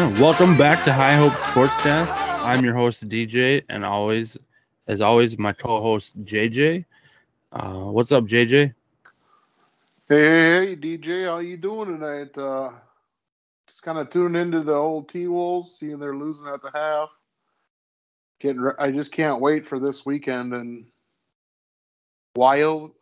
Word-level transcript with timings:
Welcome 0.00 0.56
back 0.56 0.82
to 0.86 0.94
High 0.94 1.14
Hope 1.14 1.34
Sportscast. 1.34 2.08
I'm 2.42 2.64
your 2.64 2.74
host 2.74 3.06
DJ, 3.06 3.62
and 3.68 3.84
always, 3.84 4.38
as 4.86 5.02
always, 5.02 5.36
my 5.36 5.52
co-host 5.52 6.24
JJ. 6.24 6.86
Uh, 7.52 7.72
what's 7.72 8.10
up, 8.10 8.24
JJ? 8.24 8.72
Hey, 10.08 10.74
DJ, 10.80 11.26
how 11.26 11.40
you 11.40 11.58
doing 11.58 11.98
tonight? 11.98 12.38
Uh, 12.38 12.70
just 13.68 13.82
kind 13.82 13.98
of 13.98 14.08
tuning 14.08 14.40
into 14.40 14.62
the 14.62 14.72
old 14.72 15.10
T 15.10 15.26
Wolves, 15.26 15.74
seeing 15.74 15.98
they're 15.98 16.16
losing 16.16 16.48
at 16.48 16.62
the 16.62 16.70
half. 16.72 17.10
Getting, 18.38 18.62
re- 18.62 18.72
I 18.78 18.90
just 18.92 19.12
can't 19.12 19.42
wait 19.42 19.68
for 19.68 19.78
this 19.78 20.06
weekend 20.06 20.54
and 20.54 20.86
wild, 22.36 22.92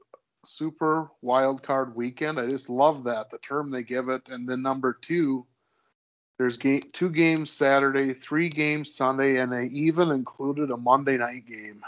super 0.44 1.12
wild 1.22 1.62
card 1.62 1.94
weekend. 1.94 2.40
I 2.40 2.46
just 2.46 2.68
love 2.68 3.04
that 3.04 3.30
the 3.30 3.38
term 3.38 3.70
they 3.70 3.84
give 3.84 4.08
it. 4.08 4.30
And 4.30 4.48
then 4.48 4.62
number 4.62 4.98
two, 5.00 5.46
there's 6.38 6.56
game 6.56 6.82
two 6.92 7.10
games 7.10 7.50
Saturday, 7.50 8.14
three 8.14 8.48
games 8.48 8.94
Sunday, 8.94 9.38
and 9.38 9.52
they 9.52 9.66
even 9.66 10.10
included 10.10 10.70
a 10.70 10.76
Monday 10.76 11.18
night 11.18 11.46
game. 11.46 11.84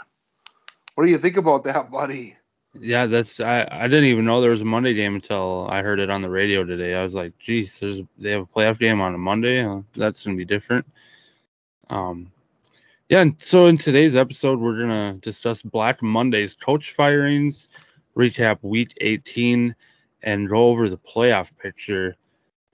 What 0.95 1.05
do 1.05 1.09
you 1.09 1.17
think 1.17 1.37
about 1.37 1.63
that, 1.63 1.89
buddy? 1.89 2.35
Yeah, 2.73 3.05
that's 3.05 3.39
I, 3.39 3.67
I 3.69 3.87
didn't 3.87 4.05
even 4.05 4.25
know 4.25 4.41
there 4.41 4.51
was 4.51 4.61
a 4.61 4.65
Monday 4.65 4.93
game 4.93 5.15
until 5.15 5.67
I 5.69 5.81
heard 5.81 5.99
it 5.99 6.09
on 6.09 6.21
the 6.21 6.29
radio 6.29 6.63
today. 6.63 6.93
I 6.95 7.03
was 7.03 7.15
like, 7.15 7.37
geez, 7.39 7.79
there's 7.79 8.01
they 8.17 8.31
have 8.31 8.41
a 8.41 8.45
playoff 8.45 8.77
game 8.79 9.01
on 9.01 9.15
a 9.15 9.17
Monday. 9.17 9.65
Uh, 9.65 9.81
that's 9.95 10.23
gonna 10.23 10.37
be 10.37 10.45
different. 10.45 10.85
Um, 11.89 12.31
yeah, 13.09 13.21
and 13.21 13.35
so 13.39 13.67
in 13.67 13.77
today's 13.77 14.15
episode, 14.15 14.59
we're 14.59 14.79
gonna 14.79 15.13
discuss 15.21 15.61
Black 15.61 16.01
Mondays, 16.01 16.55
coach 16.55 16.93
firings, 16.93 17.67
recap 18.15 18.59
Week 18.61 18.93
18, 19.01 19.75
and 20.23 20.49
go 20.49 20.69
over 20.69 20.89
the 20.89 20.97
playoff 20.97 21.49
picture. 21.57 22.15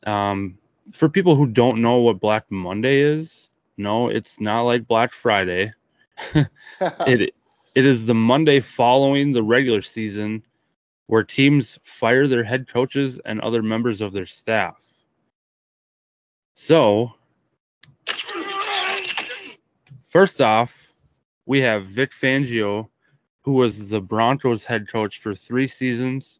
Um, 0.06 0.60
for 0.94 1.10
people 1.10 1.36
who 1.36 1.48
don't 1.48 1.82
know 1.82 1.98
what 2.00 2.20
Black 2.20 2.50
Monday 2.50 3.00
is, 3.00 3.50
no, 3.78 4.10
it's 4.10 4.40
not 4.40 4.62
like 4.62 4.88
Black 4.88 5.12
Friday. 5.12 5.74
it 6.34 7.34
it 7.76 7.86
is 7.86 8.08
the 8.08 8.14
Monday 8.16 8.60
following 8.60 9.32
the 9.32 9.44
regular 9.44 9.84
season 9.84 10.44
where 11.06 11.24
teams 11.24 11.80
fire 11.84 12.28
their 12.28 12.44
head 12.44 12.68
coaches 12.68 13.20
and 13.26 13.40
other 13.40 13.62
members 13.62 14.02
of 14.02 14.14
their 14.14 14.26
staff. 14.26 14.82
So, 16.56 17.14
first 20.06 20.42
off, 20.42 20.94
we 21.46 21.62
have 21.62 21.86
Vic 21.86 22.12
Fangio, 22.12 22.90
who 23.42 23.54
was 23.54 23.90
the 23.90 24.02
Broncos 24.02 24.66
head 24.66 24.90
coach 24.90 25.20
for 25.20 25.36
three 25.36 25.68
seasons. 25.68 26.40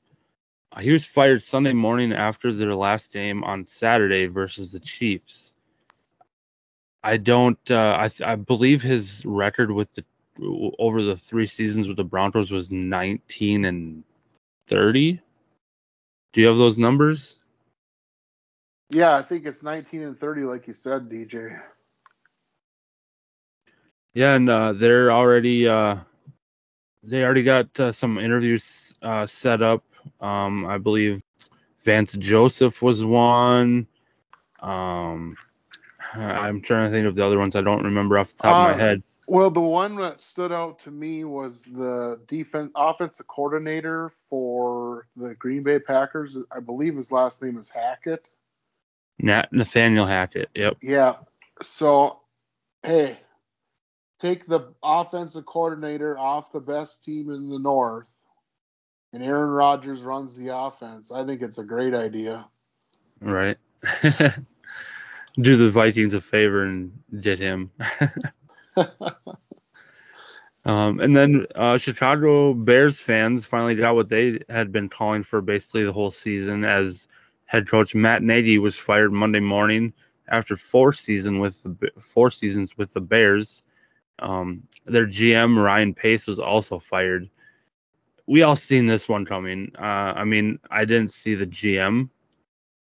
He 0.80 0.92
was 0.92 1.06
fired 1.06 1.42
Sunday 1.44 1.74
morning 1.74 2.14
after 2.14 2.52
their 2.52 2.76
last 2.76 3.12
game 3.12 3.44
on 3.44 3.66
Saturday 3.66 4.28
versus 4.28 4.72
the 4.72 4.80
Chiefs. 4.80 5.54
I 7.04 7.18
don't. 7.18 7.60
Uh, 7.70 8.10
I 8.24 8.32
I 8.34 8.36
believe 8.36 8.82
his 8.82 9.26
record 9.26 9.72
with 9.72 9.92
the 9.94 10.04
over 10.78 11.02
the 11.02 11.16
three 11.16 11.48
seasons 11.48 11.88
with 11.88 11.98
the 11.98 12.04
Broncos 12.04 12.52
was 12.52 12.72
19 12.72 13.66
and 13.66 14.04
30. 14.68 15.20
Do 16.34 16.42
you 16.42 16.48
have 16.48 16.58
those 16.58 16.78
numbers? 16.78 17.36
yeah, 18.90 19.16
I 19.16 19.22
think 19.22 19.46
it's 19.46 19.64
19 19.64 20.02
and 20.02 20.20
30, 20.20 20.44
like 20.44 20.68
you 20.68 20.74
said, 20.74 21.10
DJ. 21.10 21.60
Yeah, 24.14 24.34
and 24.34 24.50
uh, 24.50 24.74
they're 24.74 25.12
already 25.12 25.68
uh, 25.68 25.98
they 27.04 27.24
already 27.24 27.44
got 27.44 27.80
uh, 27.80 27.92
some 27.92 28.18
interviews 28.18 28.96
uh, 29.02 29.28
set 29.28 29.62
up. 29.62 29.84
Um, 30.22 30.66
I 30.66 30.78
believe 30.78 31.22
Vance 31.84 32.14
Joseph 32.14 32.82
was 32.82 33.04
one. 33.04 33.88
Um, 34.60 35.36
I'm 36.14 36.62
trying 36.62 36.90
to 36.90 36.96
think 36.96 37.08
of 37.08 37.16
the 37.16 37.26
other 37.26 37.38
ones. 37.40 37.56
I 37.56 37.62
don't 37.62 37.84
remember 37.84 38.18
off 38.18 38.32
the 38.32 38.44
top 38.44 38.52
of 38.52 38.64
Uh, 38.64 38.64
my 38.64 38.74
head. 38.74 39.04
Well, 39.30 39.52
the 39.52 39.60
one 39.60 39.96
that 39.98 40.22
stood 40.22 40.54
out 40.54 40.80
to 40.80 40.92
me 40.92 41.26
was 41.26 41.66
the 41.66 42.20
defense 42.28 42.72
offensive 42.76 43.28
coordinator 43.28 44.14
for 44.30 45.08
the 45.18 45.36
Green 45.36 45.64
Bay 45.64 45.80
Packers. 45.80 46.38
I 46.50 46.62
believe 46.62 46.96
his 46.96 47.12
last 47.12 47.44
name 47.44 47.58
is 47.58 47.68
Hackett. 47.68 48.34
Nat- 49.20 49.52
Nathaniel 49.52 50.06
Hackett. 50.06 50.50
Yep. 50.56 50.78
Yeah. 50.82 51.16
So, 51.62 52.22
hey, 52.84 53.18
take 54.20 54.46
the 54.46 54.74
offensive 54.82 55.46
coordinator 55.46 56.18
off 56.18 56.54
the 56.54 56.62
best 56.62 57.04
team 57.04 57.30
in 57.30 57.50
the 57.50 57.60
North, 57.60 58.08
and 59.14 59.24
Aaron 59.24 59.50
Rodgers 59.50 60.02
runs 60.02 60.36
the 60.36 60.56
offense. 60.56 61.12
I 61.12 61.26
think 61.26 61.42
it's 61.42 61.58
a 61.58 61.64
great 61.64 61.94
idea. 61.94 62.48
Right. 63.22 63.58
Do 65.40 65.56
the 65.56 65.70
Vikings 65.70 66.14
a 66.14 66.22
favor 66.22 66.64
and 66.64 66.92
get 67.22 67.40
him. 67.40 67.72
Um, 70.68 71.00
and 71.00 71.16
then 71.16 71.48
uh, 71.56 71.78
Chicago 71.78 72.54
Bears 72.54 73.00
fans 73.00 73.46
finally 73.46 73.74
got 73.74 73.96
what 73.96 74.10
they 74.10 74.42
had 74.50 74.70
been 74.74 74.90
calling 74.90 75.24
for 75.24 75.42
basically 75.42 75.86
the 75.86 75.94
whole 75.94 76.12
season, 76.12 76.66
as 76.66 77.08
head 77.46 77.70
coach 77.70 77.96
Matt 77.96 78.22
Nagy 78.22 78.58
was 78.58 78.76
fired 78.76 79.14
Monday 79.14 79.40
morning 79.40 79.94
after 80.28 80.58
four 80.58 80.92
season 80.92 81.40
with 81.40 81.64
the 81.64 81.92
four 81.98 82.30
seasons 82.32 82.78
with 82.78 82.94
the 82.94 83.00
Bears. 83.00 83.64
Um, 84.20 84.64
their 84.84 85.08
GM 85.08 85.64
Ryan 85.64 85.94
Pace 85.94 86.28
was 86.28 86.38
also 86.38 86.80
fired. 86.80 87.30
We 88.28 88.42
all 88.42 88.56
seen 88.56 88.88
this 88.88 89.08
one 89.08 89.26
coming. 89.26 89.72
Uh, 89.78 90.14
I 90.16 90.26
mean, 90.26 90.60
I 90.70 90.86
didn't 90.86 91.12
see 91.12 91.36
the 91.36 91.48
GM 91.48 92.10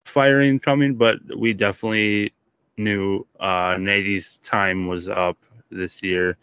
firing 0.05 0.59
coming, 0.59 0.95
but 0.95 1.19
we 1.37 1.53
definitely 1.53 2.33
knew 2.77 3.27
uh, 3.41 3.77
Nagy's 3.79 4.39
time 4.39 4.87
was 4.87 5.09
up 5.09 5.37
this 5.71 6.03
year. 6.03 6.37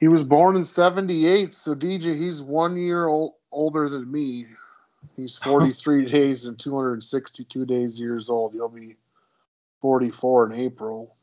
He 0.00 0.08
was 0.08 0.24
born 0.24 0.56
in 0.56 0.64
78, 0.64 1.52
so 1.52 1.74
DJ, 1.74 2.16
he's 2.16 2.42
one 2.42 2.76
year 2.76 3.06
old, 3.06 3.34
older 3.50 3.88
than 3.88 4.10
me. 4.10 4.46
He's 5.16 5.36
43 5.44 6.06
days 6.06 6.44
and 6.44 6.58
262 6.58 7.64
days 7.64 7.98
years 7.98 8.28
old. 8.28 8.52
He'll 8.52 8.68
be 8.68 8.96
44 9.80 10.52
in 10.52 10.60
April. 10.60 11.16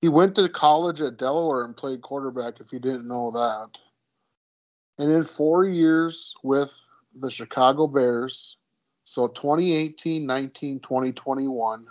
He 0.00 0.08
went 0.08 0.34
to 0.34 0.48
college 0.48 1.00
at 1.00 1.16
Delaware 1.16 1.64
and 1.64 1.76
played 1.76 2.02
quarterback, 2.02 2.60
if 2.60 2.72
you 2.72 2.80
didn't 2.80 3.06
know 3.06 3.30
that. 3.30 3.78
And 5.02 5.10
in 5.10 5.24
four 5.24 5.64
years 5.64 6.32
with 6.44 6.72
the 7.16 7.28
Chicago 7.28 7.88
Bears, 7.88 8.56
so 9.02 9.26
2018, 9.26 10.24
19, 10.24 10.78
20, 10.78 11.10
21, 11.10 11.86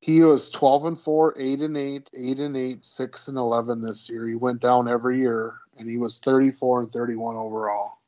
he 0.00 0.22
was 0.22 0.48
12 0.48 0.86
and 0.86 0.98
4, 0.98 1.34
8 1.38 1.60
and 1.60 1.76
8, 1.76 2.10
8 2.16 2.38
and 2.38 2.56
8, 2.56 2.82
6 2.82 3.28
and 3.28 3.36
11 3.36 3.82
this 3.82 4.08
year. 4.08 4.26
He 4.26 4.36
went 4.36 4.62
down 4.62 4.88
every 4.88 5.18
year 5.18 5.52
and 5.76 5.86
he 5.86 5.98
was 5.98 6.18
34 6.18 6.80
and 6.80 6.92
31 6.94 7.36
overall. 7.36 7.98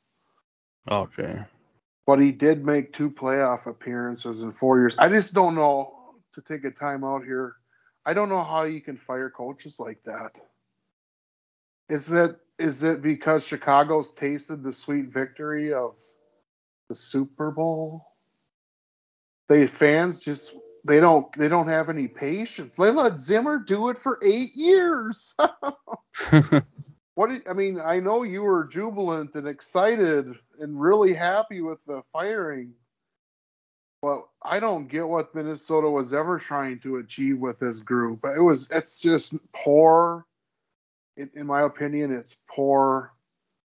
Okay. 0.90 1.42
But 2.06 2.20
he 2.20 2.32
did 2.32 2.64
make 2.64 2.94
two 2.94 3.10
playoff 3.10 3.66
appearances 3.66 4.40
in 4.40 4.50
4 4.50 4.78
years. 4.78 4.94
I 4.96 5.10
just 5.10 5.34
don't 5.34 5.54
know 5.54 6.14
to 6.32 6.40
take 6.40 6.64
a 6.64 6.70
time 6.70 7.04
out 7.04 7.22
here. 7.22 7.56
I 8.06 8.14
don't 8.14 8.30
know 8.30 8.42
how 8.42 8.62
you 8.62 8.80
can 8.80 8.96
fire 8.96 9.28
coaches 9.28 9.78
like 9.78 10.02
that. 10.04 10.40
Is 11.88 12.10
it 12.10 12.36
is 12.58 12.84
it 12.84 13.02
because 13.02 13.46
Chicago's 13.46 14.12
tasted 14.12 14.62
the 14.62 14.72
sweet 14.72 15.06
victory 15.06 15.72
of 15.72 15.94
the 16.88 16.94
Super 16.94 17.50
Bowl? 17.50 18.06
They 19.48 19.66
fans 19.66 20.20
just 20.20 20.54
they 20.84 21.00
don't 21.00 21.26
they 21.36 21.48
don't 21.48 21.68
have 21.68 21.88
any 21.88 22.08
patience. 22.08 22.76
They 22.76 22.90
let 22.90 23.18
Zimmer 23.18 23.58
do 23.58 23.88
it 23.88 23.98
for 23.98 24.18
eight 24.22 24.54
years. 24.54 25.34
what 27.14 27.30
did, 27.30 27.48
I 27.48 27.54
mean, 27.54 27.80
I 27.80 28.00
know 28.00 28.22
you 28.22 28.42
were 28.42 28.64
jubilant 28.64 29.34
and 29.34 29.48
excited 29.48 30.34
and 30.60 30.80
really 30.80 31.14
happy 31.14 31.60
with 31.60 31.84
the 31.84 32.02
firing, 32.12 32.72
but 34.02 34.26
I 34.42 34.60
don't 34.60 34.88
get 34.88 35.08
what 35.08 35.34
Minnesota 35.34 35.88
was 35.88 36.12
ever 36.12 36.38
trying 36.38 36.80
to 36.80 36.96
achieve 36.96 37.38
with 37.38 37.58
this 37.58 37.80
group. 37.80 38.24
It 38.24 38.40
was 38.40 38.68
it's 38.70 39.00
just 39.00 39.36
poor. 39.52 40.26
In, 41.16 41.30
in 41.34 41.46
my 41.46 41.62
opinion, 41.62 42.12
it's 42.12 42.36
poor 42.48 43.12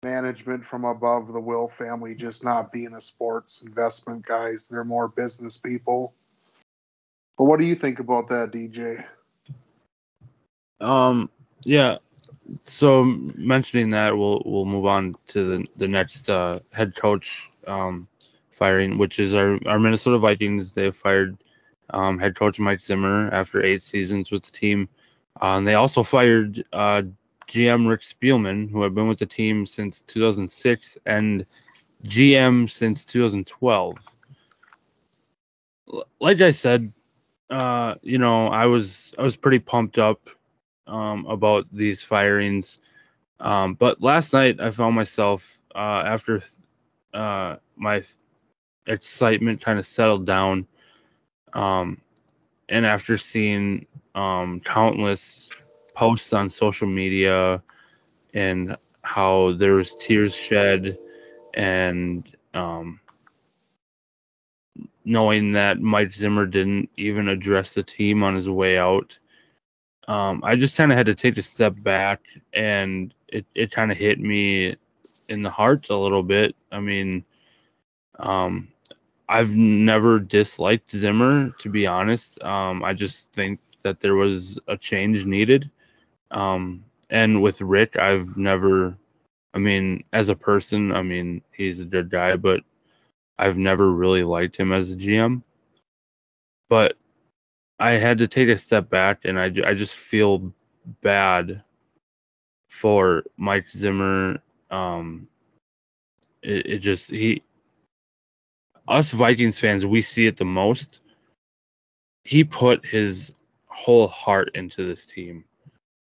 management 0.02 0.64
from 0.64 0.84
above 0.84 1.32
the 1.32 1.40
Wilf 1.40 1.76
family 1.76 2.14
just 2.14 2.44
not 2.44 2.72
being 2.72 2.94
a 2.94 3.00
sports 3.00 3.62
investment 3.62 4.24
guys. 4.24 4.68
They're 4.68 4.84
more 4.84 5.08
business 5.08 5.58
people. 5.58 6.14
But 7.36 7.44
what 7.44 7.58
do 7.58 7.66
you 7.66 7.74
think 7.74 7.98
about 7.98 8.28
that, 8.28 8.52
DJ? 8.52 9.04
Um. 10.80 11.30
Yeah. 11.64 11.98
So 12.62 13.04
mentioning 13.04 13.90
that, 13.90 14.16
we'll 14.16 14.42
we'll 14.44 14.64
move 14.64 14.86
on 14.86 15.16
to 15.28 15.44
the 15.44 15.66
the 15.76 15.88
next 15.88 16.30
uh, 16.30 16.60
head 16.72 16.94
coach 16.94 17.50
um, 17.66 18.06
firing, 18.50 18.98
which 18.98 19.18
is 19.18 19.34
our 19.34 19.58
our 19.66 19.78
Minnesota 19.78 20.18
Vikings. 20.18 20.72
They 20.72 20.90
fired 20.90 21.36
um, 21.90 22.18
head 22.18 22.36
coach 22.36 22.58
Mike 22.58 22.80
Zimmer 22.80 23.28
after 23.32 23.62
eight 23.62 23.82
seasons 23.82 24.30
with 24.30 24.44
the 24.44 24.52
team. 24.52 24.88
Uh, 25.42 25.56
and 25.56 25.66
they 25.66 25.74
also 25.74 26.02
fired 26.02 26.64
uh, 26.72 27.02
GM 27.48 27.88
Rick 27.88 28.02
Spielman, 28.02 28.70
who 28.70 28.82
had 28.82 28.94
been 28.94 29.08
with 29.08 29.18
the 29.18 29.26
team 29.26 29.66
since 29.66 30.02
2006 30.02 30.98
and 31.06 31.46
GM 32.04 32.70
since 32.70 33.04
2012. 33.04 33.96
Like 36.20 36.40
I 36.40 36.50
said, 36.50 36.92
uh, 37.50 37.94
you 38.02 38.18
know, 38.18 38.48
I 38.48 38.66
was 38.66 39.12
I 39.18 39.22
was 39.22 39.36
pretty 39.36 39.58
pumped 39.58 39.98
up 39.98 40.28
um, 40.86 41.26
about 41.26 41.66
these 41.72 42.02
firings, 42.02 42.78
um, 43.40 43.74
but 43.74 44.02
last 44.02 44.32
night 44.32 44.60
I 44.60 44.70
found 44.70 44.94
myself 44.94 45.58
uh, 45.74 46.02
after 46.06 46.42
uh, 47.12 47.56
my 47.76 48.02
excitement 48.86 49.60
kind 49.60 49.78
of 49.78 49.86
settled 49.86 50.26
down, 50.26 50.66
um, 51.52 52.00
and 52.68 52.86
after 52.86 53.18
seeing 53.18 53.86
um, 54.14 54.60
countless 54.60 55.50
posts 55.94 56.32
on 56.32 56.48
social 56.48 56.86
media 56.86 57.62
and 58.34 58.76
how 59.02 59.52
there 59.52 59.74
was 59.74 59.94
tears 59.94 60.34
shed 60.34 60.98
and 61.54 62.36
um, 62.54 63.00
knowing 65.04 65.52
that 65.52 65.80
Mike 65.80 66.12
Zimmer 66.12 66.46
didn't 66.46 66.90
even 66.96 67.28
address 67.28 67.74
the 67.74 67.82
team 67.82 68.22
on 68.22 68.34
his 68.34 68.48
way 68.48 68.78
out. 68.78 69.18
Um, 70.08 70.42
I 70.44 70.56
just 70.56 70.76
kind 70.76 70.92
of 70.92 70.98
had 70.98 71.06
to 71.06 71.14
take 71.14 71.38
a 71.38 71.42
step 71.42 71.74
back 71.78 72.20
and 72.52 73.14
it, 73.28 73.46
it 73.54 73.70
kind 73.70 73.90
of 73.90 73.98
hit 73.98 74.18
me 74.20 74.76
in 75.28 75.42
the 75.42 75.50
heart 75.50 75.88
a 75.90 75.96
little 75.96 76.22
bit. 76.22 76.54
I 76.70 76.80
mean, 76.80 77.24
um, 78.18 78.68
I've 79.28 79.54
never 79.54 80.18
disliked 80.18 80.90
Zimmer, 80.90 81.50
to 81.58 81.68
be 81.70 81.86
honest. 81.86 82.42
Um, 82.42 82.84
I 82.84 82.92
just 82.92 83.32
think 83.32 83.60
that 83.82 84.00
there 84.00 84.14
was 84.14 84.58
a 84.68 84.76
change 84.76 85.24
needed. 85.24 85.70
Um, 86.34 86.84
and 87.10 87.40
with 87.40 87.60
Rick, 87.60 87.96
I've 87.96 88.36
never, 88.36 88.98
I 89.54 89.58
mean, 89.58 90.04
as 90.12 90.28
a 90.28 90.34
person, 90.34 90.92
I 90.92 91.02
mean, 91.02 91.42
he's 91.52 91.80
a 91.80 91.86
good 91.86 92.10
guy, 92.10 92.36
but 92.36 92.60
I've 93.38 93.56
never 93.56 93.92
really 93.92 94.24
liked 94.24 94.56
him 94.56 94.72
as 94.72 94.92
a 94.92 94.96
GM. 94.96 95.42
But 96.68 96.96
I 97.78 97.92
had 97.92 98.18
to 98.18 98.28
take 98.28 98.48
a 98.48 98.58
step 98.58 98.90
back 98.90 99.24
and 99.24 99.38
I, 99.38 99.44
I 99.64 99.74
just 99.74 99.94
feel 99.94 100.52
bad 101.02 101.62
for 102.68 103.22
Mike 103.36 103.68
Zimmer. 103.70 104.40
Um, 104.70 105.28
it, 106.42 106.66
it 106.66 106.78
just, 106.80 107.10
he, 107.10 107.42
us 108.88 109.12
Vikings 109.12 109.60
fans, 109.60 109.86
we 109.86 110.02
see 110.02 110.26
it 110.26 110.36
the 110.36 110.44
most. 110.44 110.98
He 112.24 112.42
put 112.42 112.84
his 112.84 113.32
whole 113.66 114.08
heart 114.08 114.50
into 114.54 114.84
this 114.86 115.06
team. 115.06 115.44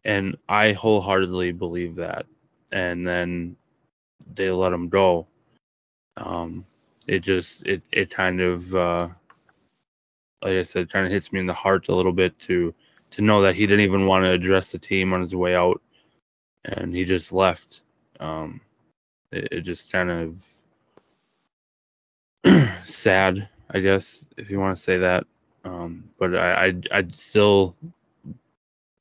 And 0.06 0.38
I 0.48 0.72
wholeheartedly 0.74 1.51
believe 1.51 1.96
that. 1.96 2.25
And 2.72 3.06
then 3.07 3.56
they 4.36 4.51
let 4.51 4.74
him 4.74 4.90
go. 4.90 5.28
Um, 6.18 6.66
it 7.07 7.19
just 7.19 7.66
it 7.66 7.81
it 7.92 8.10
kind 8.10 8.42
of 8.42 8.75
uh, 8.75 9.07
like 10.44 10.54
I 10.54 10.62
said, 10.62 10.92
kind 10.92 11.06
of 11.06 11.12
hits 11.12 11.31
me 11.34 11.40
in 11.40 11.48
the 11.48 11.54
heart 11.54 11.90
a 11.90 11.96
little 11.96 12.12
bit 12.12 12.38
to 12.40 12.74
to 13.12 13.22
know 13.22 13.42
that 13.42 13.56
he 13.56 13.66
didn't 13.66 13.86
even 13.86 14.06
want 14.06 14.24
to 14.25 14.31
address 14.31 14.72
the 14.72 14.80
team 14.80 15.13
on 15.13 15.22
his 15.22 15.36
way 15.36 15.56
out, 15.56 15.81
and 16.66 16.94
he 16.94 17.04
just 17.04 17.34
left. 17.34 17.81
Um, 18.19 18.62
it, 19.31 19.48
it 19.51 19.62
just 19.62 19.92
kind 19.92 20.12
of 20.12 20.46
sad, 22.86 23.50
I 23.72 23.80
guess, 23.80 24.25
if 24.38 24.50
you 24.50 24.60
want 24.60 24.78
to 24.78 24.84
say 24.84 24.98
that. 24.98 25.25
Um, 25.66 26.10
but 26.19 26.36
I 26.36 26.68
I 26.68 26.74
I'd 26.92 27.16
still 27.16 27.75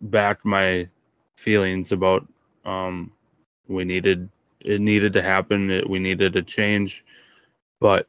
back 0.00 0.44
my 0.44 0.88
feelings 1.36 1.92
about 1.92 2.26
um, 2.64 3.12
we 3.68 3.84
needed 3.84 4.28
it 4.60 4.80
needed 4.80 5.12
to 5.12 5.22
happen. 5.22 5.70
It, 5.70 5.88
we 5.88 5.98
needed 5.98 6.36
a 6.36 6.42
change 6.42 7.04
but 7.80 8.06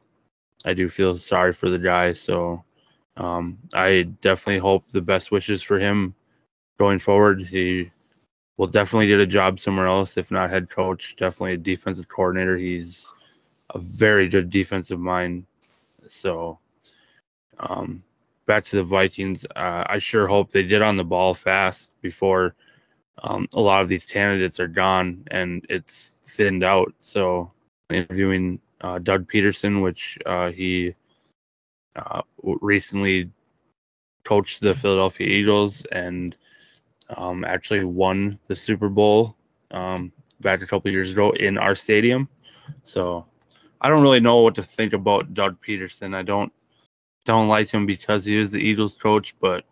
I 0.64 0.74
do 0.74 0.88
feel 0.88 1.14
sorry 1.14 1.52
for 1.52 1.70
the 1.70 1.78
guy. 1.78 2.12
So 2.12 2.64
um, 3.16 3.58
I 3.74 4.02
definitely 4.20 4.58
hope 4.58 4.88
the 4.90 5.00
best 5.00 5.30
wishes 5.30 5.62
for 5.62 5.78
him 5.78 6.14
going 6.78 6.98
forward. 6.98 7.42
He 7.42 7.90
will 8.56 8.66
definitely 8.66 9.06
get 9.06 9.20
a 9.20 9.26
job 9.26 9.60
somewhere 9.60 9.86
else, 9.86 10.16
if 10.16 10.30
not 10.30 10.50
head 10.50 10.68
coach, 10.68 11.14
definitely 11.16 11.54
a 11.54 11.58
defensive 11.58 12.08
coordinator. 12.08 12.56
He's 12.56 13.12
a 13.70 13.78
very 13.78 14.28
good 14.28 14.50
defensive 14.50 15.00
mind. 15.00 15.46
So 16.08 16.58
um, 17.58 18.02
back 18.50 18.64
to 18.64 18.74
the 18.74 18.82
Vikings, 18.82 19.46
uh, 19.54 19.84
I 19.86 19.98
sure 19.98 20.26
hope 20.26 20.50
they 20.50 20.64
get 20.64 20.82
on 20.82 20.96
the 20.96 21.04
ball 21.04 21.34
fast 21.34 21.92
before 22.02 22.56
um, 23.22 23.46
a 23.52 23.60
lot 23.60 23.80
of 23.80 23.88
these 23.88 24.04
candidates 24.04 24.58
are 24.58 24.66
gone 24.66 25.22
and 25.30 25.64
it's 25.68 26.16
thinned 26.24 26.64
out. 26.64 26.92
So 26.98 27.52
interviewing 27.90 28.58
uh, 28.80 28.98
Doug 28.98 29.30
Pederson, 29.30 29.84
which 29.84 30.18
uh, 30.26 30.50
he 30.50 30.96
uh, 31.94 32.22
recently 32.42 33.30
coached 34.24 34.60
the 34.60 34.74
Philadelphia 34.74 35.28
Eagles 35.28 35.84
and 35.92 36.34
um, 37.10 37.44
actually 37.44 37.84
won 37.84 38.36
the 38.48 38.56
Super 38.56 38.88
Bowl 38.88 39.36
um, 39.70 40.10
back 40.40 40.60
a 40.60 40.66
couple 40.66 40.90
years 40.90 41.12
ago 41.12 41.30
in 41.30 41.56
our 41.56 41.76
stadium. 41.76 42.28
So 42.82 43.26
I 43.80 43.88
don't 43.88 44.02
really 44.02 44.18
know 44.18 44.38
what 44.38 44.56
to 44.56 44.64
think 44.64 44.92
about 44.92 45.34
Doug 45.34 45.56
Pederson. 45.64 46.16
I 46.16 46.22
don't 46.22 46.52
don't 47.24 47.48
like 47.48 47.70
him 47.70 47.86
because 47.86 48.24
he 48.24 48.36
is 48.36 48.50
the 48.50 48.58
Eagles 48.58 48.94
coach, 48.94 49.34
but 49.40 49.64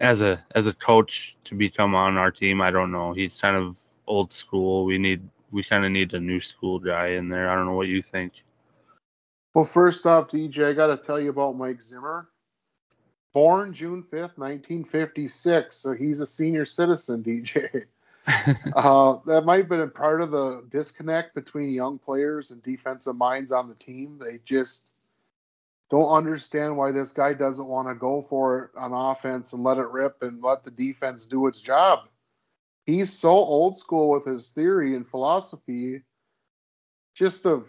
as 0.00 0.22
a 0.22 0.42
as 0.54 0.66
a 0.66 0.72
coach 0.72 1.36
to 1.44 1.54
become 1.54 1.94
on 1.94 2.16
our 2.16 2.30
team, 2.30 2.60
I 2.60 2.70
don't 2.70 2.92
know. 2.92 3.12
He's 3.12 3.40
kind 3.40 3.56
of 3.56 3.76
old 4.06 4.32
school. 4.32 4.84
We 4.84 4.98
need 4.98 5.28
we 5.50 5.62
kind 5.62 5.84
of 5.84 5.90
need 5.90 6.14
a 6.14 6.20
new 6.20 6.40
school 6.40 6.78
guy 6.78 7.08
in 7.08 7.28
there. 7.28 7.50
I 7.50 7.54
don't 7.54 7.66
know 7.66 7.74
what 7.74 7.88
you 7.88 8.02
think. 8.02 8.32
Well, 9.54 9.64
first 9.64 10.06
off, 10.06 10.28
DJ, 10.28 10.66
I 10.66 10.72
got 10.72 10.88
to 10.88 10.96
tell 10.96 11.20
you 11.20 11.30
about 11.30 11.56
Mike 11.56 11.82
Zimmer. 11.82 12.28
Born 13.32 13.72
June 13.72 14.02
5th, 14.02 14.38
1956, 14.38 15.76
so 15.76 15.92
he's 15.92 16.20
a 16.20 16.26
senior 16.26 16.64
citizen, 16.64 17.22
DJ. 17.22 17.84
uh, 18.74 19.18
that 19.26 19.44
might 19.44 19.58
have 19.58 19.68
been 19.68 19.80
a 19.80 19.88
part 19.88 20.20
of 20.20 20.30
the 20.30 20.64
disconnect 20.68 21.34
between 21.34 21.70
young 21.70 21.98
players 21.98 22.50
and 22.50 22.62
defensive 22.62 23.16
minds 23.16 23.52
on 23.52 23.68
the 23.68 23.74
team. 23.74 24.18
They 24.18 24.40
just 24.44 24.90
don't 25.90 26.12
understand 26.12 26.76
why 26.76 26.92
this 26.92 27.12
guy 27.12 27.32
doesn't 27.32 27.66
want 27.66 27.88
to 27.88 27.94
go 27.94 28.20
for 28.20 28.64
it 28.64 28.70
on 28.78 28.92
offense 28.92 29.52
and 29.52 29.62
let 29.62 29.78
it 29.78 29.88
rip 29.88 30.22
and 30.22 30.42
let 30.42 30.62
the 30.64 30.70
defense 30.70 31.26
do 31.26 31.46
its 31.46 31.60
job 31.60 32.08
he's 32.88 33.12
so 33.12 33.28
old 33.28 33.76
school 33.76 34.08
with 34.08 34.24
his 34.24 34.50
theory 34.50 34.94
and 34.94 35.06
philosophy 35.06 36.00
just 37.14 37.44
of 37.44 37.68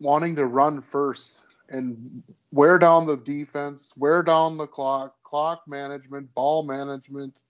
wanting 0.00 0.36
to 0.36 0.44
run 0.44 0.82
first 0.82 1.46
and 1.70 2.22
wear 2.52 2.78
down 2.78 3.06
the 3.06 3.16
defense, 3.16 3.94
wear 3.96 4.22
down 4.22 4.58
the 4.58 4.66
clock, 4.66 5.14
clock 5.22 5.62
management, 5.66 6.32
ball 6.34 6.62
management, 6.62 7.40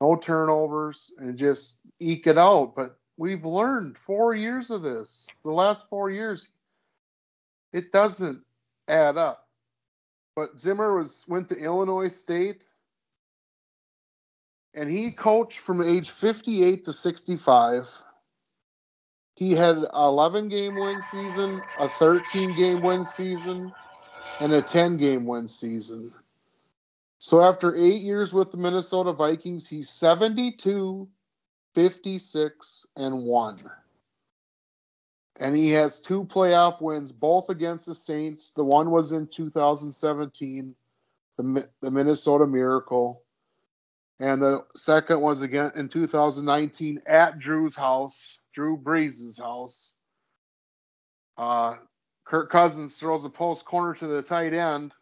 no 0.00 0.14
turnovers, 0.14 1.10
and 1.18 1.36
just 1.36 1.80
eke 1.98 2.28
it 2.28 2.38
out. 2.38 2.74
But 2.76 2.96
we've 3.16 3.44
learned 3.44 3.98
four 3.98 4.36
years 4.36 4.70
of 4.70 4.82
this. 4.82 5.28
The 5.42 5.50
last 5.50 5.88
four 5.88 6.08
years, 6.08 6.50
it 7.72 7.90
doesn't 7.90 8.42
add 8.88 9.16
up. 9.16 9.46
But 10.36 10.58
Zimmer 10.58 10.96
was 10.96 11.24
went 11.28 11.48
to 11.48 11.58
Illinois 11.58 12.08
State, 12.08 12.64
and 14.74 14.90
he 14.90 15.10
coached 15.10 15.58
from 15.58 15.82
age 15.82 16.10
58 16.10 16.84
to 16.84 16.92
65. 16.92 17.88
He 19.34 19.52
had 19.52 19.84
11 19.94 20.48
game 20.48 20.74
win 20.76 21.00
season, 21.00 21.62
a 21.78 21.88
13 21.88 22.56
game 22.56 22.82
win 22.82 23.04
season, 23.04 23.72
and 24.40 24.52
a 24.52 24.62
10 24.62 24.96
game 24.96 25.26
win 25.26 25.48
season. 25.48 26.12
So 27.20 27.40
after 27.40 27.74
eight 27.74 28.02
years 28.02 28.32
with 28.32 28.50
the 28.50 28.56
Minnesota 28.56 29.12
Vikings, 29.12 29.66
he's 29.66 29.90
72, 29.90 31.08
56, 31.74 32.86
and 32.96 33.24
1. 33.24 33.70
And 35.40 35.54
he 35.54 35.70
has 35.70 36.00
two 36.00 36.24
playoff 36.24 36.80
wins, 36.80 37.12
both 37.12 37.48
against 37.48 37.86
the 37.86 37.94
Saints. 37.94 38.50
The 38.50 38.64
one 38.64 38.90
was 38.90 39.12
in 39.12 39.28
2017, 39.28 40.74
the, 41.36 41.68
the 41.80 41.90
Minnesota 41.90 42.46
Miracle 42.46 43.22
and 44.20 44.42
the 44.42 44.64
second 44.74 45.20
was 45.20 45.42
again 45.42 45.70
in 45.76 45.88
2019 45.88 47.02
at 47.06 47.38
Drew's 47.38 47.74
house, 47.74 48.38
Drew 48.52 48.76
Brees' 48.76 49.38
house. 49.38 49.92
Uh, 51.36 51.76
Kirk 52.24 52.50
Cousins 52.50 52.96
throws 52.96 53.24
a 53.24 53.30
post 53.30 53.64
corner 53.64 53.94
to 53.94 54.06
the 54.06 54.22
tight 54.22 54.54
end. 54.54 54.92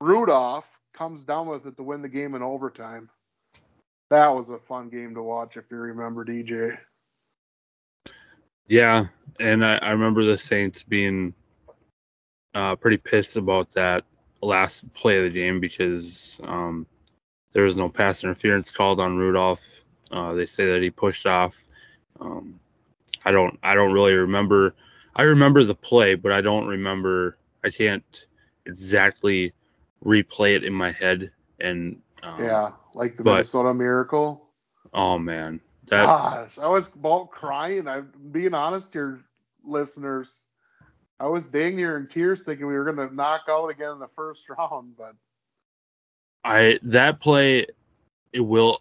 Rudolph 0.00 0.66
comes 0.94 1.24
down 1.24 1.48
with 1.48 1.66
it 1.66 1.76
to 1.76 1.82
win 1.82 2.00
the 2.00 2.08
game 2.08 2.34
in 2.34 2.42
overtime. 2.42 3.10
That 4.10 4.28
was 4.28 4.50
a 4.50 4.58
fun 4.58 4.88
game 4.88 5.14
to 5.14 5.22
watch 5.22 5.56
if 5.56 5.64
you 5.70 5.76
remember, 5.76 6.24
DJ. 6.24 6.78
Yeah, 8.68 9.06
and 9.40 9.64
I, 9.64 9.76
I 9.78 9.90
remember 9.90 10.24
the 10.24 10.38
Saints 10.38 10.82
being 10.82 11.34
uh, 12.54 12.76
pretty 12.76 12.98
pissed 12.98 13.36
about 13.36 13.72
that 13.72 14.04
last 14.42 14.92
play 14.94 15.18
of 15.18 15.24
the 15.24 15.30
game 15.30 15.58
because 15.58 16.38
um, 16.44 16.86
there 17.52 17.64
was 17.64 17.76
no 17.76 17.88
pass 17.88 18.22
interference 18.22 18.70
called 18.70 19.00
on 19.00 19.16
Rudolph. 19.16 19.62
Uh, 20.10 20.34
they 20.34 20.46
say 20.46 20.66
that 20.66 20.82
he 20.82 20.90
pushed 20.90 21.26
off. 21.26 21.56
Um, 22.20 22.60
I 23.24 23.32
don't. 23.32 23.58
I 23.62 23.74
don't 23.74 23.92
really 23.92 24.14
remember. 24.14 24.74
I 25.16 25.22
remember 25.22 25.64
the 25.64 25.74
play, 25.74 26.14
but 26.14 26.32
I 26.32 26.40
don't 26.40 26.66
remember. 26.66 27.36
I 27.64 27.70
can't 27.70 28.26
exactly 28.66 29.52
replay 30.04 30.54
it 30.54 30.64
in 30.64 30.72
my 30.72 30.92
head 30.92 31.30
and 31.58 32.00
um, 32.22 32.44
yeah, 32.44 32.70
like 32.94 33.16
the 33.16 33.24
but- 33.24 33.32
Minnesota 33.32 33.74
Miracle. 33.74 34.44
Oh 34.94 35.18
man, 35.18 35.60
that 35.90 36.14
Gosh, 36.16 36.58
I 36.58 36.68
was 36.68 36.88
about 36.94 37.30
crying. 37.30 37.88
I'm 37.88 38.12
being 38.32 38.54
honest 38.54 38.92
here, 38.92 39.20
listeners. 39.64 40.46
I 41.18 41.26
was 41.26 41.48
dang 41.48 41.76
near 41.76 41.96
in 41.96 42.08
tears 42.08 42.44
thinking 42.44 42.66
we 42.66 42.74
were 42.74 42.84
going 42.90 43.08
to 43.08 43.14
knock 43.14 43.42
out 43.48 43.68
again 43.68 43.92
in 43.92 43.98
the 44.00 44.08
first 44.08 44.48
round, 44.58 44.96
but 44.96 45.14
I 46.44 46.78
that 46.82 47.20
play 47.20 47.66
it 48.32 48.40
will 48.40 48.80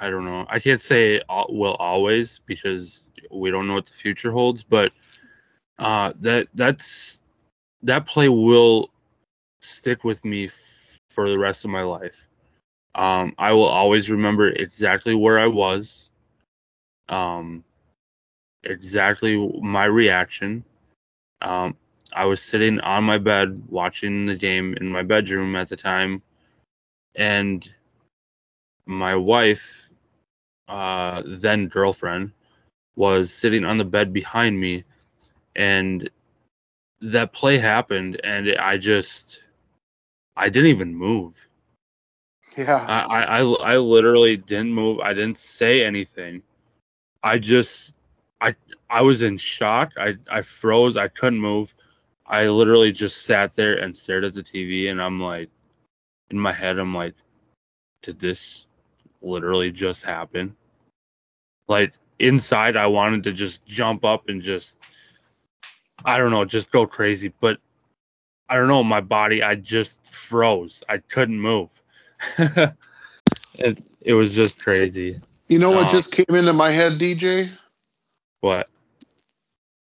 I 0.00 0.10
don't 0.10 0.24
know. 0.24 0.46
I 0.48 0.58
can't 0.58 0.80
say 0.80 1.20
will 1.48 1.74
always 1.74 2.40
because 2.46 3.06
we 3.30 3.50
don't 3.50 3.66
know 3.66 3.74
what 3.74 3.86
the 3.86 3.92
future 3.92 4.32
holds, 4.32 4.62
but 4.64 4.92
uh 5.78 6.12
that 6.20 6.48
that's 6.54 7.22
that 7.82 8.06
play 8.06 8.28
will 8.28 8.90
stick 9.62 10.04
with 10.04 10.24
me 10.24 10.46
f- 10.46 10.98
for 11.10 11.28
the 11.28 11.38
rest 11.38 11.64
of 11.64 11.70
my 11.70 11.82
life. 11.82 12.28
Um 12.94 13.34
I 13.38 13.52
will 13.52 13.64
always 13.68 14.10
remember 14.10 14.48
exactly 14.48 15.14
where 15.14 15.38
I 15.38 15.46
was. 15.46 16.10
Um 17.08 17.64
exactly 18.64 19.36
my 19.62 19.84
reaction. 19.84 20.64
Um 21.42 21.76
I 22.12 22.24
was 22.24 22.40
sitting 22.42 22.80
on 22.80 23.04
my 23.04 23.18
bed 23.18 23.62
watching 23.68 24.26
the 24.26 24.34
game 24.36 24.74
in 24.80 24.88
my 24.88 25.02
bedroom 25.02 25.56
at 25.56 25.68
the 25.68 25.76
time 25.76 26.22
and 27.14 27.68
my 28.86 29.14
wife, 29.14 29.90
uh, 30.68 31.22
then 31.26 31.68
girlfriend, 31.68 32.32
was 32.96 33.32
sitting 33.32 33.64
on 33.64 33.78
the 33.78 33.84
bed 33.84 34.12
behind 34.12 34.58
me, 34.58 34.84
and 35.56 36.08
that 37.00 37.32
play 37.32 37.58
happened, 37.58 38.20
and 38.24 38.50
I 38.56 38.78
just, 38.78 39.42
I 40.36 40.48
didn't 40.48 40.70
even 40.70 40.94
move. 40.94 41.34
yeah, 42.56 42.88
I, 42.88 43.00
I, 43.00 43.22
I, 43.40 43.74
I 43.74 43.76
literally 43.78 44.36
didn't 44.36 44.72
move. 44.72 45.00
I 45.00 45.12
didn't 45.14 45.36
say 45.36 45.84
anything. 45.84 46.42
I 47.22 47.38
just, 47.38 47.94
I, 48.40 48.54
I 48.88 49.02
was 49.02 49.22
in 49.22 49.36
shock. 49.38 49.92
I, 49.98 50.16
I 50.30 50.42
froze. 50.42 50.96
I 50.96 51.08
couldn't 51.08 51.40
move. 51.40 51.74
I 52.26 52.46
literally 52.46 52.92
just 52.92 53.24
sat 53.24 53.54
there 53.54 53.76
and 53.78 53.96
stared 53.96 54.24
at 54.24 54.34
the 54.34 54.42
TV, 54.42 54.90
and 54.90 55.00
I'm 55.00 55.20
like, 55.20 55.48
in 56.30 56.38
my 56.38 56.52
head, 56.52 56.78
I'm 56.78 56.94
like, 56.94 57.14
did 58.02 58.20
this 58.20 58.66
literally 59.22 59.70
just 59.70 60.04
happen? 60.04 60.54
Like 61.68 61.92
inside, 62.18 62.76
I 62.76 62.86
wanted 62.86 63.24
to 63.24 63.32
just 63.32 63.64
jump 63.64 64.04
up 64.04 64.28
and 64.28 64.42
just, 64.42 64.78
I 66.04 66.18
don't 66.18 66.30
know, 66.30 66.44
just 66.44 66.70
go 66.70 66.86
crazy. 66.86 67.32
But 67.40 67.58
I 68.48 68.56
don't 68.56 68.68
know, 68.68 68.84
my 68.84 69.00
body, 69.00 69.42
I 69.42 69.54
just 69.54 70.04
froze. 70.06 70.82
I 70.88 70.98
couldn't 70.98 71.40
move. 71.40 71.70
it, 72.38 73.82
it 74.00 74.12
was 74.14 74.34
just 74.34 74.62
crazy. 74.62 75.20
You 75.48 75.58
know 75.58 75.70
what 75.70 75.86
uh, 75.86 75.92
just 75.92 76.12
came 76.12 76.26
into 76.34 76.52
my 76.52 76.70
head, 76.70 76.98
DJ? 76.98 77.50
What? 78.40 78.68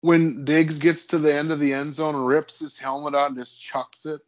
When 0.00 0.44
Diggs 0.44 0.78
gets 0.78 1.06
to 1.08 1.18
the 1.18 1.32
end 1.34 1.52
of 1.52 1.60
the 1.60 1.72
end 1.72 1.94
zone 1.94 2.14
and 2.14 2.26
rips 2.26 2.58
his 2.58 2.76
helmet 2.76 3.14
out 3.14 3.28
and 3.30 3.38
just 3.38 3.60
chucks 3.60 4.04
it. 4.06 4.20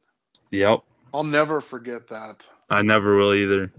Yep. 0.51 0.81
I'll 1.13 1.25
never 1.25 1.61
forget 1.61 2.09
that. 2.09 2.49
I 2.71 2.83
never 2.83 3.17
will 3.17 3.35
either. 3.35 3.73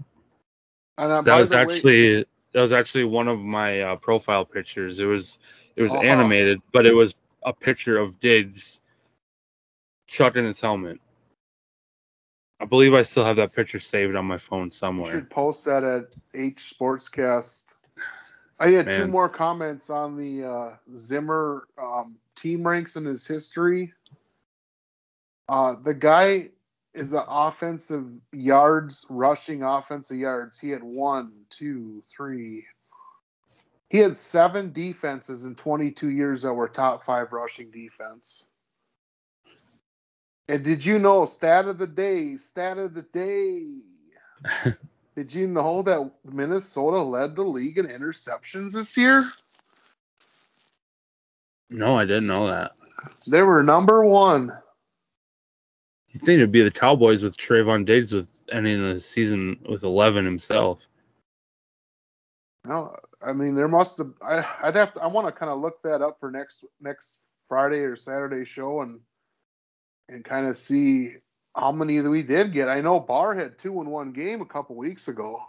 And 0.98 1.12
uh, 1.12 1.22
That 1.22 1.38
was 1.38 1.48
the 1.50 1.56
way- 1.56 1.62
actually 1.62 2.24
that 2.52 2.62
was 2.62 2.72
actually 2.72 3.04
one 3.04 3.28
of 3.28 3.38
my 3.40 3.80
uh, 3.82 3.96
profile 3.96 4.44
pictures. 4.44 4.98
It 4.98 5.04
was 5.04 5.38
it 5.76 5.82
was 5.82 5.92
Uh-huh. 5.92 6.02
animated, 6.02 6.60
but 6.72 6.86
it 6.86 6.92
was 6.94 7.14
a 7.44 7.52
picture 7.52 7.98
of 7.98 8.18
Diggs 8.20 8.80
chucking 10.08 10.44
his 10.44 10.60
helmet. 10.60 11.00
I 12.58 12.64
believe 12.64 12.94
I 12.94 13.02
still 13.02 13.24
have 13.24 13.36
that 13.36 13.54
picture 13.54 13.80
saved 13.80 14.16
on 14.16 14.24
my 14.24 14.38
phone 14.38 14.70
somewhere. 14.70 15.12
You 15.12 15.20
should 15.20 15.30
post 15.30 15.64
that 15.66 15.84
at 15.84 16.06
H 16.34 16.74
Sportscast. 16.78 17.64
I 18.58 18.70
had 18.70 18.90
two 18.90 19.06
more 19.06 19.28
comments 19.28 19.90
on 19.90 20.16
the 20.16 20.44
uh, 20.44 20.76
Zimmer 20.96 21.68
um, 21.80 22.16
team 22.34 22.66
ranks 22.66 22.96
in 22.96 23.04
his 23.04 23.26
history. 23.26 23.92
Uh, 25.48 25.76
the 25.82 25.92
guy 25.92 26.48
is 26.94 27.12
an 27.12 27.22
offensive 27.28 28.06
yards, 28.32 29.04
rushing 29.10 29.62
offensive 29.62 30.16
yards. 30.16 30.58
He 30.58 30.70
had 30.70 30.82
one, 30.82 31.32
two, 31.50 32.02
three. 32.08 32.64
He 33.90 33.98
had 33.98 34.16
seven 34.16 34.72
defenses 34.72 35.44
in 35.44 35.54
22 35.54 36.08
years 36.10 36.42
that 36.42 36.54
were 36.54 36.68
top 36.68 37.04
five 37.04 37.32
rushing 37.32 37.70
defense. 37.70 38.46
And 40.48 40.62
did 40.62 40.84
you 40.84 40.98
know, 40.98 41.24
stat 41.24 41.66
of 41.66 41.78
the 41.78 41.86
day, 41.86 42.36
stat 42.36 42.78
of 42.78 42.94
the 42.94 43.02
day. 43.02 43.66
Did 45.16 45.32
you 45.32 45.48
know 45.48 45.80
that 45.80 46.12
Minnesota 46.24 47.00
led 47.00 47.34
the 47.34 47.42
league 47.42 47.78
in 47.78 47.86
interceptions 47.86 48.74
this 48.74 48.98
year? 48.98 49.24
No, 51.70 51.96
I 51.96 52.04
didn't 52.04 52.26
know 52.26 52.46
that. 52.48 52.72
They 53.26 53.40
were 53.40 53.62
number 53.62 54.04
one. 54.04 54.50
You 56.10 56.20
think 56.20 56.36
it'd 56.36 56.52
be 56.52 56.62
the 56.62 56.70
Cowboys 56.70 57.22
with 57.22 57.36
Trevon 57.36 57.86
Diggs 57.86 58.12
with 58.12 58.28
ending 58.52 58.82
the 58.82 59.00
season 59.00 59.58
with 59.66 59.84
11 59.84 60.24
himself? 60.24 60.86
No, 62.64 62.94
I 63.22 63.32
mean 63.32 63.54
there 63.54 63.68
must 63.68 63.98
have. 63.98 64.12
I, 64.20 64.44
I'd 64.62 64.76
have 64.76 64.92
to. 64.94 65.02
I 65.02 65.06
want 65.06 65.26
to 65.26 65.32
kind 65.32 65.50
of 65.50 65.60
look 65.60 65.82
that 65.82 66.02
up 66.02 66.18
for 66.20 66.30
next 66.30 66.64
next 66.80 67.20
Friday 67.48 67.78
or 67.78 67.96
Saturday 67.96 68.44
show 68.44 68.82
and 68.82 69.00
and 70.08 70.24
kind 70.24 70.46
of 70.46 70.56
see 70.56 71.16
how 71.54 71.72
many 71.72 71.98
that 71.98 72.10
we 72.10 72.22
did 72.22 72.52
get. 72.52 72.68
I 72.68 72.80
know 72.80 73.00
Barr 73.00 73.34
had 73.34 73.58
two 73.58 73.80
in 73.80 73.88
one 73.88 74.12
game 74.12 74.40
a 74.40 74.46
couple 74.46 74.76
weeks 74.76 75.08
ago. 75.08 75.40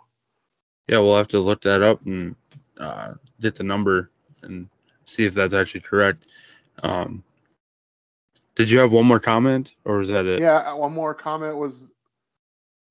Yeah, 0.87 0.99
we'll 0.99 1.17
have 1.17 1.27
to 1.29 1.39
look 1.39 1.61
that 1.63 1.81
up 1.81 2.01
and 2.05 2.35
uh, 2.79 3.15
get 3.41 3.55
the 3.55 3.63
number 3.63 4.09
and 4.41 4.69
see 5.05 5.25
if 5.25 5.33
that's 5.33 5.53
actually 5.53 5.81
correct. 5.81 6.27
Um, 6.81 7.23
did 8.55 8.69
you 8.69 8.79
have 8.79 8.91
one 8.91 9.05
more 9.05 9.19
comment, 9.19 9.73
or 9.85 10.01
is 10.01 10.07
that 10.07 10.25
it? 10.25 10.39
Yeah, 10.39 10.73
one 10.73 10.93
more 10.93 11.13
comment 11.13 11.57
was 11.57 11.91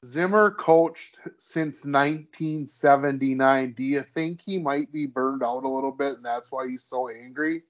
Zimmer 0.04 0.50
coached 0.52 1.16
since 1.36 1.84
1979. 1.84 3.72
Do 3.72 3.82
you 3.82 4.02
think 4.02 4.40
he 4.44 4.58
might 4.58 4.92
be 4.92 5.06
burned 5.06 5.42
out 5.42 5.64
a 5.64 5.68
little 5.68 5.90
bit 5.90 6.14
and 6.14 6.24
that's 6.24 6.52
why 6.52 6.68
he's 6.68 6.84
so 6.84 7.08
angry? 7.08 7.62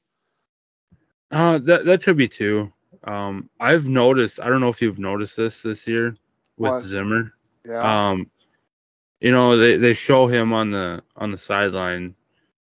Uh, 1.30 1.58
that 1.58 1.86
that 1.86 2.02
could 2.02 2.16
be 2.16 2.28
too. 2.28 2.72
Um, 3.06 3.48
I've 3.60 3.86
noticed. 3.86 4.40
I 4.40 4.48
don't 4.48 4.60
know 4.60 4.68
if 4.68 4.82
you've 4.82 4.98
noticed 4.98 5.36
this 5.36 5.62
this 5.62 5.86
year 5.86 6.16
with 6.56 6.72
What? 6.72 6.84
Zimmer. 6.84 7.32
Yeah. 7.64 8.10
Um, 8.10 8.30
you 9.20 9.32
know 9.32 9.56
they, 9.56 9.76
they 9.76 9.94
show 9.94 10.26
him 10.26 10.52
on 10.52 10.70
the 10.70 11.02
on 11.16 11.30
the 11.30 11.38
sideline, 11.38 12.14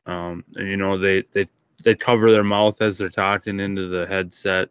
um, 0.07 0.45
and 0.55 0.69
you 0.69 0.77
know 0.77 0.99
they 0.99 1.25
they 1.33 1.49
they 1.83 1.95
cover 1.95 2.31
their 2.31 2.45
mouth 2.45 2.81
as 2.81 2.99
they're 2.99 3.09
talking 3.09 3.61
into 3.61 3.89
the 3.89 4.07
headset. 4.07 4.69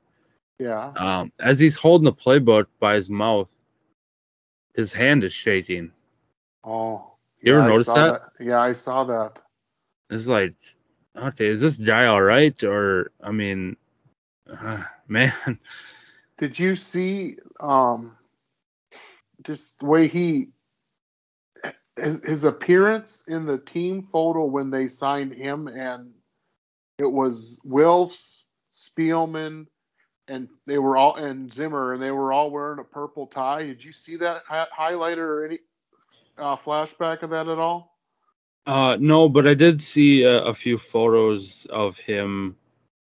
yeah. 0.60 0.92
Um, 0.96 1.32
as 1.40 1.60
he's 1.60 1.76
holding 1.76 2.06
the 2.06 2.14
playbook 2.14 2.68
by 2.80 2.96
his 2.96 3.10
mouth, 3.10 3.52
his 4.74 4.94
hand 4.94 5.24
is 5.24 5.34
shaking. 5.34 5.92
Oh. 6.64 7.12
You 7.42 7.54
ever 7.54 7.62
yeah, 7.62 7.66
I 7.66 7.70
notice 7.70 7.86
saw 7.86 7.94
that? 7.96 8.22
Yeah, 8.40 8.60
I 8.60 8.72
saw 8.72 9.04
that. 9.04 9.42
It's 10.10 10.28
like, 10.28 10.56
okay, 11.16 11.48
is 11.48 11.62
this 11.62 11.78
guy 11.78 12.08
all 12.08 12.22
right? 12.22 12.64
Or 12.64 13.12
I 13.22 13.32
mean, 13.32 13.78
uh, 14.52 14.84
man, 15.08 15.60
Did 16.38 16.60
you 16.60 16.76
see 16.76 17.38
um 17.60 18.18
just 19.44 19.80
the 19.80 19.86
way 19.86 20.08
he 20.08 20.50
his, 21.96 22.22
his 22.24 22.44
appearance 22.44 23.24
in 23.28 23.46
the 23.46 23.58
team 23.58 24.08
photo 24.12 24.46
when 24.46 24.70
they 24.70 24.88
signed 24.88 25.34
him 25.34 25.68
and 25.68 26.12
it 26.98 27.12
was 27.12 27.60
Wilfs, 27.66 28.44
Spielman, 28.72 29.68
and 30.28 30.50
they 30.66 30.78
were 30.78 30.98
all 30.98 31.16
and 31.16 31.54
Zimmer 31.54 31.94
and 31.94 32.02
they 32.02 32.12
were 32.12 32.34
all 32.34 32.50
wearing 32.50 32.80
a 32.80 32.84
purple 32.84 33.28
tie. 33.28 33.66
Did 33.66 33.84
you 33.84 33.92
see 33.92 34.16
that 34.18 34.44
hi- 34.48 34.68
highlight 34.72 35.20
or 35.20 35.46
any 35.46 35.60
uh, 36.38 36.56
flashback 36.56 37.24
of 37.24 37.30
that 37.30 37.48
at 37.48 37.60
all? 37.60 37.98
Uh, 38.66 38.98
no, 39.00 39.30
but 39.30 39.46
I 39.46 39.54
did 39.54 39.80
see 39.80 40.24
a, 40.24 40.44
a 40.46 40.54
few 40.54 40.78
photos 40.78 41.66
of 41.70 41.98
him 42.00 42.58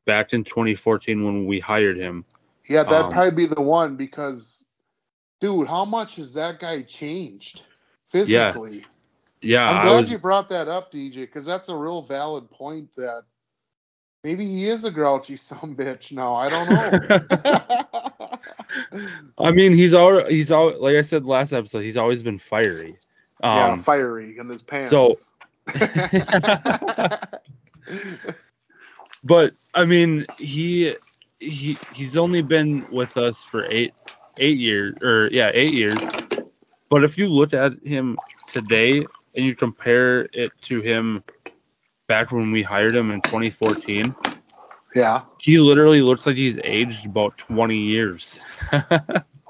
back 0.09 0.33
in 0.33 0.43
2014 0.43 1.23
when 1.23 1.47
we 1.47 1.61
hired 1.61 1.97
him. 1.99 2.25
Yeah, 2.67 2.83
that'd 2.83 3.05
Um, 3.07 3.13
probably 3.13 3.47
be 3.47 3.55
the 3.55 3.61
one 3.61 3.95
because, 3.95 4.65
dude, 5.41 5.69
how 5.69 5.85
much 5.85 6.17
has 6.17 6.33
that 6.35 6.59
guy 6.61 6.83
changed 6.83 7.63
physically? 8.09 8.81
Yeah, 9.43 9.69
I'm 9.71 9.83
glad 9.87 10.01
was. 10.01 10.11
you 10.11 10.19
brought 10.19 10.49
that 10.49 10.67
up, 10.67 10.91
DJ, 10.91 11.21
because 11.21 11.45
that's 11.45 11.69
a 11.69 11.77
real 11.77 12.03
valid 12.03 12.51
point. 12.51 12.89
That 12.97 13.23
maybe 14.25 14.45
he 14.47 14.67
is 14.67 14.83
a 14.85 14.91
grouchy 14.91 15.37
some 15.51 15.77
bitch 15.77 16.11
now. 16.11 16.35
I 16.35 16.49
don't 16.49 16.69
know. 16.71 16.89
I 19.39 19.53
mean, 19.53 19.73
he's 19.75 19.93
all 19.95 20.25
he's 20.27 20.51
all 20.51 20.73
like 20.83 20.97
I 20.97 21.03
said 21.03 21.25
last 21.27 21.53
episode. 21.53 21.83
He's 21.83 21.97
always 21.99 22.23
been 22.23 22.39
fiery. 22.39 22.97
yeah, 23.43 23.67
Um, 23.73 23.81
fiery 23.81 24.39
in 24.39 24.49
his 24.49 24.63
pants. 24.63 24.89
so- 24.91 25.15
but 29.25 29.55
I 29.75 29.85
mean, 29.85 30.25
he 30.39 30.95
he 31.41 31.77
he's 31.95 32.17
only 32.17 32.43
been 32.43 32.87
with 32.91 33.17
us 33.17 33.45
for 33.45 33.67
eight 33.71 33.95
eight 34.39 34.59
years, 34.59 34.95
or 35.03 35.29
yeah, 35.33 35.51
eight 35.55 35.75
years. 35.75 36.01
But 36.91 37.05
if 37.05 37.19
you 37.19 37.29
look 37.29 37.53
at 37.53 37.73
him 37.85 38.19
today 38.47 39.05
and 39.35 39.45
you 39.45 39.55
compare 39.55 40.29
it 40.33 40.53
to 40.63 40.81
him 40.81 41.23
back 42.07 42.33
when 42.33 42.51
we 42.51 42.63
hired 42.63 42.97
him 42.97 43.11
in 43.11 43.21
2014, 43.21 44.15
Yeah. 44.95 45.23
he 45.39 45.59
literally 45.59 46.01
looks 46.01 46.25
like 46.27 46.37
he's 46.37 46.59
aged 46.65 47.05
about 47.05 47.37
20 47.37 47.77
years. 47.77 48.41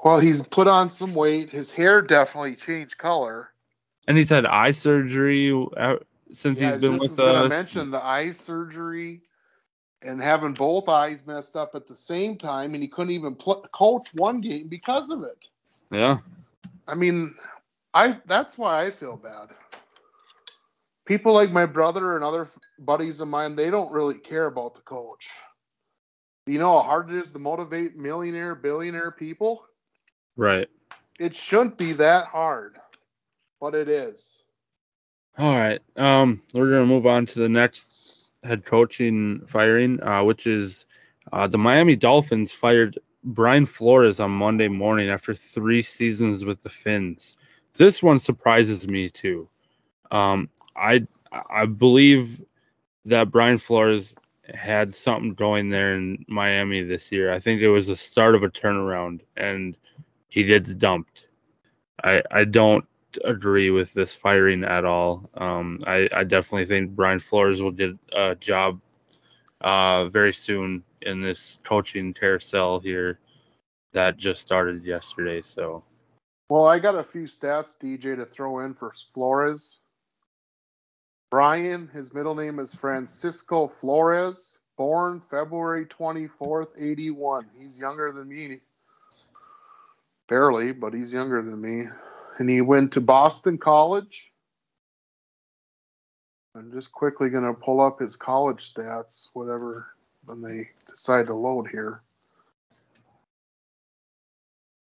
Well, 0.03 0.19
he's 0.19 0.41
put 0.41 0.67
on 0.67 0.89
some 0.89 1.13
weight. 1.13 1.49
His 1.49 1.71
hair 1.71 2.01
definitely 2.01 2.55
changed 2.55 2.97
color. 2.97 3.49
and 4.07 4.17
he's 4.17 4.29
had 4.29 4.45
eye 4.45 4.71
surgery 4.71 5.51
uh, 5.75 5.97
since 6.31 6.59
Yeah, 6.59 6.71
he's 6.71 6.81
been 6.81 6.97
with 6.97 7.19
us. 7.19 7.49
mention 7.49 7.91
the 7.91 8.03
eye 8.03 8.31
surgery 8.31 9.21
and 10.01 10.21
having 10.21 10.53
both 10.53 10.87
eyes 10.87 11.27
messed 11.27 11.55
up 11.55 11.75
at 11.75 11.87
the 11.87 11.95
same 11.95 12.37
time, 12.37 12.73
and 12.73 12.81
he 12.81 12.87
couldn't 12.87 13.11
even 13.11 13.35
pl- 13.35 13.65
coach 13.73 14.09
one 14.15 14.41
game 14.41 14.67
because 14.67 15.09
of 15.09 15.23
it. 15.23 15.47
Yeah. 15.91 16.19
I 16.87 16.95
mean, 16.95 17.33
I 17.93 18.19
that's 18.25 18.57
why 18.57 18.85
I 18.85 18.91
feel 18.91 19.17
bad. 19.17 19.49
People 21.05 21.33
like 21.33 21.51
my 21.51 21.65
brother 21.65 22.15
and 22.15 22.23
other 22.23 22.47
buddies 22.77 23.19
of 23.19 23.27
mine, 23.27 23.55
they 23.55 23.69
don't 23.69 23.91
really 23.91 24.17
care 24.17 24.45
about 24.45 24.75
the 24.75 24.81
coach. 24.81 25.29
You 26.45 26.59
know 26.59 26.81
how 26.81 26.83
hard 26.83 27.09
it 27.09 27.15
is 27.15 27.31
to 27.33 27.39
motivate 27.39 27.95
millionaire, 27.95 28.55
billionaire 28.55 29.11
people? 29.11 29.65
Right. 30.35 30.67
It 31.19 31.35
shouldn't 31.35 31.77
be 31.77 31.93
that 31.93 32.25
hard, 32.25 32.79
but 33.59 33.75
it 33.75 33.89
is. 33.89 34.43
All 35.37 35.55
right. 35.55 35.81
Um, 35.95 36.41
we're 36.53 36.71
gonna 36.71 36.85
move 36.85 37.05
on 37.05 37.25
to 37.27 37.39
the 37.39 37.49
next 37.49 37.98
head 38.43 38.65
coaching 38.65 39.41
firing, 39.45 40.01
uh, 40.01 40.23
which 40.23 40.47
is 40.47 40.85
uh, 41.31 41.47
the 41.47 41.57
Miami 41.57 41.95
Dolphins 41.95 42.51
fired 42.51 42.97
Brian 43.23 43.65
Flores 43.65 44.19
on 44.19 44.31
Monday 44.31 44.67
morning 44.67 45.09
after 45.09 45.33
three 45.33 45.83
seasons 45.83 46.45
with 46.45 46.63
the 46.63 46.69
Fins. 46.69 47.35
This 47.75 48.01
one 48.01 48.19
surprises 48.19 48.87
me 48.87 49.09
too. 49.09 49.47
Um, 50.11 50.49
I 50.75 51.05
I 51.31 51.65
believe 51.65 52.41
that 53.05 53.31
Brian 53.31 53.57
Flores 53.57 54.15
had 54.53 54.95
something 54.95 55.33
going 55.33 55.69
there 55.69 55.95
in 55.95 56.25
Miami 56.27 56.81
this 56.81 57.11
year. 57.11 57.31
I 57.31 57.39
think 57.39 57.61
it 57.61 57.69
was 57.69 57.87
the 57.87 57.95
start 57.95 58.35
of 58.35 58.43
a 58.43 58.49
turnaround, 58.49 59.21
and 59.37 59.77
he 60.29 60.43
gets 60.43 60.73
dumped. 60.73 61.27
I 62.03 62.23
I 62.31 62.45
don't 62.45 62.85
agree 63.23 63.69
with 63.69 63.93
this 63.93 64.15
firing 64.15 64.63
at 64.63 64.85
all. 64.85 65.29
Um, 65.35 65.79
I, 65.85 66.09
I 66.13 66.23
definitely 66.23 66.65
think 66.65 66.91
Brian 66.91 67.19
Flores 67.19 67.61
will 67.61 67.71
get 67.71 67.91
a 68.13 68.35
job 68.35 68.79
uh, 69.61 70.05
very 70.09 70.33
soon 70.33 70.83
in 71.01 71.21
this 71.21 71.59
coaching 71.63 72.13
carousel 72.13 72.79
here 72.79 73.19
that 73.93 74.17
just 74.17 74.41
started 74.41 74.83
yesterday. 74.85 75.41
So, 75.41 75.83
Well, 76.49 76.65
I 76.65 76.79
got 76.79 76.95
a 76.95 77.03
few 77.03 77.23
stats, 77.23 77.77
DJ, 77.77 78.15
to 78.15 78.25
throw 78.25 78.59
in 78.59 78.73
for 78.73 78.93
Flores. 79.13 79.81
Brian, 81.31 81.87
his 81.93 82.13
middle 82.13 82.35
name 82.35 82.59
is 82.59 82.73
Francisco 82.73 83.67
Flores, 83.67 84.59
born 84.77 85.21
February 85.29 85.85
24th, 85.85 86.81
81. 86.81 87.49
He's 87.59 87.79
younger 87.79 88.11
than 88.11 88.27
me. 88.27 88.59
Barely, 90.27 90.71
but 90.71 90.93
he's 90.93 91.13
younger 91.13 91.41
than 91.41 91.61
me. 91.61 91.87
And 92.39 92.49
he 92.49 92.61
went 92.61 92.93
to 92.93 93.01
Boston 93.01 93.57
College. 93.57 94.31
I'm 96.55 96.71
just 96.71 96.91
quickly 96.91 97.29
going 97.29 97.43
to 97.43 97.53
pull 97.53 97.81
up 97.81 97.99
his 97.99 98.15
college 98.15 98.73
stats, 98.73 99.27
whatever, 99.33 99.87
when 100.25 100.41
they 100.41 100.69
decide 100.87 101.27
to 101.27 101.33
load 101.33 101.67
here. 101.69 102.01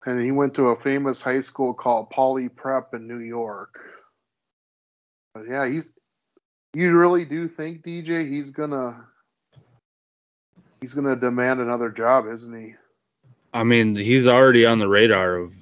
And 0.06 0.22
he 0.22 0.30
went 0.30 0.54
to 0.54 0.68
a 0.68 0.78
famous 0.78 1.20
high 1.20 1.40
school 1.40 1.74
called 1.74 2.10
Poly 2.10 2.48
Prep 2.48 2.94
in 2.94 3.08
New 3.08 3.18
York. 3.18 3.80
But 5.34 5.48
yeah, 5.48 5.66
he's. 5.66 5.90
You 6.74 6.96
really 6.96 7.24
do 7.24 7.48
think 7.48 7.82
DJ 7.82 8.28
he's 8.28 8.50
gonna 8.50 9.06
he's 10.80 10.94
gonna 10.94 11.16
demand 11.16 11.60
another 11.60 11.90
job, 11.90 12.26
isn't 12.28 12.66
he? 12.66 12.74
I 13.52 13.64
mean, 13.64 13.96
he's 13.96 14.26
already 14.26 14.66
on 14.66 14.78
the 14.78 14.88
radar 14.88 15.36
of 15.36 15.54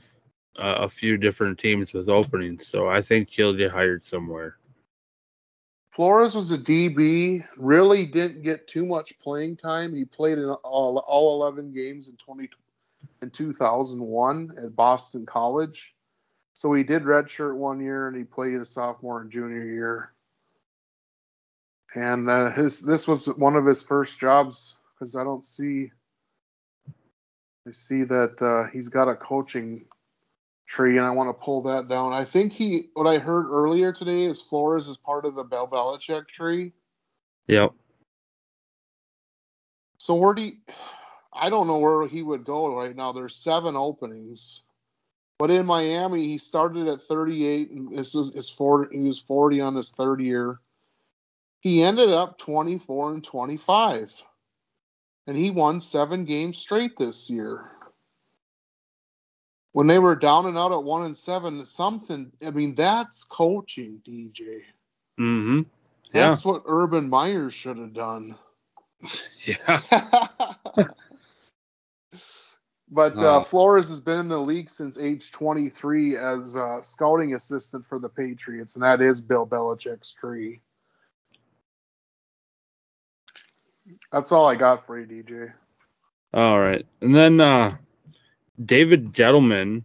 uh, 0.59 0.77
a 0.81 0.89
few 0.89 1.17
different 1.17 1.59
teams 1.59 1.93
with 1.93 2.09
openings. 2.09 2.67
So 2.67 2.89
I 2.89 3.03
think 3.03 3.31
he'll 3.31 3.55
get 3.55 3.71
hired 3.71 4.05
somewhere. 4.05 4.57
Flores 5.91 6.35
was 6.35 6.51
a 6.51 6.59
DB, 6.59 7.43
really 7.59 8.05
didn't 8.05 8.43
get 8.43 8.69
too 8.69 8.85
much 8.85 9.19
playing 9.19 9.57
time. 9.57 9.95
He 9.95 10.05
played 10.05 10.37
in 10.37 10.51
all, 10.51 10.99
all 10.99 11.43
11 11.43 11.73
games 11.73 12.09
in 12.09 12.17
20 12.17 12.51
in 13.23 13.31
2001 13.31 14.57
at 14.63 14.77
Boston 14.77 15.25
College. 15.25 15.95
So 16.53 16.73
he 16.73 16.83
did 16.83 17.03
redshirt 17.03 17.57
one 17.57 17.81
year 17.81 18.09
and 18.09 18.17
he 18.17 18.25
played 18.25 18.55
his 18.55 18.69
sophomore 18.69 19.23
and 19.23 19.31
junior 19.31 19.65
year. 19.65 20.13
And 21.95 22.29
uh, 22.29 22.51
his 22.51 22.81
this 22.81 23.09
was 23.09 23.27
one 23.27 23.57
of 23.57 23.65
his 23.65 23.83
first 23.83 24.19
jobs 24.19 24.77
because 24.95 25.17
I 25.17 25.25
don't 25.25 25.45
see 25.45 25.93
I 27.67 27.71
see 27.71 28.05
that 28.05 28.41
uh, 28.43 28.71
he's 28.71 28.89
got 28.89 29.09
a 29.09 29.17
coaching 29.17 29.87
tree, 30.67 30.97
and 30.97 31.07
I 31.07 31.11
want 31.11 31.29
to 31.29 31.45
pull 31.45 31.63
that 31.63 31.89
down. 31.89 32.13
I 32.13 32.25
think 32.25 32.53
he, 32.53 32.91
what 32.95 33.07
I 33.07 33.19
heard 33.19 33.47
earlier 33.49 33.93
today 33.93 34.25
is 34.25 34.43
Flores 34.43 34.89
is 34.89 34.97
part 34.97 35.25
of 35.25 35.35
the 35.35 35.45
Bel 35.45 35.69
Belichick 35.69 36.29
tree. 36.29 36.73
Yep. 37.47 37.73
So 39.99 40.15
where 40.15 40.35
do 40.35 40.43
you, 40.43 40.53
I 41.33 41.51
don't 41.51 41.67
know 41.67 41.79
where 41.79 42.07
he 42.07 42.23
would 42.23 42.45
go 42.45 42.77
right 42.77 42.95
now. 42.95 43.13
There's 43.13 43.37
seven 43.37 43.77
openings, 43.77 44.63
but 45.39 45.51
in 45.51 45.67
Miami 45.67 46.27
he 46.27 46.39
started 46.39 46.89
at 46.89 47.03
38, 47.05 47.71
and 47.71 47.97
this 47.97 48.15
is 48.15 48.35
his 48.35 48.51
40. 48.51 48.97
He 48.97 49.05
was 49.05 49.21
40 49.21 49.61
on 49.61 49.75
his 49.77 49.93
third 49.93 50.21
year. 50.21 50.59
He 51.61 51.83
ended 51.83 52.11
up 52.11 52.39
24 52.39 53.15
and 53.15 53.25
25, 53.25 54.13
and 55.27 55.37
he 55.37 55.51
won 55.51 55.81
seven 55.81 56.25
games 56.25 56.59
straight 56.59 56.97
this 56.97 57.31
year. 57.31 57.65
When 59.77 59.87
they 59.87 59.99
were 59.99 60.17
down 60.17 60.47
and 60.47 60.57
out 60.57 60.73
at 60.73 60.83
one 60.83 61.05
and 61.05 61.15
seven, 61.15 61.67
something. 61.67 62.33
I 62.43 62.51
mean, 62.51 62.75
that's 62.75 63.25
coaching, 63.25 64.01
DJ. 64.09 64.63
Mm-hmm. 65.21 65.59
Yeah. 66.15 66.29
That's 66.29 66.47
what 66.47 66.63
Urban 66.65 67.11
Meyer 67.11 67.51
should 67.51 67.77
have 67.77 67.93
done. 67.93 68.39
Yeah. 69.45 69.83
but 72.91 73.19
uh, 73.19 73.37
Oh. 73.37 73.41
Flores 73.43 73.91
has 73.91 74.01
been 74.01 74.19
in 74.19 74.29
the 74.29 74.41
league 74.41 74.71
since 74.71 74.99
age 74.99 75.31
23 75.31 76.17
as 76.17 76.55
a 76.55 76.79
scouting 76.81 77.35
assistant 77.35 77.87
for 77.87 77.99
the 77.99 78.09
Patriots, 78.09 78.77
and 78.77 78.83
that 78.83 79.03
is 79.03 79.21
Bill 79.21 79.47
Belichick's 79.47 80.11
tree. 80.11 80.63
That's 84.11 84.33
all 84.33 84.47
I 84.47 84.55
got 84.55 84.87
for 84.87 84.99
you, 84.99 85.07
DJ. 85.07 85.53
All 86.33 86.59
right. 86.59 86.87
And 87.03 87.15
then 87.15 87.43
uh, 87.43 87.77
David 88.65 89.13
Gettleman, 89.13 89.85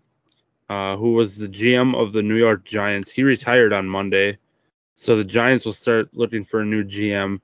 uh, 0.69 0.95
who 0.95 1.13
was 1.13 1.38
the 1.38 1.47
GM 1.47 1.95
of 1.95 2.13
the 2.13 2.21
New 2.21 2.38
York 2.38 2.63
Giants, 2.63 3.12
he 3.12 3.23
retired 3.23 3.73
on 3.73 3.88
Monday. 3.88 4.38
So 4.95 5.15
the 5.15 5.23
Giants 5.23 5.65
will 5.65 5.73
start 5.73 6.10
looking 6.13 6.43
for 6.43 6.62
a 6.62 6.65
new 6.65 6.84
GM. 6.84 7.41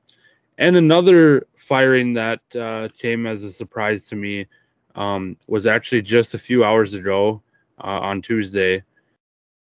And 0.58 0.76
another 0.76 1.48
firing 1.56 2.14
that 2.14 2.42
uh, 2.56 2.90
came 2.98 3.28
as 3.28 3.44
a 3.44 3.52
surprise 3.52 4.08
to 4.08 4.16
me 4.16 4.48
um, 4.96 5.38
was 5.48 5.68
actually 5.68 6.02
just 6.02 6.34
a 6.34 6.40
few 6.40 6.64
hours 6.64 6.94
ago 6.94 7.42
uh, 7.84 8.00
on 8.00 8.22
Tuesday. 8.22 8.84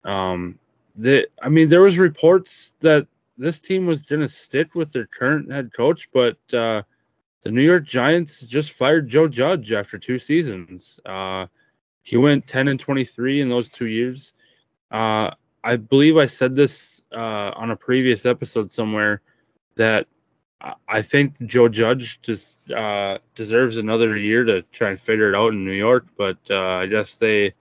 Um, 0.05 0.59
the, 0.95 1.29
I 1.43 1.49
mean, 1.49 1.69
there 1.69 1.83
was 1.83 1.99
reports 1.99 2.75
that 2.81 3.07
this 3.37 3.61
team 3.61 3.87
was 3.87 4.03
going 4.03 4.23
to 4.23 4.29
stick 4.29 4.75
with 4.75 4.93
their 4.93 5.07
current 5.07 5.51
head 5.51 5.73
coach, 5.75 6.09
but 6.13 6.39
uh, 6.55 6.83
the 7.47 7.53
New 7.53 7.63
York 7.63 7.85
Giants 7.85 8.41
just 8.41 8.73
fired 8.73 9.07
Joe 9.07 9.29
Judge 9.29 9.71
after 9.71 9.99
two 9.99 10.19
seasons. 10.19 10.99
Uh, 11.07 11.47
he 12.03 12.17
went 12.17 12.49
10 12.49 12.67
and 12.67 12.81
23 12.81 13.41
in 13.41 13.49
those 13.49 13.71
two 13.71 13.87
years. 13.87 14.33
Uh, 14.91 15.31
I 15.63 15.77
believe 15.77 16.17
I 16.17 16.27
said 16.27 16.57
this 16.57 17.03
uh, 17.13 17.53
on 17.55 17.71
a 17.71 17.77
previous 17.77 18.27
episode 18.27 18.69
somewhere 18.69 19.23
that 19.77 20.09
I- 20.89 21.03
think 21.03 21.41
Joe 21.47 21.69
Judge 21.69 22.21
just 22.21 22.69
uh, 22.73 23.19
deserves 23.37 23.77
another 23.77 24.17
year 24.17 24.43
to 24.43 24.63
try 24.73 24.91
and 24.91 25.01
figure 25.01 25.29
it 25.29 25.37
out 25.37 25.53
in 25.53 25.65
New 25.65 25.71
York, 25.71 26.07
but 26.19 26.39
uh, 26.51 26.83
I 26.83 26.87
guess 26.87 27.15
they 27.15 27.55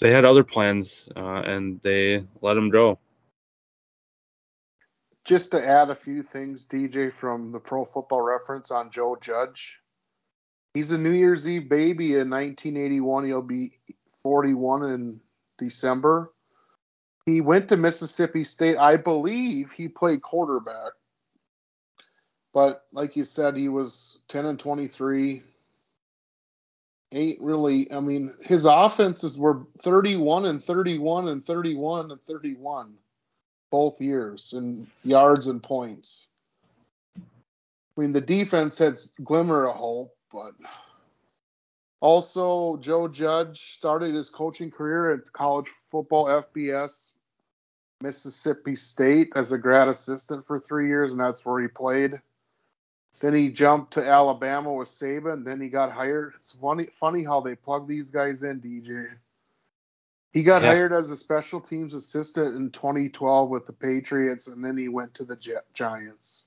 they 0.00 0.10
had 0.10 0.24
other 0.24 0.42
plans 0.42 1.08
uh, 1.14 1.42
and 1.46 1.80
they 1.80 2.24
let 2.42 2.56
him 2.56 2.70
go. 2.70 2.98
Just 5.26 5.50
to 5.50 5.68
add 5.68 5.90
a 5.90 5.94
few 5.94 6.22
things, 6.22 6.66
DJ, 6.66 7.12
from 7.12 7.50
the 7.50 7.58
Pro 7.58 7.84
Football 7.84 8.22
Reference 8.22 8.70
on 8.70 8.92
Joe 8.92 9.16
Judge. 9.20 9.80
He's 10.72 10.92
a 10.92 10.98
New 10.98 11.10
Year's 11.10 11.48
Eve 11.48 11.68
baby 11.68 12.12
in 12.12 12.30
1981. 12.30 13.24
He'll 13.24 13.42
be 13.42 13.72
41 14.22 14.84
in 14.84 15.20
December. 15.58 16.32
He 17.24 17.40
went 17.40 17.68
to 17.70 17.76
Mississippi 17.76 18.44
State. 18.44 18.76
I 18.76 18.96
believe 18.96 19.72
he 19.72 19.88
played 19.88 20.22
quarterback. 20.22 20.92
But 22.54 22.84
like 22.92 23.16
you 23.16 23.24
said, 23.24 23.56
he 23.56 23.68
was 23.68 24.18
10 24.28 24.46
and 24.46 24.58
23. 24.60 25.42
ain't 27.12 27.38
really. 27.42 27.90
I 27.92 27.98
mean, 27.98 28.32
his 28.42 28.64
offenses 28.64 29.36
were 29.36 29.66
31 29.82 30.46
and 30.46 30.62
31 30.62 31.28
and 31.28 31.44
31 31.44 32.12
and 32.12 32.22
31 32.22 32.98
both 33.76 34.00
years 34.00 34.54
in 34.54 34.86
yards 35.04 35.48
and 35.48 35.62
points. 35.62 36.28
I 37.18 38.00
mean, 38.00 38.14
the 38.14 38.22
defense 38.22 38.78
had 38.78 38.98
glimmer 39.22 39.68
of 39.68 39.76
hope, 39.76 40.16
but 40.32 40.52
also 42.00 42.78
Joe 42.78 43.06
Judge 43.06 43.74
started 43.74 44.14
his 44.14 44.30
coaching 44.30 44.70
career 44.70 45.12
at 45.12 45.30
college 45.30 45.68
football 45.90 46.24
FBS 46.24 47.12
Mississippi 48.00 48.76
State 48.76 49.32
as 49.36 49.52
a 49.52 49.58
grad 49.58 49.88
assistant 49.88 50.46
for 50.46 50.58
three 50.58 50.88
years, 50.88 51.12
and 51.12 51.20
that's 51.20 51.44
where 51.44 51.60
he 51.60 51.68
played. 51.68 52.14
Then 53.20 53.34
he 53.34 53.50
jumped 53.50 53.92
to 53.92 54.02
Alabama 54.02 54.72
with 54.72 54.88
Saban. 54.88 55.44
Then 55.44 55.60
he 55.60 55.68
got 55.68 55.92
hired. 55.92 56.32
It's 56.36 56.52
funny, 56.52 56.86
funny 56.98 57.24
how 57.24 57.42
they 57.42 57.54
plug 57.54 57.86
these 57.86 58.08
guys 58.08 58.42
in, 58.42 58.58
DJ. 58.58 59.06
He 60.32 60.42
got 60.42 60.62
yeah. 60.62 60.68
hired 60.68 60.92
as 60.92 61.10
a 61.10 61.16
special 61.16 61.60
teams 61.60 61.94
assistant 61.94 62.56
in 62.56 62.70
2012 62.70 63.48
with 63.48 63.66
the 63.66 63.72
Patriots, 63.72 64.48
and 64.48 64.62
then 64.62 64.76
he 64.76 64.88
went 64.88 65.14
to 65.14 65.24
the 65.24 65.62
Giants. 65.72 66.46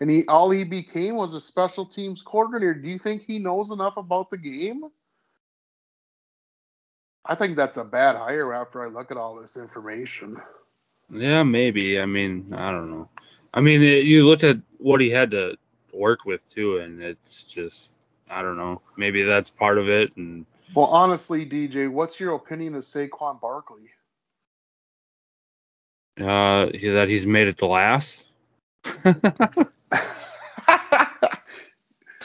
And 0.00 0.10
he 0.10 0.24
all 0.26 0.50
he 0.50 0.62
became 0.62 1.16
was 1.16 1.34
a 1.34 1.40
special 1.40 1.86
teams 1.86 2.22
coordinator. 2.22 2.74
Do 2.74 2.88
you 2.88 2.98
think 2.98 3.22
he 3.22 3.38
knows 3.38 3.70
enough 3.70 3.96
about 3.96 4.30
the 4.30 4.36
game? 4.36 4.84
I 7.24 7.34
think 7.34 7.56
that's 7.56 7.78
a 7.78 7.84
bad 7.84 8.14
hire 8.14 8.52
after 8.52 8.84
I 8.84 8.88
look 8.88 9.10
at 9.10 9.16
all 9.16 9.34
this 9.34 9.56
information. 9.56 10.36
Yeah, 11.10 11.42
maybe. 11.42 12.00
I 12.00 12.06
mean, 12.06 12.52
I 12.54 12.70
don't 12.70 12.90
know. 12.90 13.08
I 13.54 13.60
mean, 13.60 13.82
it, 13.82 14.04
you 14.04 14.26
looked 14.26 14.44
at 14.44 14.58
what 14.78 15.00
he 15.00 15.10
had 15.10 15.30
to 15.32 15.56
work 15.92 16.24
with 16.24 16.48
too, 16.50 16.78
and 16.78 17.02
it's 17.02 17.44
just 17.44 18.00
I 18.30 18.42
don't 18.42 18.56
know. 18.56 18.80
Maybe 18.96 19.22
that's 19.22 19.50
part 19.50 19.78
of 19.78 19.88
it. 19.88 20.16
And 20.16 20.46
well, 20.74 20.86
honestly, 20.86 21.46
DJ, 21.46 21.90
what's 21.90 22.18
your 22.18 22.34
opinion 22.34 22.74
of 22.74 22.82
Saquon 22.82 23.40
Barkley? 23.40 23.90
Uh, 26.18 26.66
that 26.66 27.08
he's 27.08 27.26
made 27.26 27.46
it 27.48 27.58
to 27.58 27.66
last. 27.66 28.26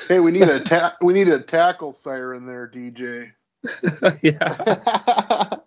hey, 0.08 0.20
we 0.20 0.32
need 0.32 0.48
a 0.48 0.62
ta- 0.62 0.96
we 1.02 1.14
need 1.14 1.28
a 1.28 1.40
tackle 1.40 1.92
siren 1.92 2.46
there, 2.46 2.68
DJ. 2.68 3.32
yeah. 4.22 5.56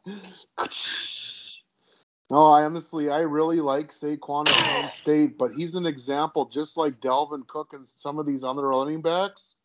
No, 2.30 2.46
I 2.46 2.64
honestly, 2.64 3.10
I 3.10 3.20
really 3.20 3.60
like 3.60 3.90
Saquon 3.90 4.48
at 4.48 4.54
Penn 4.54 4.90
State, 4.90 5.37
but 5.37 5.52
he's 5.52 5.74
an 5.74 5.87
example, 5.87 6.46
just 6.46 6.76
like 6.76 7.00
Dalvin 7.00 7.46
Cook 7.46 7.74
and 7.74 7.87
some 7.87 8.18
of 8.18 8.26
these 8.26 8.42
other 8.42 8.66
running 8.68 9.02
backs. 9.02 9.56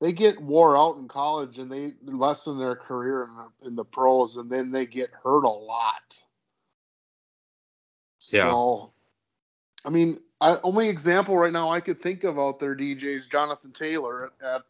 They 0.00 0.12
get 0.12 0.40
wore 0.40 0.76
out 0.76 0.96
in 0.96 1.08
college 1.08 1.58
and 1.58 1.70
they 1.70 1.94
lessen 2.04 2.58
their 2.58 2.76
career 2.76 3.24
in 3.24 3.34
the, 3.34 3.66
in 3.66 3.76
the 3.76 3.84
pros, 3.84 4.36
and 4.36 4.50
then 4.50 4.70
they 4.70 4.86
get 4.86 5.10
hurt 5.24 5.44
a 5.44 5.48
lot. 5.48 6.22
Yeah. 8.30 8.50
So, 8.50 8.90
I 9.84 9.90
mean, 9.90 10.20
I, 10.40 10.58
only 10.62 10.88
example 10.88 11.36
right 11.36 11.52
now 11.52 11.70
I 11.70 11.80
could 11.80 12.00
think 12.00 12.24
of 12.24 12.38
out 12.38 12.60
there, 12.60 12.76
DJ's 12.76 13.26
Jonathan 13.26 13.72
Taylor 13.72 14.26
at, 14.40 14.46
at 14.46 14.62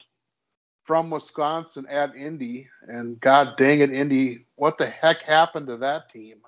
from 0.83 1.11
Wisconsin 1.11 1.87
at 1.91 2.17
Indy, 2.17 2.67
and 2.87 3.21
God 3.21 3.59
dang 3.59 3.81
it, 3.81 3.93
Indy, 3.93 4.47
what 4.57 4.79
the 4.79 4.87
heck 4.87 5.21
happened 5.21 5.67
to 5.67 5.77
that 5.77 6.09
team? 6.09 6.39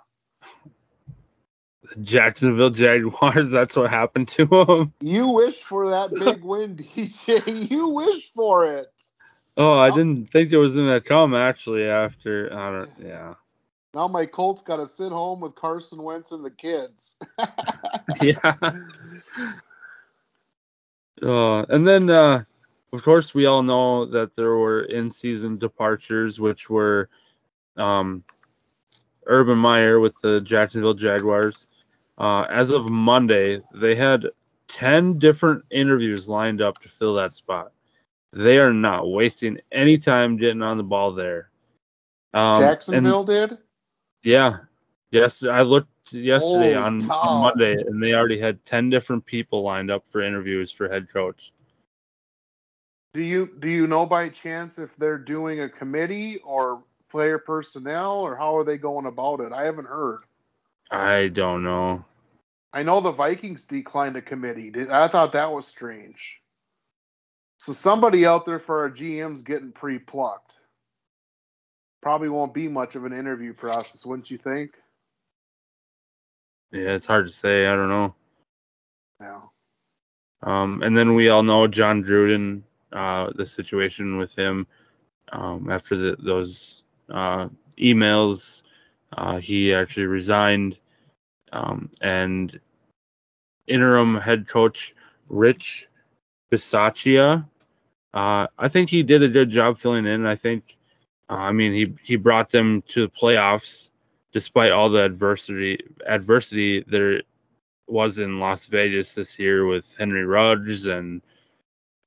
Jacksonville 2.02 2.70
Jaguars. 2.70 3.50
That's 3.52 3.76
what 3.76 3.90
happened 3.90 4.28
to 4.28 4.46
them. 4.46 4.92
You 5.00 5.28
wish 5.28 5.62
for 5.62 5.90
that 5.90 6.10
big 6.12 6.42
win, 6.44 6.76
DJ. 6.76 7.70
You 7.70 7.88
wish 7.88 8.30
for 8.32 8.66
it. 8.66 8.92
Oh, 9.56 9.78
I 9.78 9.90
didn't 9.90 10.30
think 10.30 10.52
it 10.52 10.58
was 10.58 10.74
gonna 10.74 11.00
come 11.00 11.34
actually. 11.34 11.84
After 11.84 12.52
I 12.52 12.78
don't, 12.78 12.90
yeah. 12.98 13.34
Now 13.92 14.06
my 14.06 14.24
Colts 14.24 14.62
got 14.62 14.76
to 14.76 14.86
sit 14.86 15.10
home 15.10 15.40
with 15.40 15.56
Carson 15.56 16.02
Wentz 16.02 16.30
and 16.30 16.44
the 16.44 16.50
kids. 16.50 17.16
yeah. 18.22 18.54
Uh, 21.22 21.62
and 21.68 21.86
then, 21.86 22.08
uh, 22.08 22.42
of 22.92 23.02
course, 23.02 23.34
we 23.34 23.46
all 23.46 23.62
know 23.62 24.06
that 24.06 24.36
there 24.36 24.56
were 24.56 24.82
in-season 24.82 25.58
departures, 25.58 26.38
which 26.38 26.70
were 26.70 27.08
um, 27.76 28.24
Urban 29.26 29.58
Meyer 29.58 30.00
with 30.00 30.14
the 30.22 30.40
Jacksonville 30.40 30.94
Jaguars. 30.94 31.66
Uh, 32.20 32.42
as 32.50 32.70
of 32.70 32.90
Monday, 32.90 33.62
they 33.72 33.94
had 33.94 34.26
10 34.68 35.18
different 35.18 35.64
interviews 35.70 36.28
lined 36.28 36.60
up 36.60 36.78
to 36.82 36.88
fill 36.88 37.14
that 37.14 37.32
spot. 37.32 37.72
They 38.34 38.58
are 38.58 38.74
not 38.74 39.10
wasting 39.10 39.58
any 39.72 39.96
time 39.96 40.36
getting 40.36 40.60
on 40.60 40.76
the 40.76 40.82
ball 40.82 41.12
there. 41.12 41.48
Um, 42.34 42.60
Jacksonville 42.60 43.24
did? 43.24 43.56
Yeah. 44.22 44.58
Yes, 45.10 45.42
I 45.42 45.62
looked 45.62 46.12
yesterday 46.12 46.76
on, 46.76 47.10
on, 47.10 47.42
Monday, 47.42 47.72
and 47.72 48.02
they 48.02 48.12
already 48.12 48.38
had 48.38 48.62
10 48.66 48.90
different 48.90 49.24
people 49.24 49.62
lined 49.62 49.90
up 49.90 50.04
for 50.12 50.20
interviews 50.20 50.70
for 50.70 50.90
head 50.90 51.10
coach. 51.10 51.52
Do 53.14 53.24
you 53.24 53.50
do 53.58 53.68
you 53.68 53.88
know 53.88 54.06
by 54.06 54.28
chance 54.28 54.78
if 54.78 54.94
they're 54.94 55.18
doing 55.18 55.62
a 55.62 55.68
committee 55.68 56.36
or 56.44 56.84
player 57.10 57.38
personnel, 57.38 58.20
or 58.20 58.36
how 58.36 58.56
are 58.56 58.62
they 58.62 58.78
going 58.78 59.06
about 59.06 59.40
it? 59.40 59.52
I 59.52 59.64
haven't 59.64 59.88
heard. 59.88 60.20
I 60.92 61.26
don't 61.26 61.64
know. 61.64 62.04
I 62.72 62.82
know 62.82 63.00
the 63.00 63.10
Vikings 63.10 63.64
declined 63.66 64.16
a 64.16 64.22
committee. 64.22 64.72
I 64.90 65.08
thought 65.08 65.32
that 65.32 65.52
was 65.52 65.66
strange. 65.66 66.40
So 67.58 67.72
somebody 67.72 68.24
out 68.26 68.46
there 68.46 68.58
for 68.58 68.80
our 68.80 68.90
GMs 68.90 69.44
getting 69.44 69.72
pre-plucked. 69.72 70.58
Probably 72.00 72.28
won't 72.28 72.54
be 72.54 72.68
much 72.68 72.96
of 72.96 73.04
an 73.04 73.12
interview 73.12 73.52
process, 73.52 74.06
wouldn't 74.06 74.30
you 74.30 74.38
think? 74.38 74.70
Yeah, 76.72 76.92
it's 76.92 77.06
hard 77.06 77.26
to 77.26 77.32
say. 77.32 77.66
I 77.66 77.74
don't 77.74 77.88
know. 77.88 78.14
Yeah. 79.20 79.40
Um, 80.42 80.82
and 80.82 80.96
then 80.96 81.14
we 81.14 81.28
all 81.28 81.42
know 81.42 81.66
Jon 81.66 82.02
Gruden, 82.02 82.62
uh, 82.92 83.30
the 83.34 83.44
situation 83.44 84.16
with 84.16 84.34
him 84.34 84.66
um, 85.32 85.70
after 85.70 85.96
the, 85.96 86.16
those 86.18 86.84
uh, 87.10 87.48
emails. 87.78 88.62
Uh, 89.16 89.38
he 89.38 89.74
actually 89.74 90.06
resigned, 90.06 90.78
um, 91.52 91.90
and 92.00 92.58
interim 93.66 94.16
head 94.16 94.48
coach 94.48 94.94
Rich 95.28 95.88
Bisaccia. 96.50 97.46
Uh, 98.12 98.46
I 98.58 98.68
think 98.68 98.90
he 98.90 99.02
did 99.02 99.22
a 99.22 99.28
good 99.28 99.50
job 99.50 99.78
filling 99.78 100.06
in. 100.06 100.26
I 100.26 100.34
think, 100.34 100.76
uh, 101.28 101.34
I 101.34 101.52
mean, 101.52 101.72
he 101.72 101.94
he 102.02 102.16
brought 102.16 102.50
them 102.50 102.82
to 102.88 103.02
the 103.02 103.12
playoffs 103.12 103.90
despite 104.32 104.72
all 104.72 104.88
the 104.88 105.04
adversity 105.04 105.78
adversity 106.06 106.84
there 106.86 107.22
was 107.86 108.18
in 108.18 108.38
Las 108.38 108.66
Vegas 108.66 109.14
this 109.14 109.38
year 109.38 109.66
with 109.66 109.96
Henry 109.96 110.24
Ruggs 110.24 110.86
and 110.86 111.22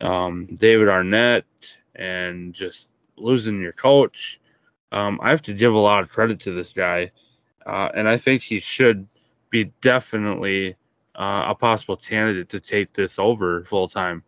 um, 0.01 0.47
David 0.47 0.87
Arnette 0.87 1.43
and 1.95 2.53
just 2.53 2.89
losing 3.17 3.61
your 3.61 3.73
coach 3.73 4.39
um, 4.93 5.19
I 5.23 5.31
have 5.31 5.41
to 5.43 5.53
give 5.53 5.73
a 5.73 5.79
lot 5.79 6.03
of 6.03 6.09
credit 6.09 6.39
to 6.41 6.51
this 6.51 6.71
guy, 6.71 7.11
uh, 7.65 7.89
and 7.95 8.07
I 8.07 8.15
think 8.15 8.43
he 8.43 8.59
should 8.59 9.07
be 9.53 9.71
definitely 9.81 10.75
uh, 11.15 11.45
a 11.47 11.55
possible 11.55 11.95
candidate 11.95 12.49
to 12.49 12.59
take 12.59 12.91
this 12.93 13.19
over 13.19 13.63
full 13.65 13.87
time. 13.87 14.23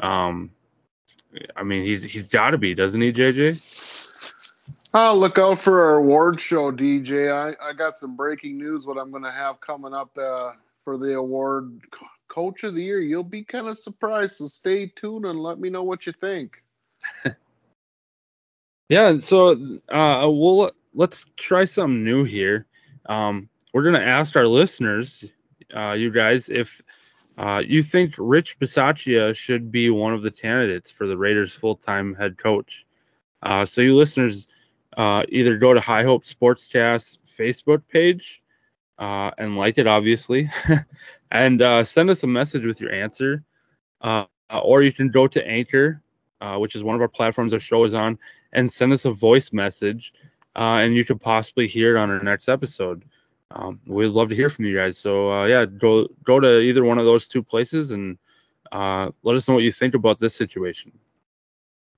Um, 0.00 0.50
I 1.56 1.62
mean, 1.62 1.84
he's 1.84 2.02
he's 2.02 2.28
got 2.28 2.50
to 2.50 2.58
be, 2.58 2.74
doesn't 2.74 3.00
he, 3.00 3.12
JJ? 3.12 4.08
Oh, 4.94 5.16
look 5.16 5.38
out 5.38 5.60
for 5.60 5.82
our 5.82 5.96
award 5.96 6.38
show, 6.38 6.70
DJ. 6.70 7.32
I, 7.32 7.70
I 7.70 7.72
got 7.72 7.96
some 7.96 8.16
breaking 8.16 8.58
news. 8.58 8.84
What 8.84 8.98
I'm 8.98 9.10
going 9.10 9.22
to 9.22 9.30
have 9.30 9.58
coming 9.60 9.94
up 9.94 10.10
uh, 10.18 10.52
for 10.84 10.98
the 10.98 11.14
award, 11.14 11.80
Coach 12.28 12.64
of 12.64 12.74
the 12.74 12.82
Year. 12.82 13.00
You'll 13.00 13.22
be 13.22 13.44
kind 13.44 13.68
of 13.68 13.78
surprised, 13.78 14.36
so 14.36 14.46
stay 14.46 14.88
tuned 14.88 15.24
and 15.24 15.40
let 15.40 15.58
me 15.58 15.70
know 15.70 15.84
what 15.84 16.04
you 16.04 16.12
think. 16.12 16.62
Yeah, 18.88 19.20
so 19.20 19.52
uh, 19.88 20.28
we'll 20.30 20.70
let's 20.92 21.24
try 21.38 21.64
something 21.64 22.04
new 22.04 22.24
here. 22.24 22.66
Um, 23.06 23.48
we're 23.72 23.82
gonna 23.84 23.98
ask 23.98 24.36
our 24.36 24.46
listeners, 24.46 25.24
uh, 25.74 25.92
you 25.92 26.10
guys, 26.10 26.48
if 26.48 26.80
uh, 27.38 27.62
you 27.66 27.82
think 27.82 28.14
Rich 28.18 28.58
Bisaccia 28.58 29.34
should 29.34 29.72
be 29.72 29.90
one 29.90 30.12
of 30.14 30.22
the 30.22 30.30
candidates 30.30 30.90
for 30.90 31.06
the 31.06 31.16
Raiders 31.16 31.54
full-time 31.54 32.14
head 32.14 32.36
coach. 32.36 32.86
Uh, 33.42 33.64
so 33.64 33.80
you 33.80 33.96
listeners, 33.96 34.48
uh, 34.96 35.24
either 35.30 35.56
go 35.56 35.72
to 35.72 35.80
High 35.80 36.04
Hope 36.04 36.24
Sportscast 36.24 37.18
Facebook 37.38 37.82
page 37.88 38.42
uh, 38.98 39.30
and 39.38 39.56
like 39.56 39.78
it, 39.78 39.86
obviously, 39.86 40.50
and 41.30 41.60
send 41.86 42.10
us 42.10 42.22
a 42.22 42.26
message 42.26 42.66
with 42.66 42.80
your 42.80 42.92
answer, 42.92 43.42
or 44.02 44.82
you 44.82 44.92
can 44.92 45.08
go 45.08 45.26
to 45.26 45.46
Anchor, 45.46 46.02
which 46.58 46.76
is 46.76 46.84
one 46.84 46.94
of 46.94 47.00
our 47.00 47.08
platforms 47.08 47.54
our 47.54 47.60
show 47.60 47.84
is 47.84 47.94
on 47.94 48.18
and 48.52 48.70
send 48.70 48.92
us 48.92 49.04
a 49.04 49.10
voice 49.10 49.52
message, 49.52 50.12
uh, 50.56 50.80
and 50.82 50.94
you 50.94 51.04
could 51.04 51.20
possibly 51.20 51.66
hear 51.66 51.96
it 51.96 51.98
on 52.00 52.10
our 52.10 52.22
next 52.22 52.48
episode. 52.48 53.04
Um, 53.54 53.80
we'd 53.86 54.08
love 54.08 54.28
to 54.30 54.34
hear 54.34 54.50
from 54.50 54.64
you 54.64 54.76
guys. 54.76 54.98
So 54.98 55.30
uh, 55.30 55.44
yeah, 55.46 55.64
go 55.64 56.08
go 56.24 56.40
to 56.40 56.60
either 56.60 56.84
one 56.84 56.98
of 56.98 57.04
those 57.04 57.28
two 57.28 57.42
places 57.42 57.90
and 57.90 58.18
uh, 58.70 59.10
let 59.22 59.36
us 59.36 59.48
know 59.48 59.54
what 59.54 59.64
you 59.64 59.72
think 59.72 59.94
about 59.94 60.18
this 60.18 60.34
situation. 60.34 60.92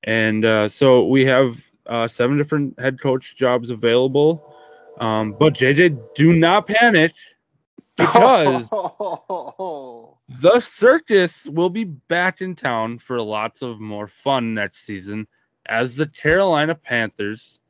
And 0.02 0.44
uh, 0.44 0.68
so 0.68 1.06
we 1.06 1.24
have 1.26 1.62
uh, 1.86 2.08
seven 2.08 2.36
different 2.36 2.78
head 2.78 3.00
coach 3.00 3.36
jobs 3.36 3.70
available. 3.70 4.54
Um, 5.00 5.32
but 5.38 5.54
JJ, 5.54 6.14
do 6.14 6.32
not 6.32 6.66
panic 6.66 7.12
because 7.96 8.68
the 10.28 10.60
circus 10.60 11.46
will 11.46 11.70
be 11.70 11.84
back 11.84 12.40
in 12.40 12.54
town 12.54 12.98
for 12.98 13.20
lots 13.20 13.62
of 13.62 13.80
more 13.80 14.06
fun 14.06 14.54
next 14.54 14.84
season 14.84 15.26
as 15.66 15.96
the 15.96 16.06
Carolina 16.06 16.74
Panthers 16.74 17.60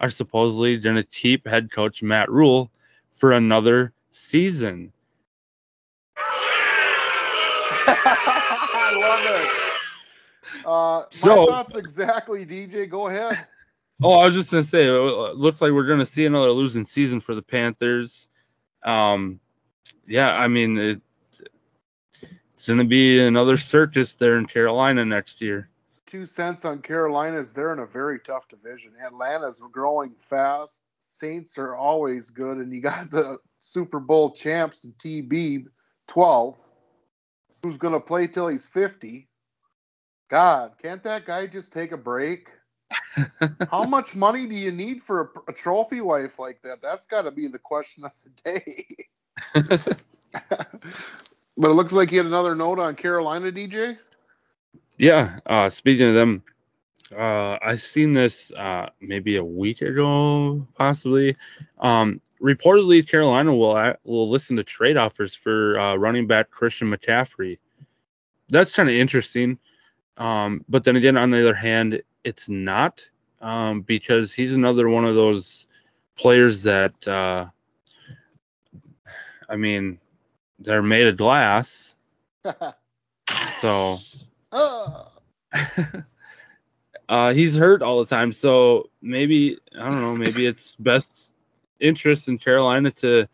are 0.00 0.10
supposedly 0.10 0.76
going 0.78 0.96
to 0.96 1.04
keep 1.04 1.46
head 1.46 1.70
coach 1.70 2.02
Matt 2.02 2.30
Rhule 2.30 2.70
for 3.14 3.32
another 3.32 3.92
season. 4.10 4.92
I 7.86 8.94
love 8.96 9.24
it. 9.40 9.50
Uh, 10.66 11.04
so, 11.10 11.28
my 11.28 11.46
thoughts 11.46 11.74
exactly, 11.74 12.44
DJ. 12.44 12.88
Go 12.88 13.08
ahead. 13.08 13.46
Oh, 14.02 14.14
I 14.14 14.26
was 14.26 14.34
just 14.34 14.50
gonna 14.50 14.64
say, 14.64 14.86
it 14.86 15.36
looks 15.36 15.62
like 15.62 15.70
we're 15.70 15.86
gonna 15.86 16.04
see 16.04 16.26
another 16.26 16.50
losing 16.50 16.84
season 16.84 17.20
for 17.20 17.36
the 17.36 17.40
Panthers. 17.40 18.28
Um, 18.82 19.38
yeah, 20.04 20.32
I 20.32 20.48
mean, 20.48 20.76
it, 20.76 21.00
it's 22.52 22.66
gonna 22.66 22.84
be 22.84 23.24
another 23.24 23.56
circus 23.56 24.14
there 24.14 24.36
in 24.36 24.46
Carolina 24.46 25.04
next 25.04 25.40
year. 25.40 25.68
Two 26.06 26.26
cents 26.26 26.64
on 26.64 26.82
Carolina 26.82 27.38
is 27.38 27.52
they're 27.52 27.72
in 27.72 27.78
a 27.78 27.86
very 27.86 28.18
tough 28.18 28.48
division. 28.48 28.92
Atlanta's 29.00 29.62
growing 29.70 30.10
fast. 30.18 30.82
Saints 31.04 31.58
are 31.58 31.76
always 31.76 32.30
good, 32.30 32.58
and 32.58 32.72
you 32.72 32.80
got 32.80 33.10
the 33.10 33.38
Super 33.60 34.00
Bowl 34.00 34.30
champs 34.30 34.84
and 34.84 34.94
TB 34.98 35.66
12, 36.08 36.58
who's 37.62 37.76
gonna 37.76 38.00
play 38.00 38.26
till 38.26 38.48
he's 38.48 38.66
50. 38.66 39.28
God, 40.30 40.72
can't 40.82 41.02
that 41.04 41.26
guy 41.26 41.46
just 41.46 41.72
take 41.72 41.92
a 41.92 41.96
break? 41.96 42.48
How 43.70 43.84
much 43.84 44.14
money 44.14 44.46
do 44.46 44.54
you 44.54 44.70
need 44.70 45.02
for 45.02 45.32
a, 45.46 45.50
a 45.50 45.54
trophy 45.54 46.00
wife 46.00 46.38
like 46.38 46.62
that? 46.62 46.82
That's 46.82 47.06
got 47.06 47.22
to 47.22 47.30
be 47.30 47.48
the 47.48 47.58
question 47.58 48.04
of 48.04 48.12
the 48.22 48.60
day. 48.60 48.86
but 51.56 51.70
it 51.70 51.74
looks 51.74 51.92
like 51.92 52.10
you 52.12 52.18
had 52.18 52.26
another 52.26 52.54
note 52.54 52.78
on 52.78 52.94
Carolina, 52.94 53.52
DJ. 53.52 53.98
Yeah. 54.98 55.38
Uh, 55.46 55.68
speaking 55.68 56.08
of 56.08 56.14
them, 56.14 56.42
uh, 57.16 57.58
I 57.62 57.76
seen 57.76 58.12
this 58.12 58.50
uh, 58.52 58.90
maybe 59.00 59.36
a 59.36 59.44
week 59.44 59.82
ago, 59.82 60.66
possibly. 60.74 61.36
Um, 61.78 62.20
reportedly, 62.40 63.06
Carolina 63.08 63.54
will 63.54 63.94
will 64.04 64.28
listen 64.28 64.56
to 64.56 64.64
trade 64.64 64.96
offers 64.96 65.34
for 65.34 65.78
uh, 65.78 65.96
running 65.96 66.26
back 66.26 66.50
Christian 66.50 66.90
McCaffrey. 66.90 67.58
That's 68.48 68.72
kind 68.72 68.88
of 68.88 68.94
interesting. 68.94 69.58
Um, 70.16 70.64
but 70.68 70.84
then 70.84 70.96
again, 70.96 71.16
on 71.16 71.30
the 71.30 71.40
other 71.40 71.54
hand, 71.54 72.02
it's 72.24 72.48
not 72.48 73.06
um, 73.40 73.82
because 73.82 74.32
he's 74.32 74.54
another 74.54 74.88
one 74.88 75.04
of 75.04 75.14
those 75.14 75.66
players 76.16 76.62
that, 76.62 77.08
uh, 77.08 77.46
I 79.48 79.56
mean, 79.56 79.98
they're 80.58 80.82
made 80.82 81.06
of 81.06 81.16
glass. 81.16 81.96
so 83.60 83.98
uh, 87.08 87.32
he's 87.32 87.56
hurt 87.56 87.82
all 87.82 87.98
the 87.98 88.14
time. 88.14 88.32
So 88.32 88.90
maybe, 89.02 89.58
I 89.78 89.90
don't 89.90 90.00
know, 90.00 90.16
maybe 90.16 90.46
it's 90.46 90.74
best 90.78 91.32
interest 91.80 92.28
in 92.28 92.38
Carolina 92.38 92.90
to 92.92 93.26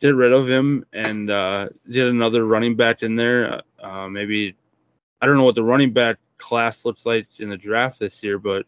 get 0.00 0.14
rid 0.14 0.32
of 0.32 0.48
him 0.48 0.84
and 0.92 1.30
uh, 1.30 1.68
get 1.90 2.06
another 2.06 2.44
running 2.44 2.76
back 2.76 3.02
in 3.02 3.16
there. 3.16 3.62
Uh, 3.82 4.08
maybe 4.08 4.54
I 5.20 5.26
don't 5.26 5.36
know 5.36 5.44
what 5.44 5.56
the 5.56 5.64
running 5.64 5.92
back 5.92 6.18
class 6.38 6.84
looks 6.84 7.04
like 7.04 7.26
in 7.38 7.50
the 7.50 7.56
draft 7.56 7.98
this 7.98 8.22
year, 8.22 8.38
but 8.38 8.66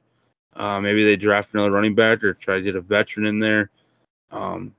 uh, 0.57 0.81
maybe 0.81 1.05
they 1.05 1.17
draft 1.17 1.55
another 1.55 1.71
running 1.71 1.95
back 1.95 2.25
or 2.25 2.35
try 2.35 2.57
to 2.57 2.63
get 2.63 2.75
a 2.75 2.81
veteran 2.81 3.27
in 3.27 3.39
there. 3.39 3.71
Um, 4.33 4.75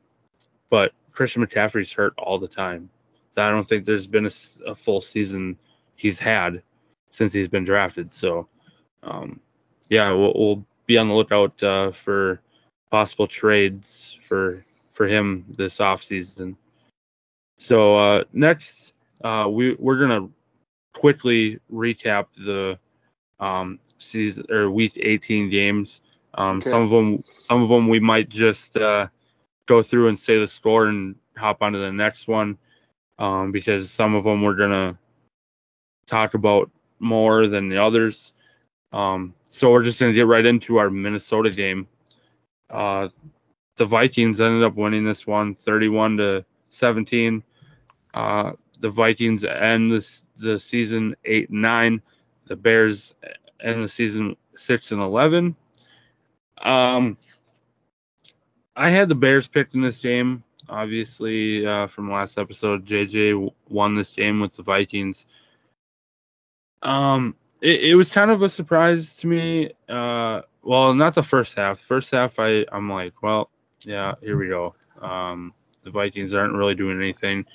but 0.69 0.93
Christian 1.13 1.45
McCaffrey's 1.45 1.91
hurt 1.91 2.13
all 2.17 2.37
the 2.37 2.47
time. 2.47 2.89
I 3.37 3.49
don't 3.49 3.67
think 3.67 3.85
there's 3.85 4.07
been 4.07 4.25
a, 4.25 4.31
a 4.67 4.75
full 4.75 4.99
season 4.99 5.57
he's 5.95 6.19
had 6.19 6.61
since 7.09 7.31
he's 7.31 7.47
been 7.47 7.63
drafted. 7.63 8.11
So, 8.11 8.47
um, 9.03 9.39
yeah, 9.91 10.11
we'll, 10.13 10.33
we'll, 10.35 10.65
be 10.87 10.97
on 10.97 11.07
the 11.07 11.13
lookout 11.13 11.61
uh, 11.63 11.91
for 11.91 12.41
possible 12.89 13.27
trades 13.27 14.17
for 14.27 14.65
for 14.91 15.05
him 15.05 15.45
this 15.55 15.77
offseason. 15.77 16.55
So 17.59 17.95
uh, 17.95 18.23
next, 18.33 18.93
uh, 19.23 19.47
we 19.49 19.75
we're 19.75 19.99
gonna 19.99 20.27
quickly 20.93 21.59
recap 21.71 22.25
the 22.35 22.79
um, 23.39 23.79
season 23.99 24.45
or 24.49 24.71
week 24.71 24.93
18 24.97 25.49
games. 25.49 26.01
Um, 26.33 26.57
okay. 26.57 26.71
Some 26.71 26.81
of 26.81 26.89
them, 26.89 27.23
some 27.39 27.61
of 27.61 27.69
them 27.69 27.87
we 27.87 27.99
might 27.99 28.27
just 28.27 28.75
uh, 28.75 29.07
go 29.67 29.83
through 29.83 30.07
and 30.07 30.17
say 30.17 30.39
the 30.39 30.47
score 30.47 30.87
and 30.87 31.15
hop 31.37 31.61
onto 31.61 31.79
the 31.79 31.91
next 31.91 32.27
one 32.27 32.57
um, 33.19 33.51
because 33.51 33.91
some 33.91 34.15
of 34.15 34.23
them 34.23 34.41
we're 34.41 34.55
gonna 34.55 34.97
talk 36.07 36.33
about 36.33 36.71
more 36.99 37.47
than 37.47 37.69
the 37.69 37.77
others. 37.77 38.33
Um, 38.91 39.33
so 39.51 39.69
we're 39.71 39.83
just 39.83 39.99
gonna 39.99 40.13
get 40.13 40.27
right 40.27 40.45
into 40.45 40.77
our 40.77 40.89
Minnesota 40.89 41.51
game. 41.51 41.87
Uh, 42.69 43.09
the 43.75 43.85
Vikings 43.85 44.39
ended 44.39 44.63
up 44.63 44.75
winning 44.75 45.03
this 45.03 45.27
one, 45.27 45.53
31 45.53 46.17
to 46.17 46.45
17. 46.69 47.43
Uh, 48.13 48.53
the 48.79 48.89
Vikings 48.89 49.43
end 49.45 49.91
this 49.91 50.25
the 50.37 50.57
season 50.57 51.15
eight 51.25 51.49
and 51.49 51.61
nine. 51.61 52.01
The 52.47 52.55
Bears 52.55 53.13
end 53.59 53.83
the 53.83 53.87
season 53.87 54.35
six 54.55 54.91
and 54.91 55.01
eleven. 55.01 55.55
Um, 56.61 57.17
I 58.75 58.89
had 58.89 59.09
the 59.09 59.15
Bears 59.15 59.47
picked 59.47 59.75
in 59.75 59.81
this 59.81 59.99
game. 59.99 60.43
Obviously, 60.69 61.65
uh, 61.65 61.87
from 61.87 62.09
last 62.09 62.37
episode, 62.37 62.85
JJ 62.85 63.51
won 63.69 63.95
this 63.95 64.11
game 64.11 64.39
with 64.39 64.53
the 64.53 64.63
Vikings. 64.63 65.25
Um, 66.81 67.35
it, 67.61 67.81
it 67.91 67.95
was 67.95 68.11
kind 68.11 68.31
of 68.31 68.41
a 68.41 68.49
surprise 68.49 69.15
to 69.17 69.27
me. 69.27 69.71
Uh, 69.87 70.41
well, 70.63 70.93
not 70.93 71.15
the 71.15 71.23
first 71.23 71.55
half. 71.55 71.79
First 71.79 72.11
half, 72.11 72.39
I 72.39 72.65
I'm 72.71 72.89
like, 72.89 73.21
well, 73.23 73.49
yeah, 73.81 74.13
here 74.21 74.37
we 74.37 74.47
go. 74.47 74.75
Um, 75.01 75.53
the 75.83 75.91
Vikings 75.91 76.33
aren't 76.33 76.53
really 76.53 76.75
doing 76.75 76.97
anything 76.97 77.45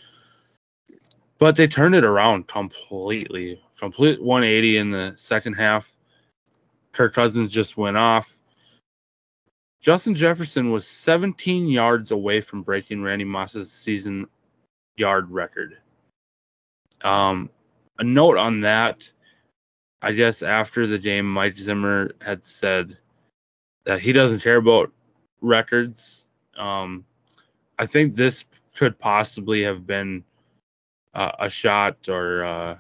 but 1.38 1.56
they 1.56 1.66
turned 1.66 1.94
it 1.94 2.04
around 2.04 2.48
completely. 2.48 3.62
Complete 3.78 4.22
180 4.22 4.78
in 4.78 4.90
the 4.90 5.14
second 5.16 5.54
half. 5.54 5.92
Kirk 6.92 7.14
Cousins 7.14 7.52
just 7.52 7.76
went 7.76 7.96
off. 7.96 8.36
Justin 9.80 10.14
Jefferson 10.14 10.70
was 10.70 10.86
17 10.88 11.68
yards 11.68 12.10
away 12.10 12.40
from 12.40 12.62
breaking 12.62 13.02
Randy 13.02 13.24
Moss's 13.24 13.70
season 13.70 14.26
yard 14.96 15.30
record. 15.30 15.76
Um, 17.02 17.50
a 17.98 18.04
note 18.04 18.38
on 18.38 18.62
that, 18.62 19.10
I 20.06 20.12
guess 20.12 20.44
after 20.44 20.86
the 20.86 21.00
game, 21.00 21.28
Mike 21.28 21.58
Zimmer 21.58 22.12
had 22.20 22.44
said 22.44 22.96
that 23.86 23.98
he 23.98 24.12
doesn't 24.12 24.38
care 24.38 24.58
about 24.58 24.92
records. 25.40 26.26
Um, 26.56 27.04
I 27.80 27.86
think 27.86 28.14
this 28.14 28.44
could 28.76 28.96
possibly 29.00 29.64
have 29.64 29.84
been 29.84 30.22
uh, 31.12 31.32
a 31.40 31.50
shot 31.50 32.08
or 32.08 32.44
uh, 32.44 32.76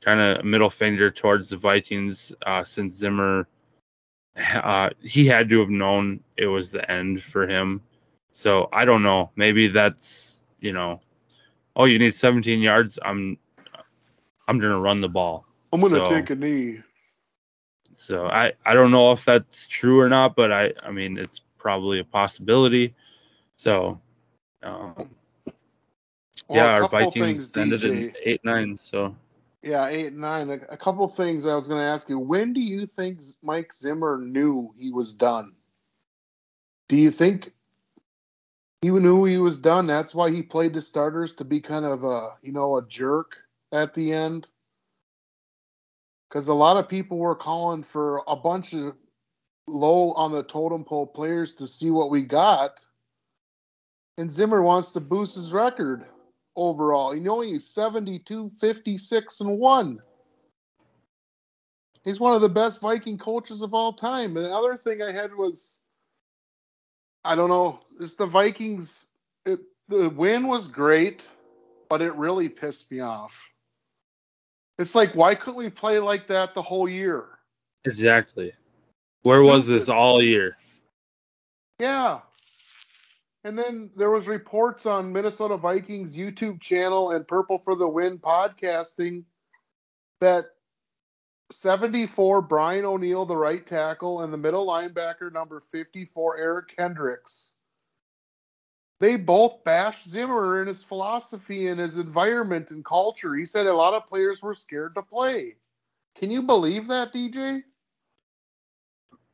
kind 0.00 0.20
of 0.20 0.44
middle 0.44 0.70
finger 0.70 1.10
towards 1.10 1.48
the 1.48 1.56
Vikings 1.56 2.32
uh, 2.46 2.62
since 2.62 2.94
Zimmer 2.94 3.48
uh, 4.36 4.90
he 5.02 5.26
had 5.26 5.48
to 5.48 5.58
have 5.58 5.70
known 5.70 6.20
it 6.36 6.46
was 6.46 6.70
the 6.70 6.88
end 6.88 7.20
for 7.20 7.44
him. 7.44 7.82
So 8.30 8.68
I 8.72 8.84
don't 8.84 9.02
know. 9.02 9.32
Maybe 9.34 9.66
that's 9.66 10.44
you 10.60 10.72
know, 10.72 11.00
oh 11.74 11.86
you 11.86 11.98
need 11.98 12.14
17 12.14 12.60
yards. 12.60 13.00
I'm 13.04 13.36
I'm 14.46 14.60
gonna 14.60 14.78
run 14.78 15.00
the 15.00 15.08
ball. 15.08 15.47
I'm 15.72 15.80
gonna 15.80 15.96
so, 15.96 16.08
take 16.08 16.30
a 16.30 16.34
knee. 16.34 16.80
So 17.96 18.26
I 18.26 18.52
I 18.64 18.74
don't 18.74 18.90
know 18.90 19.12
if 19.12 19.24
that's 19.24 19.66
true 19.66 20.00
or 20.00 20.08
not, 20.08 20.36
but 20.36 20.52
I 20.52 20.72
I 20.84 20.90
mean 20.90 21.18
it's 21.18 21.40
probably 21.58 21.98
a 21.98 22.04
possibility. 22.04 22.94
So 23.56 24.00
um, 24.62 24.94
well, 24.96 25.06
yeah, 26.48 26.66
our 26.66 26.88
Vikings 26.88 27.56
ended 27.56 27.84
in 27.84 28.14
eight 28.24 28.44
nine. 28.44 28.76
So 28.76 29.14
yeah, 29.62 29.86
eight 29.86 30.14
nine. 30.14 30.50
A, 30.50 30.54
a 30.72 30.76
couple 30.76 31.06
things 31.08 31.46
I 31.46 31.54
was 31.54 31.68
going 31.68 31.80
to 31.80 31.86
ask 31.86 32.08
you. 32.08 32.18
When 32.18 32.52
do 32.52 32.60
you 32.60 32.86
think 32.86 33.20
Mike 33.42 33.72
Zimmer 33.74 34.18
knew 34.18 34.72
he 34.76 34.90
was 34.90 35.14
done? 35.14 35.56
Do 36.88 36.96
you 36.96 37.10
think 37.10 37.52
he 38.80 38.90
knew 38.90 39.24
he 39.24 39.38
was 39.38 39.58
done? 39.58 39.86
That's 39.86 40.14
why 40.14 40.30
he 40.30 40.42
played 40.42 40.74
the 40.74 40.82
starters 40.82 41.34
to 41.34 41.44
be 41.44 41.60
kind 41.60 41.84
of 41.84 42.04
a 42.04 42.36
you 42.42 42.52
know 42.52 42.76
a 42.76 42.86
jerk 42.86 43.36
at 43.72 43.94
the 43.94 44.12
end. 44.12 44.48
Because 46.28 46.48
a 46.48 46.54
lot 46.54 46.76
of 46.76 46.88
people 46.88 47.18
were 47.18 47.34
calling 47.34 47.82
for 47.82 48.22
a 48.26 48.36
bunch 48.36 48.74
of 48.74 48.94
low 49.66 50.12
on 50.12 50.32
the 50.32 50.42
totem 50.42 50.84
pole 50.84 51.06
players 51.06 51.54
to 51.54 51.66
see 51.66 51.90
what 51.90 52.10
we 52.10 52.22
got. 52.22 52.84
And 54.16 54.30
Zimmer 54.30 54.62
wants 54.62 54.92
to 54.92 55.00
boost 55.00 55.36
his 55.36 55.52
record 55.52 56.04
overall. 56.56 57.14
You 57.14 57.22
know, 57.22 57.40
he's 57.40 57.66
72, 57.68 58.50
56, 58.60 59.40
and 59.40 59.58
1. 59.58 60.02
He's 62.04 62.20
one 62.20 62.34
of 62.34 62.40
the 62.40 62.48
best 62.48 62.80
Viking 62.80 63.18
coaches 63.18 63.62
of 63.62 63.74
all 63.74 63.92
time. 63.92 64.36
And 64.36 64.44
the 64.44 64.52
other 64.52 64.76
thing 64.76 65.02
I 65.02 65.12
had 65.12 65.34
was, 65.34 65.78
I 67.24 67.34
don't 67.34 67.48
know, 67.48 67.80
it's 68.00 68.14
the 68.14 68.26
Vikings. 68.26 69.08
It, 69.46 69.60
the 69.88 70.08
win 70.08 70.46
was 70.48 70.68
great, 70.68 71.26
but 71.88 72.02
it 72.02 72.14
really 72.14 72.48
pissed 72.48 72.90
me 72.90 73.00
off. 73.00 73.38
It's 74.78 74.94
like, 74.94 75.14
why 75.14 75.34
couldn't 75.34 75.58
we 75.58 75.70
play 75.70 75.98
like 75.98 76.28
that 76.28 76.54
the 76.54 76.62
whole 76.62 76.88
year? 76.88 77.26
Exactly. 77.84 78.52
Where 79.22 79.42
was 79.42 79.66
this 79.66 79.88
all 79.88 80.22
year? 80.22 80.56
Yeah. 81.80 82.20
And 83.44 83.58
then 83.58 83.90
there 83.96 84.10
was 84.10 84.26
reports 84.26 84.86
on 84.86 85.12
Minnesota 85.12 85.56
Vikings 85.56 86.16
YouTube 86.16 86.60
channel 86.60 87.12
and 87.12 87.26
Purple 87.26 87.58
for 87.58 87.74
the 87.74 87.88
Win 87.88 88.18
podcasting 88.18 89.24
that 90.20 90.46
74 91.50 92.42
Brian 92.42 92.84
O'Neill, 92.84 93.24
the 93.24 93.36
right 93.36 93.64
tackle, 93.64 94.22
and 94.22 94.32
the 94.32 94.38
middle 94.38 94.66
linebacker 94.66 95.32
number 95.32 95.60
54 95.60 96.38
Eric 96.38 96.76
Kendricks. 96.76 97.54
They 99.00 99.16
both 99.16 99.62
bashed 99.64 100.08
Zimmer 100.08 100.58
and 100.58 100.68
his 100.68 100.82
philosophy 100.82 101.68
and 101.68 101.78
his 101.78 101.96
environment 101.96 102.70
and 102.72 102.84
culture. 102.84 103.34
He 103.34 103.44
said 103.46 103.66
a 103.66 103.72
lot 103.72 103.94
of 103.94 104.08
players 104.08 104.42
were 104.42 104.54
scared 104.54 104.94
to 104.96 105.02
play. 105.02 105.56
Can 106.16 106.30
you 106.30 106.42
believe 106.42 106.88
that, 106.88 107.12
DJ? 107.12 107.62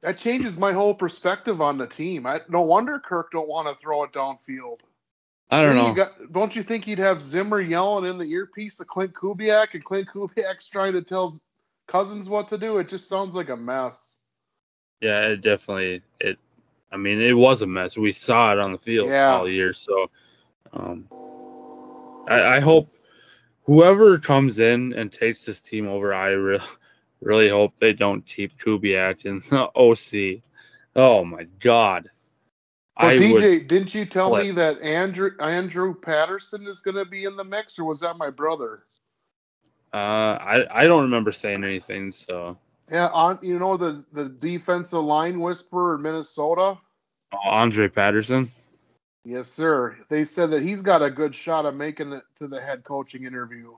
That 0.03 0.19
changes 0.19 0.59
my 0.59 0.73
whole 0.73 0.93
perspective 0.95 1.63
on 1.63 1.79
the 1.79 1.87
team. 1.87 2.27
I, 2.27 2.41
no 2.51 2.61
wonder 2.61 2.99
Kirk 2.99 3.31
don't 3.33 3.49
want 3.49 3.69
to 3.69 3.75
throw 3.83 4.05
it 4.05 4.13
downfield. 4.13 4.81
I 5.51 5.63
don't 5.63 5.77
know. 5.77 5.89
you 5.89 5.95
got- 5.95 6.33
don't 6.33 6.55
you 6.55 6.63
think 6.63 6.87
you'd 6.87 6.99
have 6.99 7.23
Zimmer 7.23 7.61
yelling 7.61 8.11
in 8.11 8.19
the 8.19 8.31
earpiece 8.31 8.81
of 8.81 8.87
Klint 8.87 9.13
Kubiak 9.13 9.73
and 9.73 9.85
Klint 9.85 10.07
Kubiak's 10.07 10.69
trying 10.69 10.93
to 10.93 11.01
tell 11.01 11.33
Cousins 11.87 12.29
what 12.29 12.49
to 12.49 12.59
do? 12.59 12.79
It 12.79 12.89
just 12.89 13.09
sounds 13.09 13.35
like 13.35 13.49
a 13.49 13.57
mess. 13.57 14.19
Yeah, 15.01 15.21
it 15.29 15.41
definitely 15.41 16.03
it. 16.21 16.39
I 16.95 16.97
mean, 16.97 17.21
it 17.21 17.33
was 17.33 17.63
a 17.63 17.67
mess. 17.67 17.99
We 17.99 18.13
saw 18.13 18.53
it 18.53 18.61
on 18.61 18.71
the 18.71 18.79
field 18.79 19.09
Yeah. 19.09 19.35
all 19.35 19.49
year. 19.49 19.73
So, 19.73 20.11
um, 20.73 21.09
I, 22.29 22.57
I 22.57 22.61
hope 22.61 22.89
whoever 23.65 24.17
comes 24.19 24.61
in 24.61 24.93
and 24.93 25.13
takes 25.13 25.45
this 25.45 25.61
team 25.61 25.89
over, 25.89 26.15
I 26.15 26.29
really, 26.29 26.65
really 27.21 27.49
hope 27.49 27.77
they 27.77 27.93
don't 27.93 28.25
keep 28.25 28.59
Kubiak 28.61 29.25
in 29.25 29.41
the 29.51 29.69
OC. 29.75 30.43
Oh 30.95 31.25
my 31.25 31.45
God! 31.61 32.11
Well, 33.01 33.11
I 33.11 33.17
DJ, 33.17 33.67
didn't 33.67 33.93
you 33.93 34.05
tell 34.05 34.31
flip. 34.31 34.45
me 34.45 34.53
that 34.53 34.81
Andrew 34.81 35.31
Andrew 35.41 35.95
Patterson 36.01 36.69
is 36.69 36.81
going 36.81 36.97
to 36.97 37.05
be 37.05 37.25
in 37.25 37.37
the 37.37 37.45
mix, 37.45 37.77
or 37.79 37.85
was 37.85 38.01
that 38.01 38.17
my 38.17 38.31
brother? 38.31 38.85
Uh, 39.93 39.97
I 40.41 40.83
I 40.83 40.87
don't 40.87 41.03
remember 41.03 41.33
saying 41.33 41.65
anything. 41.65 42.13
So 42.13 42.57
Yeah, 42.91 43.09
on 43.13 43.39
you 43.43 43.59
know 43.59 43.77
the 43.77 44.05
the 44.13 44.29
defensive 44.29 45.03
line 45.03 45.41
whisperer 45.41 45.97
in 45.97 46.03
Minnesota. 46.03 46.79
Andre 47.45 47.89
Patterson. 47.89 48.51
Yes, 49.25 49.49
sir. 49.49 49.97
They 50.09 50.25
said 50.25 50.51
that 50.51 50.63
he's 50.63 50.83
got 50.83 51.03
a 51.03 51.11
good 51.11 51.35
shot 51.35 51.67
of 51.67 51.75
making 51.75 52.13
it 52.13 52.25
to 52.37 52.49
the 52.49 52.61
head 52.61 52.85
coaching 52.85 53.25
interview. 53.25 53.75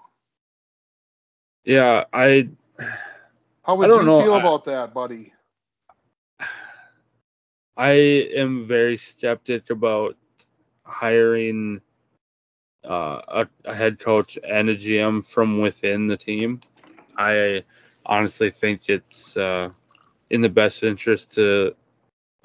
Yeah, 1.64 2.04
I 2.12 2.48
How 3.64 3.76
would 3.76 3.90
I 3.92 3.96
you 3.96 4.02
know. 4.02 4.20
feel 4.22 4.34
I- 4.34 4.38
about 4.38 4.64
that, 4.64 4.94
buddy? 4.94 5.32
I 7.76 7.90
am 7.92 8.66
very 8.66 8.96
skeptic 8.98 9.70
about 9.70 10.16
hiring 10.84 11.80
uh, 12.84 13.20
a, 13.28 13.48
a 13.64 13.74
head 13.74 13.98
coach 13.98 14.38
and 14.46 14.68
a 14.68 14.74
GM 14.74 15.22
from 15.22 15.60
within 15.60 16.06
the 16.06 16.16
team. 16.16 16.60
I 17.16 17.64
honestly 18.06 18.50
think 18.50 18.88
it's 18.88 19.36
uh, 19.36 19.70
in 20.30 20.40
the 20.40 20.48
best 20.48 20.82
interest 20.82 21.32
to 21.32 21.74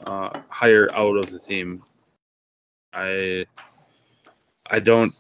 uh, 0.06 0.42
hire 0.50 0.92
out 0.94 1.18
of 1.18 1.32
the 1.32 1.40
team. 1.40 1.84
I 2.94 3.46
I 4.66 4.80
don't 4.80 5.14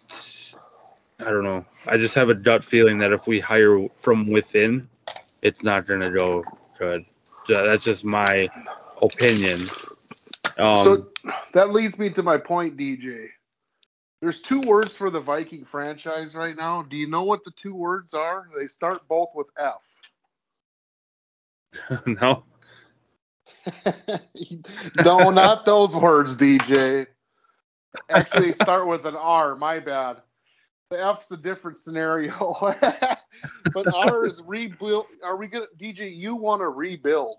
I 1.20 1.26
don't 1.26 1.44
know. 1.44 1.66
I 1.86 1.98
just 1.98 2.16
have 2.16 2.30
a 2.30 2.36
gut 2.36 2.64
feeling 2.64 2.98
that 3.00 3.12
if 3.12 3.28
we 3.28 3.40
hire 3.40 3.88
from 3.96 4.30
within, 4.30 4.90
it's 5.42 5.64
not 5.64 5.88
going 5.88 6.02
to 6.02 6.10
go 6.10 6.44
good. 6.78 7.06
That's 7.48 7.84
just 7.84 8.04
my 8.04 8.50
opinion. 9.02 9.70
Um, 10.58 10.78
so 10.78 11.08
that 11.54 11.72
leads 11.72 11.98
me 11.98 12.10
to 12.12 12.24
my 12.24 12.38
point, 12.38 12.78
DJ. 12.78 13.28
There's 14.22 14.40
two 14.40 14.62
words 14.62 14.96
for 14.96 15.10
the 15.10 15.20
Viking 15.20 15.66
franchise 15.66 16.36
right 16.36 16.56
now. 16.56 16.84
Do 16.84 16.96
you 16.96 17.08
know 17.08 17.24
what 17.24 17.44
the 17.44 17.52
two 17.52 17.74
words 17.74 18.14
are? 18.14 18.48
They 18.58 18.68
start 18.68 19.08
both 19.08 19.30
with 19.34 19.50
F. 19.58 20.02
no, 22.06 22.44
no, 24.96 25.30
not 25.30 25.66
those 25.66 25.96
words, 25.96 26.38
DJ. 26.38 27.06
Actually, 28.10 28.54
start 28.54 28.88
with 28.88 29.06
an 29.06 29.16
R. 29.16 29.56
My 29.56 29.80
bad. 29.80 30.18
The 30.90 31.06
F's 31.06 31.32
a 31.32 31.38
different 31.38 31.78
scenario. 31.78 32.56
but 33.74 33.88
R 33.94 34.26
is 34.26 34.42
rebuild. 34.46 35.06
Are 35.24 35.38
we 35.38 35.48
gonna, 35.48 35.68
DJ? 35.80 36.16
You 36.16 36.36
want 36.36 36.62
to 36.62 36.70
rebuild. 36.70 37.38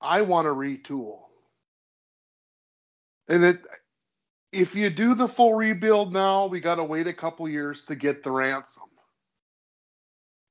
I 0.00 0.22
want 0.22 0.46
to 0.46 0.50
retool. 0.50 1.20
And 3.28 3.44
it, 3.44 3.66
if 4.52 4.74
you 4.74 4.88
do 4.88 5.14
the 5.14 5.28
full 5.28 5.54
rebuild 5.54 6.12
now, 6.12 6.46
we 6.46 6.60
got 6.60 6.76
to 6.76 6.84
wait 6.84 7.06
a 7.06 7.12
couple 7.12 7.48
years 7.48 7.84
to 7.86 7.96
get 7.96 8.22
the 8.22 8.30
ransom. 8.30 8.84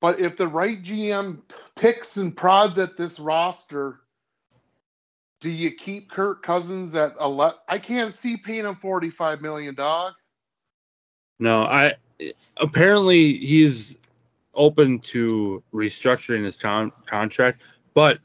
But 0.06 0.20
if 0.20 0.38
the 0.38 0.48
right 0.48 0.80
GM 0.84 1.42
picks 1.76 2.18
and 2.18 2.38
prods 2.38 2.78
at 2.78 2.96
this 2.96 3.20
roster, 3.20 4.02
do 5.42 5.50
you 5.50 5.72
keep 5.72 6.12
Kirk 6.12 6.44
Cousins 6.44 6.94
at 6.94 7.16
11? 7.20 7.58
I 7.68 7.80
can't 7.80 8.14
see 8.14 8.38
paying 8.38 8.66
him 8.66 8.76
45 8.76 9.42
million, 9.42 9.74
dog. 9.74 10.14
no. 11.40 11.64
I 11.64 11.96
apparently 12.58 13.36
he's 13.40 13.98
open 14.54 15.00
to 15.00 15.64
restructuring 15.74 16.46
his 16.46 16.56
con- 16.56 16.92
contract, 17.08 17.64
but 17.96 18.20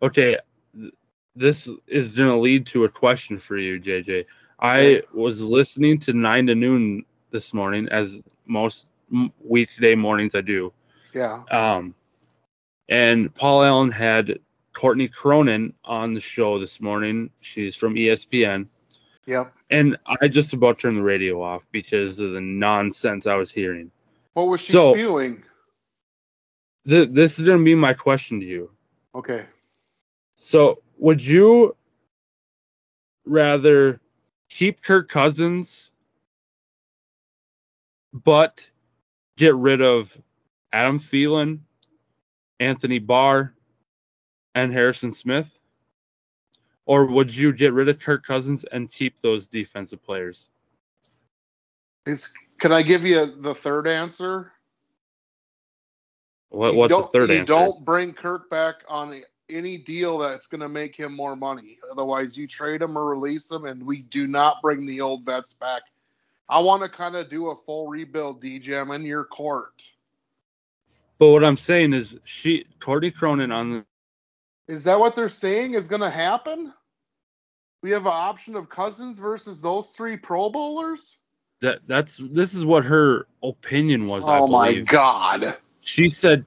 okay, 0.00 0.38
this 1.36 1.68
is 1.86 2.12
going 2.12 2.30
to 2.30 2.38
lead 2.38 2.64
to 2.68 2.84
a 2.84 2.88
question 2.88 3.36
for 3.36 3.58
you, 3.58 3.78
JJ. 3.78 4.24
I 4.60 5.02
was 5.12 5.42
listening 5.42 5.98
to 5.98 6.14
nine 6.14 6.46
to 6.46 6.54
noon 6.54 7.04
this 7.32 7.52
morning, 7.52 7.86
as 7.90 8.18
most 8.46 8.88
weekday 9.44 9.94
mornings 9.94 10.34
I 10.34 10.40
do. 10.40 10.72
Yeah. 11.14 11.42
Um, 11.50 11.94
and 12.88 13.34
Paul 13.34 13.62
Allen 13.62 13.90
had 13.90 14.38
Courtney 14.72 15.08
Cronin 15.08 15.74
on 15.84 16.14
the 16.14 16.20
show 16.20 16.58
this 16.58 16.80
morning. 16.80 17.30
She's 17.40 17.76
from 17.76 17.94
ESPN. 17.94 18.66
Yep. 19.26 19.52
And 19.70 19.98
I 20.22 20.28
just 20.28 20.52
about 20.54 20.78
turned 20.78 20.96
the 20.98 21.02
radio 21.02 21.42
off 21.42 21.66
because 21.70 22.20
of 22.20 22.32
the 22.32 22.40
nonsense 22.40 23.26
I 23.26 23.34
was 23.34 23.50
hearing. 23.50 23.90
What 24.34 24.48
was 24.48 24.60
she 24.60 24.72
So- 24.72 24.94
spewing? 24.94 25.44
Th- 26.88 27.08
this 27.10 27.38
is 27.38 27.44
going 27.44 27.58
to 27.58 27.64
be 27.64 27.74
my 27.74 27.92
question 27.92 28.40
to 28.40 28.46
you. 28.46 28.70
Okay. 29.14 29.44
So, 30.36 30.82
would 30.96 31.22
you 31.22 31.76
rather 33.26 34.00
keep 34.48 34.80
Kirk 34.80 35.10
Cousins, 35.10 35.92
but 38.14 38.68
get 39.36 39.54
rid 39.54 39.82
of 39.82 40.16
Adam 40.72 40.98
Thielen, 40.98 41.60
Anthony 42.60 42.98
Barr, 42.98 43.54
and 44.54 44.72
Harrison 44.72 45.12
Smith? 45.12 45.58
Or 46.86 47.06
would 47.06 47.34
you 47.34 47.52
get 47.52 47.72
rid 47.72 47.88
of 47.88 47.98
Kirk 47.98 48.24
Cousins 48.24 48.64
and 48.64 48.90
keep 48.90 49.20
those 49.20 49.46
defensive 49.46 50.02
players? 50.02 50.48
Is 52.06 52.32
can 52.58 52.72
I 52.72 52.82
give 52.82 53.02
you 53.02 53.40
the 53.40 53.54
third 53.54 53.86
answer? 53.86 54.52
What, 56.48 56.74
what's 56.74 56.94
the 56.94 57.02
third 57.12 57.28
you 57.30 57.36
answer? 57.36 57.44
don't 57.44 57.84
bring 57.84 58.14
Kirk 58.14 58.48
back 58.48 58.76
on 58.88 59.22
any 59.50 59.78
deal 59.78 60.18
that's 60.18 60.46
going 60.46 60.60
to 60.60 60.68
make 60.68 60.96
him 60.96 61.14
more 61.14 61.36
money. 61.36 61.78
Otherwise, 61.90 62.36
you 62.36 62.46
trade 62.46 62.82
him 62.82 62.96
or 62.96 63.06
release 63.06 63.50
him, 63.50 63.66
and 63.66 63.84
we 63.84 64.02
do 64.02 64.26
not 64.26 64.62
bring 64.62 64.86
the 64.86 65.00
old 65.00 65.24
vets 65.24 65.52
back. 65.52 65.82
I 66.48 66.58
want 66.58 66.82
to 66.82 66.88
kind 66.88 67.14
of 67.16 67.28
do 67.28 67.48
a 67.48 67.56
full 67.56 67.88
rebuild, 67.88 68.42
DJ. 68.42 68.80
I'm 68.80 68.90
in 68.90 69.04
your 69.04 69.24
court. 69.24 69.82
But 71.18 71.30
what 71.30 71.44
I'm 71.44 71.56
saying 71.56 71.92
is, 71.94 72.18
she 72.24 72.64
Courtney 72.80 73.10
Cronin 73.10 73.50
on 73.52 73.70
the 73.70 73.84
Is 74.68 74.84
that 74.84 74.98
what 74.98 75.14
they're 75.14 75.28
saying 75.28 75.74
is 75.74 75.88
going 75.88 76.02
to 76.02 76.10
happen? 76.10 76.72
We 77.82 77.90
have 77.92 78.02
an 78.06 78.12
option 78.14 78.56
of 78.56 78.68
Cousins 78.68 79.18
versus 79.18 79.60
those 79.60 79.90
three 79.92 80.16
Pro 80.16 80.50
Bowlers. 80.50 81.16
that 81.60 81.80
that's 81.86 82.20
this 82.30 82.54
is 82.54 82.64
what 82.64 82.84
her 82.84 83.26
opinion 83.42 84.06
was. 84.06 84.24
I 84.24 84.38
Oh 84.38 84.46
my. 84.46 84.74
God! 84.74 85.54
she 85.80 86.08
said 86.10 86.44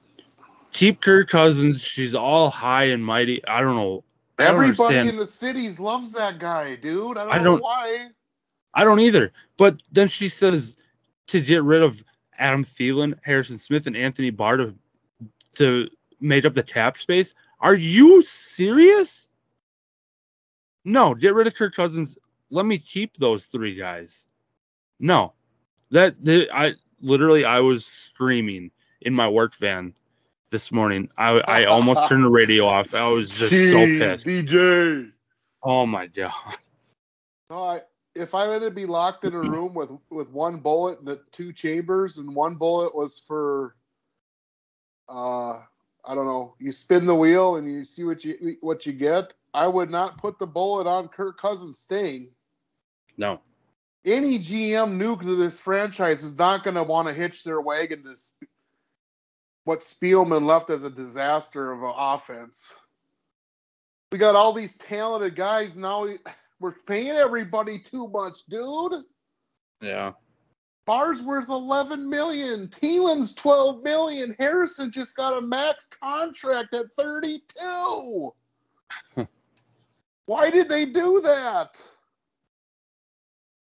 keep 0.72 1.00
Kirk 1.00 1.28
Cousins. 1.28 1.82
She's 1.82 2.14
all 2.14 2.50
high 2.50 2.84
and 2.84 3.04
mighty. 3.04 3.44
I 3.46 3.60
don't 3.60 3.76
know. 3.76 4.04
I 4.38 4.44
don't 4.46 4.54
Everybody 4.54 4.84
understand. 4.96 5.08
in 5.10 5.16
the 5.16 5.26
cities 5.26 5.78
loves 5.78 6.12
that 6.12 6.38
guy, 6.38 6.76
dude. 6.76 7.18
I 7.18 7.24
don't, 7.24 7.32
I 7.34 7.38
know 7.38 7.44
don't- 7.44 7.62
why. 7.62 8.08
I 8.74 8.84
don't 8.84 9.00
either. 9.00 9.32
But 9.58 9.82
then 9.92 10.08
she 10.08 10.30
says 10.30 10.76
to 11.26 11.40
get 11.42 11.62
rid 11.62 11.82
of 11.82 12.02
Adam 12.42 12.64
Thielen, 12.64 13.14
Harrison 13.22 13.56
Smith, 13.58 13.86
and 13.86 13.96
Anthony 13.96 14.30
Barr 14.30 14.56
to, 14.56 14.74
to 15.54 15.88
made 16.20 16.44
up 16.44 16.54
the 16.54 16.62
cap 16.62 16.98
space. 16.98 17.34
Are 17.60 17.74
you 17.74 18.22
serious? 18.22 19.28
No, 20.84 21.14
get 21.14 21.34
rid 21.34 21.46
of 21.46 21.54
Kirk 21.54 21.74
Cousins. 21.76 22.18
Let 22.50 22.66
me 22.66 22.78
keep 22.78 23.16
those 23.16 23.44
three 23.44 23.76
guys. 23.76 24.26
No, 24.98 25.34
that 25.90 26.16
I 26.52 26.74
literally 27.00 27.44
I 27.44 27.60
was 27.60 27.86
screaming 27.86 28.72
in 29.02 29.14
my 29.14 29.28
work 29.28 29.54
van 29.54 29.94
this 30.50 30.72
morning. 30.72 31.08
I 31.16 31.40
I 31.40 31.64
almost 31.66 32.08
turned 32.08 32.24
the 32.24 32.30
radio 32.30 32.66
off. 32.66 32.94
I 32.94 33.08
was 33.08 33.30
just 33.30 33.52
Jeez, 33.52 33.70
so 33.70 33.86
pissed. 33.86 34.26
DJ. 34.26 35.12
Oh 35.62 35.86
my 35.86 36.08
god. 36.08 36.32
No, 37.50 37.58
I, 37.58 37.80
if 38.14 38.34
I 38.34 38.46
had 38.46 38.62
to 38.62 38.70
be 38.70 38.86
locked 38.86 39.24
in 39.24 39.34
a 39.34 39.40
room 39.40 39.74
with 39.74 39.90
with 40.10 40.30
one 40.30 40.60
bullet 40.60 40.98
in 41.00 41.04
the 41.04 41.20
two 41.30 41.52
chambers, 41.52 42.18
and 42.18 42.34
one 42.34 42.56
bullet 42.56 42.94
was 42.94 43.18
for, 43.18 43.74
uh, 45.08 45.52
I 46.04 46.14
don't 46.14 46.26
know, 46.26 46.54
you 46.58 46.72
spin 46.72 47.06
the 47.06 47.14
wheel 47.14 47.56
and 47.56 47.70
you 47.70 47.84
see 47.84 48.04
what 48.04 48.24
you 48.24 48.56
what 48.60 48.86
you 48.86 48.92
get. 48.92 49.34
I 49.54 49.66
would 49.66 49.90
not 49.90 50.18
put 50.18 50.38
the 50.38 50.46
bullet 50.46 50.86
on 50.86 51.08
Kirk 51.08 51.38
Cousins 51.38 51.78
staying. 51.78 52.30
No. 53.16 53.40
Any 54.04 54.38
GM 54.38 54.96
new 54.96 55.16
to 55.16 55.36
this 55.36 55.60
franchise 55.60 56.24
is 56.24 56.36
not 56.36 56.64
going 56.64 56.74
to 56.74 56.82
want 56.82 57.06
to 57.06 57.14
hitch 57.14 57.44
their 57.44 57.60
wagon 57.60 58.02
to 58.02 58.46
what 59.64 59.78
Spielman 59.78 60.44
left 60.44 60.70
as 60.70 60.82
a 60.82 60.90
disaster 60.90 61.70
of 61.70 61.82
an 61.82 61.92
offense. 61.96 62.74
We 64.10 64.18
got 64.18 64.34
all 64.34 64.52
these 64.52 64.76
talented 64.76 65.36
guys 65.36 65.76
now. 65.76 66.08
We're 66.62 66.76
paying 66.86 67.08
everybody 67.08 67.76
too 67.76 68.06
much, 68.06 68.38
dude. 68.48 69.02
Yeah. 69.80 70.12
Barr's 70.86 71.20
worth 71.20 71.48
11 71.48 72.08
million. 72.08 72.68
Thielen's 72.68 73.34
12 73.34 73.82
million. 73.82 74.36
Harrison 74.38 74.92
just 74.92 75.16
got 75.16 75.36
a 75.36 75.40
max 75.40 75.88
contract 75.88 76.72
at 76.72 76.86
32. 76.96 78.32
why 80.26 80.50
did 80.50 80.68
they 80.68 80.86
do 80.86 81.20
that? 81.20 81.84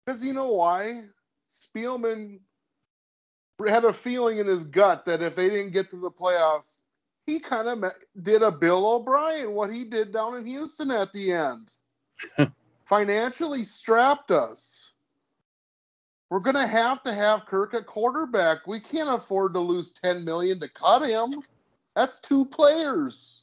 Because 0.04 0.24
you 0.24 0.32
know 0.32 0.52
why? 0.52 1.04
Spielman 1.48 2.40
had 3.64 3.84
a 3.84 3.92
feeling 3.92 4.38
in 4.38 4.48
his 4.48 4.64
gut 4.64 5.04
that 5.06 5.22
if 5.22 5.36
they 5.36 5.48
didn't 5.48 5.72
get 5.72 5.88
to 5.90 5.96
the 5.96 6.10
playoffs, 6.10 6.82
he 7.26 7.38
kind 7.38 7.68
of 7.68 7.92
did 8.22 8.42
a 8.42 8.50
Bill 8.50 8.94
O'Brien, 8.94 9.54
what 9.54 9.72
he 9.72 9.84
did 9.84 10.12
down 10.12 10.34
in 10.34 10.46
Houston 10.46 10.90
at 10.90 11.12
the 11.12 11.32
end. 11.32 11.70
Financially 12.84 13.64
strapped 13.64 14.30
us. 14.30 14.92
We're 16.30 16.40
going 16.40 16.56
to 16.56 16.66
have 16.66 17.02
to 17.02 17.12
have 17.12 17.46
Kirk 17.46 17.74
at 17.74 17.86
quarterback. 17.86 18.66
We 18.66 18.80
can't 18.80 19.10
afford 19.10 19.54
to 19.54 19.60
lose 19.60 19.92
10 19.92 20.24
million 20.24 20.58
to 20.60 20.68
cut 20.68 21.02
him. 21.02 21.42
That's 21.94 22.18
two 22.18 22.46
players. 22.46 23.42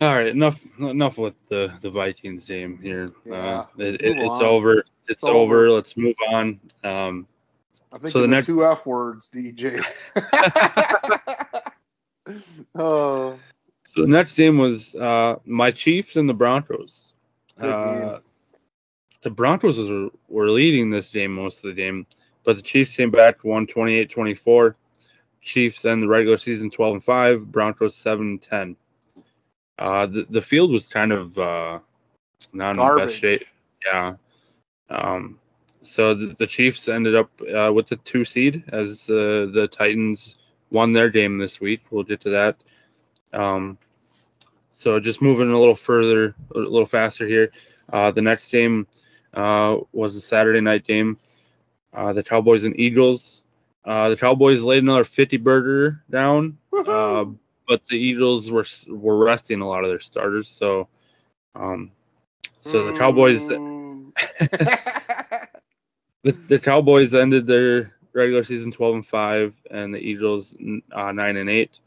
All 0.00 0.14
right, 0.14 0.28
enough 0.28 0.64
enough 0.78 1.18
with 1.18 1.34
the 1.48 1.72
the 1.80 1.90
Vikings 1.90 2.44
game 2.44 2.78
here. 2.80 3.10
Yeah, 3.24 3.34
uh, 3.34 3.66
it, 3.78 3.94
it, 3.96 4.18
it's 4.18 4.30
on. 4.30 4.44
over. 4.44 4.78
It's, 4.78 4.92
it's 5.08 5.24
over. 5.24 5.36
over. 5.38 5.70
Let's 5.72 5.96
move 5.96 6.14
on. 6.30 6.60
Um, 6.84 7.26
I 7.92 7.98
think 7.98 8.12
so 8.12 8.20
the 8.20 8.28
next 8.28 8.46
two 8.46 8.64
F 8.64 8.86
words, 8.86 9.28
DJ. 9.28 9.84
oh. 12.76 13.36
So 13.86 14.02
the 14.02 14.08
next 14.08 14.34
game 14.34 14.58
was 14.58 14.94
uh, 14.94 15.36
my 15.44 15.72
Chiefs 15.72 16.14
and 16.14 16.28
the 16.28 16.34
Broncos. 16.34 17.14
Uh, 17.60 18.18
the 19.28 19.34
Broncos 19.34 19.90
were, 19.90 20.08
were 20.28 20.50
leading 20.50 20.88
this 20.88 21.10
game 21.10 21.34
most 21.34 21.58
of 21.58 21.64
the 21.64 21.74
game, 21.74 22.06
but 22.44 22.56
the 22.56 22.62
Chiefs 22.62 22.96
came 22.96 23.10
back, 23.10 23.44
won 23.44 23.66
28-24. 23.66 24.74
Chiefs 25.42 25.84
end 25.84 26.02
the 26.02 26.08
regular 26.08 26.38
season 26.38 26.70
12 26.70 26.94
and 26.94 27.04
5, 27.04 27.52
Broncos 27.52 27.94
7 27.94 28.26
and 28.26 28.42
10. 28.42 28.76
Uh, 29.78 30.06
the, 30.06 30.26
the 30.30 30.40
field 30.40 30.72
was 30.72 30.88
kind 30.88 31.12
of 31.12 31.38
uh, 31.38 31.78
not 32.54 32.70
in 32.70 32.76
Garbage. 32.76 33.20
the 33.20 33.28
best 33.28 33.40
shape. 33.40 33.48
Yeah. 33.84 34.14
Um, 34.88 35.38
so 35.82 36.14
the, 36.14 36.34
the, 36.38 36.46
Chiefs 36.46 36.88
ended 36.88 37.14
up 37.14 37.30
uh, 37.42 37.70
with 37.70 37.86
the 37.86 37.96
two 37.96 38.24
seed 38.24 38.64
as 38.68 39.10
uh, 39.10 39.46
the 39.52 39.68
Titans 39.70 40.38
won 40.72 40.94
their 40.94 41.10
game 41.10 41.36
this 41.36 41.60
week. 41.60 41.82
We'll 41.90 42.02
get 42.02 42.22
to 42.22 42.30
that. 42.30 42.56
Um, 43.34 43.76
so 44.72 44.98
just 44.98 45.20
moving 45.20 45.52
a 45.52 45.58
little 45.58 45.76
further, 45.76 46.34
a 46.54 46.58
little 46.58 46.86
faster 46.86 47.26
here. 47.26 47.52
Uh, 47.92 48.10
the 48.10 48.22
next 48.22 48.50
game 48.50 48.86
uh, 49.34 49.78
was 49.92 50.16
a 50.16 50.20
Saturday 50.20 50.60
night 50.60 50.86
game. 50.86 51.18
Uh, 51.92 52.12
the 52.12 52.22
Cowboys 52.22 52.64
and 52.64 52.78
Eagles. 52.78 53.42
Uh, 53.84 54.10
the 54.10 54.16
Cowboys 54.16 54.62
laid 54.62 54.82
another 54.82 55.04
50 55.04 55.38
burger 55.38 56.02
down, 56.10 56.58
uh, 56.72 57.24
but 57.66 57.86
the 57.86 57.96
Eagles 57.96 58.50
were 58.50 58.66
were 58.88 59.16
resting 59.16 59.60
a 59.60 59.66
lot 59.66 59.84
of 59.84 59.90
their 59.90 60.00
starters. 60.00 60.48
So, 60.48 60.88
um, 61.54 61.90
so 62.60 62.84
the 62.84 62.92
Cowboys. 62.92 63.46
the, 66.22 66.32
the 66.48 66.58
Cowboys 66.58 67.14
ended 67.14 67.46
their 67.46 67.94
regular 68.12 68.44
season 68.44 68.72
12 68.72 68.94
and 68.96 69.06
5, 69.06 69.54
and 69.70 69.94
the 69.94 69.98
Eagles 69.98 70.56
uh, 70.92 71.12
9 71.12 71.36
and 71.36 71.48
8. 71.50 71.80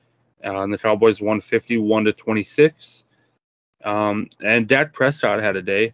Uh, 0.43 0.61
and 0.61 0.73
the 0.73 0.77
Cowboys 0.77 1.21
won 1.21 1.39
51 1.39 2.05
to 2.05 2.13
26. 2.13 3.03
Um, 3.83 4.29
and 4.43 4.67
Dak 4.67 4.93
Prescott 4.93 5.41
had 5.41 5.55
a 5.55 5.61
day. 5.61 5.93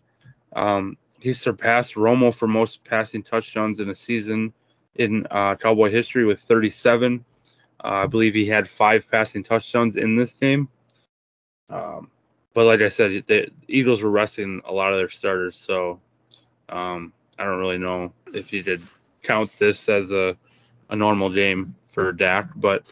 Um, 0.55 0.97
he 1.20 1.34
surpassed 1.34 1.95
Romo 1.95 2.34
for 2.34 2.47
most 2.47 2.84
passing 2.84 3.24
touchdowns 3.24 3.80
in 3.80 3.89
a 3.89 3.95
season 3.95 4.53
in 4.95 5.28
uh, 5.30 5.55
Cowboy 5.55 5.89
history 5.91 6.26
with 6.26 6.39
37. 6.39 7.24
Uh, 7.84 7.88
I 7.88 8.05
believe 8.07 8.34
he 8.34 8.45
had 8.45 8.68
five 8.68 9.09
passing 9.09 9.43
touchdowns 9.43 9.97
in 9.97 10.15
this 10.15 10.34
game. 10.34 10.68
Um, 11.70 12.09
but 12.53 12.65
like 12.65 12.82
I 12.82 12.89
said, 12.89 13.24
the 13.28 13.51
Eagles 13.68 14.01
were 14.01 14.09
resting 14.09 14.61
a 14.65 14.74
lot 14.74 14.93
of 14.93 14.99
their 14.99 15.09
starters, 15.09 15.57
so 15.57 15.99
um, 16.70 17.13
I 17.38 17.43
don't 17.43 17.59
really 17.59 17.78
know 17.78 18.13
if 18.34 18.51
you 18.51 18.63
did 18.63 18.82
count 19.22 19.51
this 19.59 19.89
as 19.89 20.11
a 20.11 20.36
a 20.89 20.95
normal 20.95 21.30
game 21.30 21.76
for 21.88 22.11
Dak, 22.11 22.49
but 22.55 22.84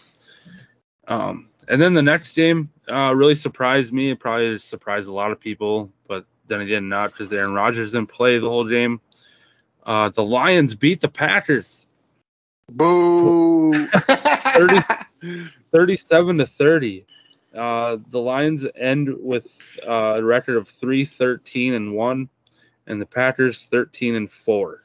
um, 1.07 1.49
and 1.67 1.81
then 1.81 1.93
the 1.93 2.01
next 2.01 2.35
game 2.35 2.69
uh, 2.89 3.15
really 3.15 3.35
surprised 3.35 3.93
me. 3.93 4.11
It 4.11 4.19
probably 4.19 4.59
surprised 4.59 5.07
a 5.07 5.13
lot 5.13 5.31
of 5.31 5.39
people, 5.39 5.91
but 6.07 6.25
then 6.47 6.61
again, 6.61 6.89
not 6.89 7.11
because 7.11 7.31
Aaron 7.31 7.53
Rodgers 7.53 7.91
didn't 7.91 8.09
play 8.09 8.39
the 8.39 8.49
whole 8.49 8.67
game. 8.67 9.01
Uh, 9.85 10.09
the 10.09 10.23
Lions 10.23 10.75
beat 10.75 11.01
the 11.01 11.07
Packers. 11.07 11.87
Boo! 12.71 13.87
30, 13.87 14.79
37 15.71 16.37
to 16.39 16.45
30. 16.45 17.05
Uh, 17.55 17.97
the 18.09 18.19
Lions 18.19 18.65
end 18.75 19.09
with 19.19 19.79
uh, 19.87 20.15
a 20.15 20.23
record 20.23 20.57
of 20.57 20.67
3 20.67 21.05
13 21.05 21.73
and 21.73 21.93
1 21.93 22.29
and 22.87 23.01
the 23.01 23.05
Packers 23.05 23.65
13 23.65 24.15
and 24.15 24.29
4. 24.29 24.81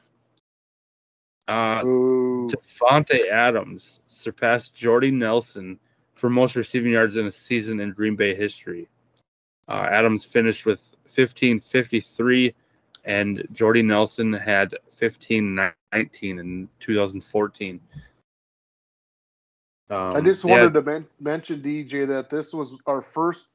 Uh, 1.47 1.81
Davante 1.83 3.27
Adams 3.29 3.99
surpassed 4.07 4.73
Jordy 4.73 5.11
Nelson 5.11 5.79
for 6.15 6.29
most 6.29 6.55
receiving 6.55 6.93
yards 6.93 7.17
in 7.17 7.25
a 7.25 7.31
season 7.31 7.79
in 7.79 7.91
Green 7.91 8.15
Bay 8.15 8.33
history. 8.35 8.87
Uh, 9.71 9.87
Adams 9.89 10.25
finished 10.25 10.65
with 10.65 10.81
1553, 11.03 12.53
and 13.05 13.47
Jordy 13.53 13.81
Nelson 13.81 14.33
had 14.33 14.73
1519 14.99 16.39
in 16.39 16.67
2014. 16.81 17.79
Um, 19.89 20.11
I 20.13 20.19
just 20.19 20.43
wanted 20.43 20.73
to 20.73 20.81
men- 20.81 21.07
mention 21.21 21.61
DJ 21.61 22.05
that 22.07 22.29
this 22.29 22.53
was 22.53 22.75
our 22.85 23.01
first 23.01 23.47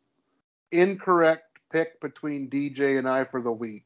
incorrect 0.72 1.58
pick 1.70 2.00
between 2.00 2.48
DJ 2.48 2.98
and 2.98 3.06
I 3.06 3.24
for 3.24 3.42
the 3.42 3.52
week 3.52 3.84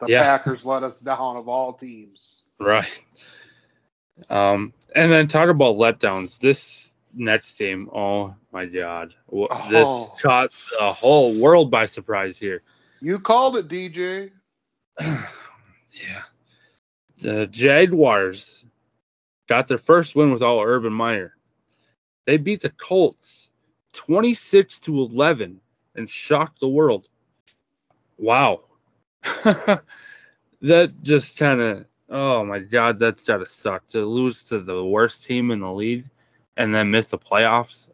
the 0.00 0.08
yeah. 0.08 0.22
Packers 0.22 0.66
let 0.66 0.82
us 0.82 1.00
down 1.00 1.36
of 1.36 1.48
all 1.48 1.72
teams. 1.72 2.42
Right. 2.58 2.88
Um, 4.28 4.72
and 4.94 5.10
then 5.10 5.28
talk 5.28 5.48
about 5.48 5.76
letdowns. 5.76 6.38
This 6.38 6.93
next 7.16 7.58
game, 7.58 7.88
oh 7.92 8.34
my 8.52 8.66
god, 8.66 9.14
oh. 9.32 9.48
this 9.70 10.10
caught 10.20 10.50
the 10.78 10.92
whole 10.92 11.38
world 11.38 11.70
by 11.70 11.86
surprise 11.86 12.36
here. 12.38 12.62
You 13.00 13.18
called 13.18 13.56
it, 13.56 13.68
DJ. 13.68 14.30
yeah. 15.00 16.22
The 17.18 17.46
Jaguars 17.46 18.64
got 19.48 19.68
their 19.68 19.78
first 19.78 20.14
win 20.14 20.32
without 20.32 20.62
Urban 20.62 20.92
Meyer. 20.92 21.34
They 22.26 22.36
beat 22.36 22.62
the 22.62 22.70
Colts 22.70 23.48
26 23.92 24.80
to 24.80 25.00
11 25.00 25.60
and 25.94 26.10
shocked 26.10 26.60
the 26.60 26.68
world. 26.68 27.08
Wow. 28.18 28.62
that 30.62 30.92
just 31.02 31.36
kind 31.36 31.60
of 31.60 31.86
oh 32.10 32.44
my 32.44 32.58
god, 32.58 32.98
that's 32.98 33.24
gotta 33.24 33.46
suck 33.46 33.86
to 33.88 34.04
lose 34.04 34.44
to 34.44 34.60
the 34.60 34.84
worst 34.84 35.24
team 35.24 35.50
in 35.50 35.60
the 35.60 35.72
league 35.72 36.04
and 36.56 36.74
then 36.74 36.90
miss 36.90 37.10
the 37.10 37.18
playoffs. 37.18 37.88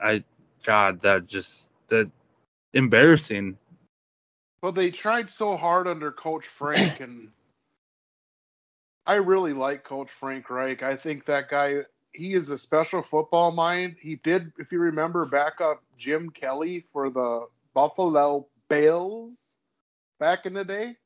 I 0.00 0.24
God, 0.64 1.02
that 1.02 1.26
just 1.26 1.70
that 1.88 2.10
embarrassing. 2.74 3.56
Well, 4.62 4.72
they 4.72 4.90
tried 4.90 5.30
so 5.30 5.56
hard 5.56 5.86
under 5.86 6.10
Coach 6.10 6.46
Frank, 6.46 7.00
and 7.00 7.30
I 9.06 9.14
really 9.14 9.52
like 9.52 9.84
Coach 9.84 10.10
Frank 10.10 10.50
Reich. 10.50 10.82
I 10.82 10.96
think 10.96 11.24
that 11.26 11.48
guy 11.48 11.84
he 12.12 12.34
is 12.34 12.50
a 12.50 12.58
special 12.58 13.02
football 13.02 13.52
mind. 13.52 13.96
He 14.00 14.16
did, 14.16 14.52
if 14.58 14.72
you 14.72 14.80
remember, 14.80 15.24
back 15.24 15.60
up 15.60 15.82
Jim 15.96 16.30
Kelly 16.30 16.84
for 16.92 17.10
the 17.10 17.46
Buffalo 17.74 18.48
Bills 18.68 19.54
back 20.18 20.46
in 20.46 20.52
the 20.52 20.64
day. 20.64 20.96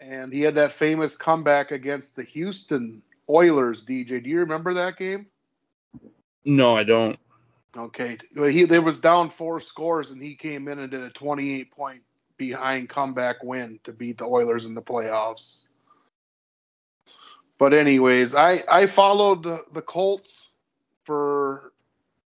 And 0.00 0.32
he 0.32 0.42
had 0.42 0.54
that 0.56 0.72
famous 0.72 1.16
comeback 1.16 1.70
against 1.70 2.14
the 2.14 2.22
Houston 2.24 3.02
Oilers, 3.28 3.84
DJ. 3.84 4.22
Do 4.22 4.30
you 4.30 4.40
remember 4.40 4.74
that 4.74 4.96
game? 4.96 5.26
No, 6.44 6.76
I 6.76 6.84
don't. 6.84 7.18
Okay. 7.76 8.18
He 8.34 8.64
there 8.64 8.82
was 8.82 9.00
down 9.00 9.30
four 9.30 9.60
scores 9.60 10.10
and 10.10 10.22
he 10.22 10.34
came 10.34 10.68
in 10.68 10.78
and 10.78 10.90
did 10.90 11.02
a 11.02 11.10
28 11.10 11.70
point 11.70 12.02
behind 12.36 12.88
comeback 12.88 13.42
win 13.42 13.78
to 13.84 13.92
beat 13.92 14.18
the 14.18 14.24
Oilers 14.24 14.64
in 14.64 14.74
the 14.74 14.82
playoffs. 14.82 15.62
But 17.58 17.74
anyways, 17.74 18.34
I 18.34 18.64
I 18.70 18.86
followed 18.86 19.42
the, 19.42 19.64
the 19.72 19.82
Colts 19.82 20.52
for 21.04 21.72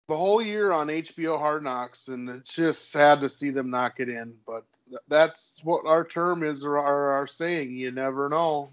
the 0.07 0.17
whole 0.17 0.41
year 0.41 0.71
on 0.71 0.87
HBO 0.87 1.37
Hard 1.37 1.63
Knocks, 1.63 2.07
and 2.07 2.29
it's 2.29 2.53
just 2.53 2.91
sad 2.91 3.21
to 3.21 3.29
see 3.29 3.49
them 3.49 3.69
not 3.69 3.95
get 3.95 4.09
in. 4.09 4.33
But 4.45 4.65
that's 5.07 5.61
what 5.63 5.85
our 5.85 6.03
term 6.03 6.43
is, 6.43 6.65
or 6.65 6.77
our, 6.77 7.11
our 7.11 7.27
saying. 7.27 7.71
You 7.71 7.91
never 7.91 8.27
know. 8.27 8.71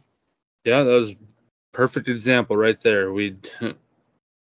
Yeah, 0.64 0.82
that 0.82 0.90
was 0.90 1.14
perfect 1.72 2.08
example 2.08 2.56
right 2.56 2.80
there. 2.80 3.12
We, 3.12 3.36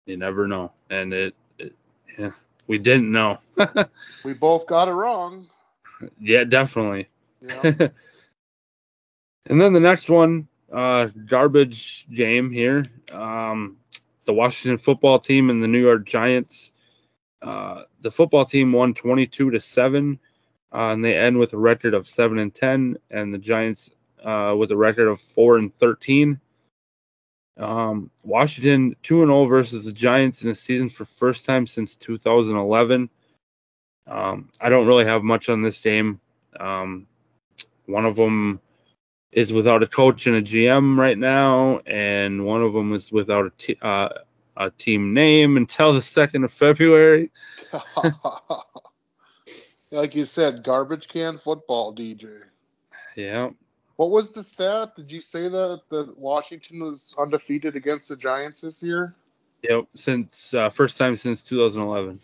you 0.06 0.16
never 0.16 0.46
know, 0.46 0.72
and 0.90 1.12
it, 1.12 1.34
it 1.58 1.74
yeah, 2.18 2.30
we 2.66 2.78
didn't 2.78 3.10
know. 3.10 3.38
we 4.24 4.34
both 4.34 4.66
got 4.66 4.88
it 4.88 4.92
wrong. 4.92 5.48
Yeah, 6.20 6.44
definitely. 6.44 7.08
Yeah. 7.40 7.62
and 9.46 9.60
then 9.60 9.72
the 9.72 9.80
next 9.80 10.10
one, 10.10 10.48
uh, 10.72 11.08
garbage 11.26 12.06
game 12.12 12.50
here. 12.50 12.84
Um, 13.12 13.76
the 14.24 14.32
Washington 14.32 14.78
football 14.78 15.18
team 15.18 15.50
and 15.50 15.62
the 15.62 15.68
New 15.68 15.80
York 15.80 16.06
Giants. 16.06 16.72
Uh, 17.40 17.82
the 18.00 18.10
football 18.10 18.44
team 18.44 18.72
won 18.72 18.94
22 18.94 19.50
to 19.50 19.60
seven, 19.60 20.18
uh, 20.72 20.92
and 20.92 21.04
they 21.04 21.16
end 21.16 21.38
with 21.38 21.52
a 21.52 21.58
record 21.58 21.92
of 21.92 22.06
seven 22.06 22.38
and 22.38 22.54
10, 22.54 22.96
and 23.10 23.34
the 23.34 23.38
Giants 23.38 23.90
uh, 24.22 24.54
with 24.56 24.70
a 24.70 24.76
record 24.76 25.08
of 25.08 25.20
four 25.20 25.56
and 25.56 25.72
13. 25.74 26.40
Um, 27.58 28.10
Washington 28.22 28.96
2 29.02 29.22
and 29.22 29.30
0 29.30 29.46
versus 29.46 29.84
the 29.84 29.92
Giants 29.92 30.42
in 30.42 30.50
a 30.50 30.54
season 30.54 30.88
for 30.88 31.04
first 31.04 31.44
time 31.44 31.66
since 31.66 31.96
2011. 31.96 33.10
Um, 34.06 34.48
I 34.60 34.68
don't 34.68 34.86
really 34.86 35.04
have 35.04 35.22
much 35.22 35.48
on 35.48 35.62
this 35.62 35.78
game. 35.78 36.20
Um, 36.58 37.06
one 37.86 38.06
of 38.06 38.16
them 38.16 38.60
is 39.32 39.52
without 39.52 39.82
a 39.82 39.86
coach 39.86 40.26
and 40.26 40.36
a 40.36 40.42
GM 40.42 40.98
right 40.98 41.16
now, 41.16 41.80
and 41.86 42.44
one 42.44 42.62
of 42.62 42.72
them 42.72 42.92
is 42.92 43.10
without 43.10 43.46
a, 43.46 43.52
t- 43.58 43.78
uh, 43.80 44.10
a 44.56 44.70
team 44.70 45.14
name 45.14 45.56
until 45.56 45.92
the 45.92 46.02
second 46.02 46.44
of 46.44 46.52
February. 46.52 47.30
like 49.90 50.14
you 50.14 50.24
said, 50.24 50.62
garbage 50.62 51.08
can 51.08 51.38
football, 51.38 51.94
DJ. 51.94 52.42
Yeah. 53.16 53.50
What 54.02 54.10
was 54.10 54.32
the 54.32 54.42
stat? 54.42 54.96
Did 54.96 55.12
you 55.12 55.20
say 55.20 55.42
that 55.46 55.82
that 55.90 56.18
Washington 56.18 56.82
was 56.82 57.14
undefeated 57.16 57.76
against 57.76 58.08
the 58.08 58.16
Giants 58.16 58.62
this 58.62 58.82
year? 58.82 59.14
Yep, 59.62 59.84
since 59.94 60.52
uh, 60.54 60.70
first 60.70 60.98
time 60.98 61.14
since 61.14 61.44
2011. 61.44 62.18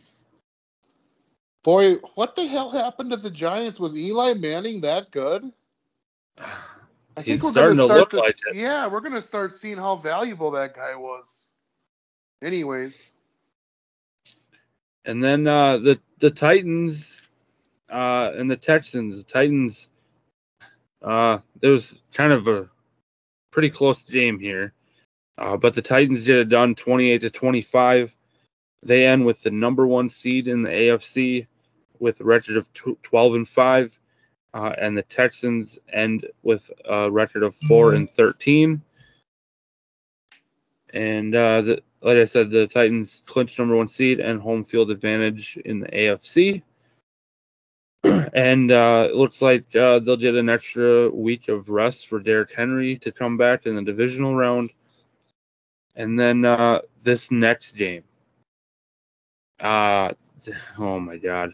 Boy, 1.62 1.94
what 2.16 2.34
the 2.34 2.48
hell 2.48 2.68
happened 2.68 3.12
to 3.12 3.16
the 3.16 3.30
Giants? 3.30 3.78
Was 3.78 3.96
Eli 3.96 4.34
Manning 4.34 4.80
that 4.80 5.12
good? 5.12 5.44
I 6.36 6.48
think 7.14 7.26
He's 7.26 7.42
we're 7.44 7.52
starting 7.52 7.76
gonna 7.76 7.86
start 7.86 7.88
to 7.88 7.94
look 7.94 8.10
this, 8.10 8.20
like 8.22 8.36
it. 8.48 8.56
Yeah, 8.56 8.88
we're 8.88 9.00
gonna 9.00 9.22
start 9.22 9.54
seeing 9.54 9.76
how 9.76 9.94
valuable 9.94 10.50
that 10.50 10.74
guy 10.74 10.96
was. 10.96 11.46
Anyways. 12.42 13.12
And 15.04 15.22
then 15.22 15.46
uh, 15.46 15.78
the 15.78 16.00
the 16.18 16.30
Titans 16.32 17.22
uh, 17.88 18.32
and 18.34 18.50
the 18.50 18.56
Texans. 18.56 19.22
The 19.22 19.32
Titans. 19.32 19.88
Uh, 21.02 21.38
there 21.60 21.72
was 21.72 22.00
kind 22.12 22.32
of 22.32 22.48
a 22.48 22.68
pretty 23.50 23.70
close 23.70 24.02
game 24.02 24.38
here, 24.38 24.72
uh, 25.38 25.56
but 25.56 25.74
the 25.74 25.82
Titans 25.82 26.24
did 26.24 26.38
it 26.38 26.48
done 26.48 26.74
28 26.74 27.20
to 27.20 27.30
25. 27.30 28.14
They 28.82 29.06
end 29.06 29.24
with 29.24 29.42
the 29.42 29.50
number 29.50 29.86
one 29.86 30.08
seed 30.08 30.46
in 30.48 30.62
the 30.62 30.70
AFC 30.70 31.46
with 31.98 32.20
a 32.20 32.24
record 32.24 32.56
of 32.56 32.68
12 32.74 33.34
and 33.34 33.48
5, 33.48 34.00
uh, 34.54 34.72
and 34.80 34.96
the 34.96 35.02
Texans 35.02 35.78
end 35.92 36.26
with 36.42 36.70
a 36.84 37.10
record 37.10 37.42
of 37.42 37.54
4 37.54 37.94
and 37.94 38.08
13. 38.08 38.82
And 40.94 41.34
uh, 41.34 41.62
the, 41.62 41.82
like 42.00 42.16
I 42.16 42.24
said, 42.24 42.50
the 42.50 42.66
Titans 42.66 43.22
clinched 43.26 43.58
number 43.58 43.76
one 43.76 43.88
seed 43.88 44.20
and 44.20 44.40
home 44.40 44.64
field 44.64 44.90
advantage 44.90 45.58
in 45.64 45.80
the 45.80 45.88
AFC. 45.88 46.62
and 48.32 48.70
uh, 48.70 49.08
it 49.10 49.14
looks 49.14 49.42
like 49.42 49.74
uh, 49.76 49.98
they'll 49.98 50.16
get 50.16 50.34
an 50.34 50.48
extra 50.48 51.08
week 51.10 51.48
of 51.48 51.68
rest 51.68 52.08
for 52.08 52.18
Derrick 52.18 52.52
Henry 52.52 52.96
to 52.98 53.12
come 53.12 53.36
back 53.36 53.66
in 53.66 53.76
the 53.76 53.82
divisional 53.82 54.34
round. 54.34 54.70
And 55.94 56.18
then 56.18 56.44
uh, 56.44 56.80
this 57.02 57.30
next 57.30 57.72
game, 57.72 58.04
uh, 59.60 60.12
oh 60.78 61.00
my 61.00 61.16
God. 61.16 61.52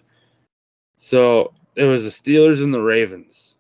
So 0.99 1.53
it 1.75 1.85
was 1.85 2.05
the 2.05 2.11
Steelers 2.11 2.63
and 2.63 2.73
the 2.73 2.81
Ravens. 2.81 3.57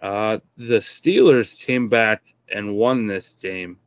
Uh, 0.00 0.38
the 0.56 0.78
Steelers 0.78 1.58
came 1.58 1.88
back 1.88 2.22
and 2.48 2.76
won 2.76 3.06
this 3.06 3.34
game 3.40 3.78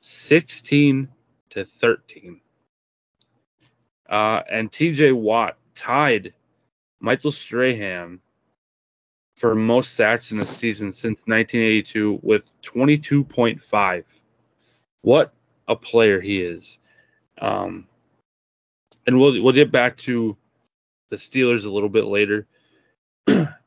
16 0.00 1.08
to 1.50 1.64
13. 1.64 2.40
Uh, 4.08 4.42
and 4.50 4.70
TJ 4.70 5.14
Watt 5.14 5.56
tied 5.74 6.32
Michael 7.04 7.32
Strahan 7.32 8.18
for 9.36 9.54
most 9.54 9.92
sacks 9.92 10.32
in 10.32 10.38
the 10.38 10.46
season 10.46 10.90
since 10.90 11.26
1982 11.26 12.20
with 12.22 12.50
22.5. 12.62 14.04
What 15.02 15.34
a 15.68 15.76
player 15.76 16.18
he 16.18 16.40
is. 16.40 16.78
Um, 17.38 17.86
and 19.06 19.20
we'll 19.20 19.42
we'll 19.42 19.52
get 19.52 19.70
back 19.70 19.98
to 19.98 20.34
the 21.10 21.16
Steelers 21.16 21.66
a 21.66 21.70
little 21.70 21.90
bit 21.90 22.06
later. 22.06 22.46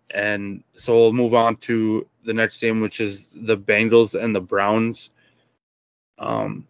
and 0.09 0.63
so 0.75 0.95
we'll 0.95 1.13
move 1.13 1.35
on 1.35 1.57
to 1.57 2.07
the 2.25 2.33
next 2.33 2.59
game, 2.59 2.81
which 2.81 2.99
is 2.99 3.29
the 3.35 3.57
Bengals 3.57 4.19
and 4.19 4.35
the 4.35 4.41
Browns. 4.41 5.11
Um, 6.17 6.67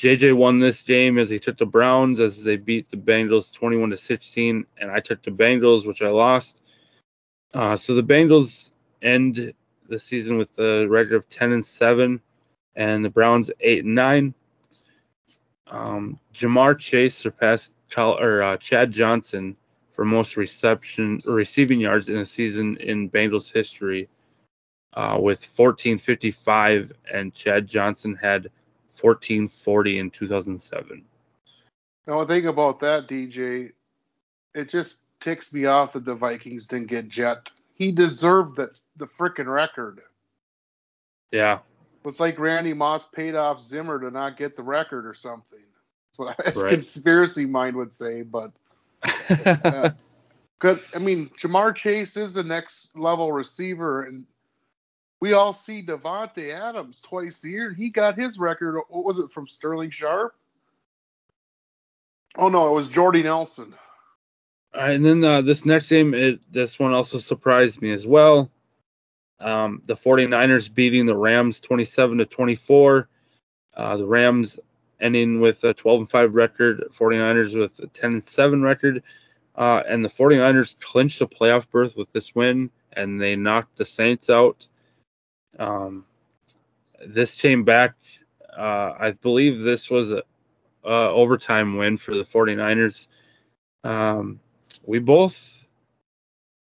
JJ 0.00 0.34
won 0.34 0.58
this 0.58 0.80
game 0.80 1.18
as 1.18 1.28
he 1.28 1.38
took 1.38 1.58
the 1.58 1.66
Browns 1.66 2.20
as 2.20 2.42
they 2.42 2.56
beat 2.56 2.88
the 2.88 2.96
Bengals 2.96 3.52
21 3.52 3.90
to 3.90 3.98
16, 3.98 4.64
and 4.78 4.90
I 4.90 4.98
took 4.98 5.20
the 5.20 5.30
Bengals, 5.30 5.86
which 5.86 6.00
I 6.00 6.08
lost. 6.08 6.62
Uh, 7.52 7.76
so 7.76 7.94
the 7.94 8.02
Bengals 8.02 8.70
end 9.02 9.52
the 9.90 9.98
season 9.98 10.38
with 10.38 10.58
a 10.58 10.86
record 10.86 11.16
of 11.16 11.28
10 11.28 11.52
and 11.52 11.62
7, 11.62 12.18
and 12.76 13.04
the 13.04 13.10
Browns 13.10 13.50
8 13.60 13.84
and 13.84 13.94
9. 13.94 14.34
Um, 15.66 16.18
Ja'Marr 16.32 16.78
Chase 16.78 17.14
surpassed 17.14 17.74
or 17.94 18.42
uh, 18.42 18.56
Chad 18.56 18.92
Johnson 18.92 19.54
for 19.92 20.06
most 20.06 20.38
reception 20.38 21.20
receiving 21.26 21.78
yards 21.78 22.08
in 22.08 22.16
a 22.16 22.24
season 22.24 22.78
in 22.78 23.10
Bengals 23.10 23.52
history 23.52 24.08
uh, 24.94 25.18
with 25.20 25.44
1455, 25.44 26.90
and 27.12 27.34
Chad 27.34 27.66
Johnson 27.66 28.14
had 28.14 28.48
1440 29.00 29.98
in 29.98 30.10
2007. 30.10 31.04
Now, 32.06 32.16
one 32.16 32.26
thing 32.26 32.46
about 32.46 32.80
that, 32.80 33.08
DJ, 33.08 33.72
it 34.54 34.68
just 34.68 34.96
ticks 35.20 35.52
me 35.52 35.66
off 35.66 35.92
that 35.92 36.04
the 36.04 36.14
Vikings 36.14 36.66
didn't 36.66 36.88
get 36.88 37.08
Jet. 37.08 37.50
He 37.74 37.92
deserved 37.92 38.56
the 38.56 38.70
the 38.96 39.06
freaking 39.06 39.46
record. 39.46 40.00
Yeah. 41.30 41.60
It's 42.04 42.20
like 42.20 42.38
Randy 42.38 42.72
Moss 42.72 43.06
paid 43.06 43.34
off 43.34 43.60
Zimmer 43.60 43.98
to 44.00 44.10
not 44.10 44.36
get 44.36 44.56
the 44.56 44.62
record 44.62 45.06
or 45.06 45.14
something 45.14 45.60
That's 46.08 46.18
what 46.18 46.38
a 46.38 46.60
right. 46.60 46.72
conspiracy 46.72 47.46
mind 47.46 47.76
would 47.76 47.92
say, 47.92 48.22
but 48.22 48.52
uh, 49.30 49.90
good. 50.58 50.80
I 50.94 50.98
mean, 50.98 51.30
Ja'Marr 51.40 51.74
Chase 51.74 52.16
is 52.16 52.34
the 52.34 52.42
next 52.42 52.90
level 52.94 53.32
receiver, 53.32 54.02
and 54.04 54.26
we 55.20 55.34
all 55.34 55.52
see 55.52 55.82
Davante 55.82 56.52
Adams 56.52 57.00
twice 57.00 57.44
a 57.44 57.48
year, 57.48 57.68
and 57.68 57.76
he 57.76 57.90
got 57.90 58.18
his 58.18 58.38
record. 58.38 58.80
What 58.88 59.04
was 59.04 59.18
it 59.18 59.30
from 59.30 59.46
Sterling 59.46 59.90
Sharpe? 59.90 60.34
Oh 62.36 62.48
no, 62.48 62.68
it 62.68 62.74
was 62.74 62.88
Jordy 62.88 63.22
Nelson. 63.22 63.74
All 64.74 64.82
right, 64.82 64.92
and 64.92 65.04
then 65.04 65.24
uh, 65.24 65.42
this 65.42 65.64
next 65.64 65.88
game, 65.88 66.14
it, 66.14 66.40
this 66.52 66.78
one 66.78 66.92
also 66.92 67.18
surprised 67.18 67.82
me 67.82 67.92
as 67.92 68.06
well. 68.06 68.50
Um, 69.40 69.82
the 69.86 69.96
49ers 69.96 70.72
beating 70.72 71.06
the 71.06 71.16
Rams 71.16 71.60
27 71.60 72.18
to 72.18 72.26
24. 72.26 73.08
Uh, 73.76 73.96
the 73.96 74.06
Rams 74.06 74.58
ending 75.00 75.40
with 75.40 75.64
a 75.64 75.74
12 75.74 76.00
and 76.00 76.10
5 76.10 76.34
record, 76.34 76.84
49ers 76.92 77.58
with 77.58 77.78
a 77.80 77.88
10 77.88 78.12
and 78.12 78.24
7 78.24 78.62
record. 78.62 79.02
Uh, 79.56 79.82
and 79.88 80.04
the 80.04 80.08
49ers 80.08 80.78
clinched 80.78 81.20
a 81.20 81.26
playoff 81.26 81.68
berth 81.70 81.96
with 81.96 82.12
this 82.12 82.34
win, 82.34 82.70
and 82.92 83.20
they 83.20 83.34
knocked 83.34 83.76
the 83.76 83.84
Saints 83.84 84.30
out. 84.30 84.68
Um, 85.58 86.04
this 87.06 87.34
came 87.34 87.64
back 87.64 87.94
Uh, 88.56 88.94
I 88.98 89.12
believe 89.12 89.60
this 89.60 89.88
was 89.88 90.12
a, 90.12 90.22
a 90.84 91.08
overtime 91.08 91.76
win 91.76 91.96
for 91.96 92.14
the 92.14 92.24
49ers. 92.24 93.06
Um, 93.84 94.40
we 94.84 94.98
both, 94.98 95.66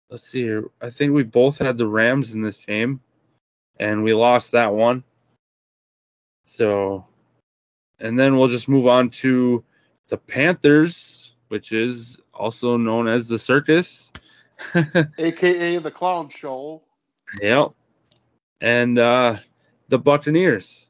let's 0.10 0.28
see 0.28 0.42
here. 0.44 0.70
I 0.82 0.90
think 0.90 1.14
we 1.14 1.24
both 1.24 1.58
had 1.58 1.78
the 1.78 1.88
Rams 1.88 2.34
in 2.34 2.42
this 2.42 2.60
game, 2.60 3.00
and 3.80 4.04
we 4.04 4.14
lost 4.14 4.52
that 4.52 4.74
one. 4.74 5.04
So, 6.46 7.06
and 8.00 8.20
then 8.20 8.38
we'll 8.38 8.50
just 8.50 8.68
move 8.68 8.88
on 8.88 9.10
to 9.22 9.64
the 10.10 10.18
Panthers, 10.18 11.32
which 11.48 11.72
is 11.72 12.20
also 12.34 12.78
known 12.78 13.08
as 13.08 13.28
the 13.28 13.40
Circus. 13.40 14.12
AKA 15.18 15.78
the 15.80 15.92
Clown 15.92 16.30
Show. 16.30 16.82
Yep. 17.42 17.72
And 18.62 18.98
uh, 19.00 19.38
the 19.88 20.00
Buccaneers. 20.00 20.88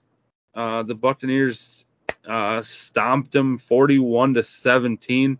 Uh, 0.55 0.84
the 0.84 0.95
Buccaneers 0.95 1.86
uh, 2.28 2.61
stomped 2.61 3.32
them 3.32 3.57
41 3.57 4.34
to 4.36 4.43
17. 4.43 5.39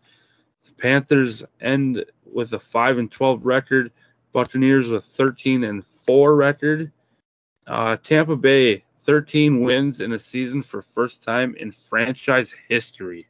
The 0.66 0.74
Panthers 0.76 1.44
end 1.60 2.06
with 2.32 2.54
a 2.54 2.60
5 2.60 2.98
and 3.00 3.12
12 3.12 3.46
record. 3.46 3.92
Buccaneers 4.32 4.88
with 4.88 5.06
13 5.06 5.64
and 5.64 5.86
4 5.86 6.36
record. 6.36 6.92
Uh, 7.66 7.98
Tampa 7.98 8.36
Bay 8.36 8.84
13 9.02 9.62
wins 9.64 10.02
in 10.02 10.14
a 10.14 10.20
season 10.20 10.62
for 10.62 10.82
first 10.82 11.24
time 11.24 11.56
in 11.56 11.72
franchise 11.72 12.54
history. 12.68 13.28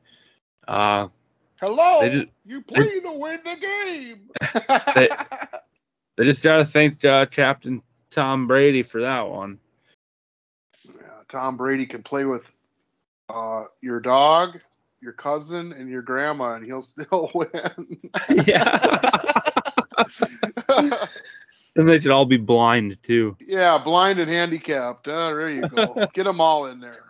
Uh, 0.68 1.08
Hello, 1.62 2.10
just- 2.10 2.26
you 2.46 2.62
play 2.62 3.00
to 3.00 3.12
win 3.14 3.40
the 3.44 3.56
game. 3.56 4.30
They- 4.96 5.10
they 6.18 6.26
just 6.26 6.44
got 6.44 6.58
to 6.58 6.66
thank 6.66 7.06
uh, 7.06 7.26
Captain 7.28 7.82
Tom 8.12 8.48
Brady 8.48 8.84
for 8.84 9.02
that 9.02 9.28
one. 9.30 9.60
Yeah, 10.86 10.94
Tom 11.28 11.58
Brady 11.58 11.86
can 11.86 12.04
play 12.04 12.26
with 12.26 12.44
uh, 13.30 13.66
your 13.82 14.00
dog, 14.00 14.60
your 15.02 15.14
cousin, 15.14 15.74
and 15.74 15.90
your 15.90 16.02
grandma, 16.02 16.56
and 16.56 16.66
he'll 16.66 16.82
still 16.82 17.30
win. 17.36 18.00
yeah. 18.46 19.22
and 21.76 21.88
they 21.88 22.00
should 22.00 22.12
all 22.12 22.26
be 22.26 22.38
blind 22.38 23.02
too. 23.04 23.38
yeah, 23.40 23.78
blind 23.78 24.20
and 24.20 24.30
handicapped. 24.30 25.08
Uh, 25.08 25.28
there 25.30 25.50
you 25.52 25.68
go. 25.70 26.08
Get 26.14 26.24
them 26.24 26.42
all 26.42 26.66
in 26.68 26.80
there. 26.80 27.06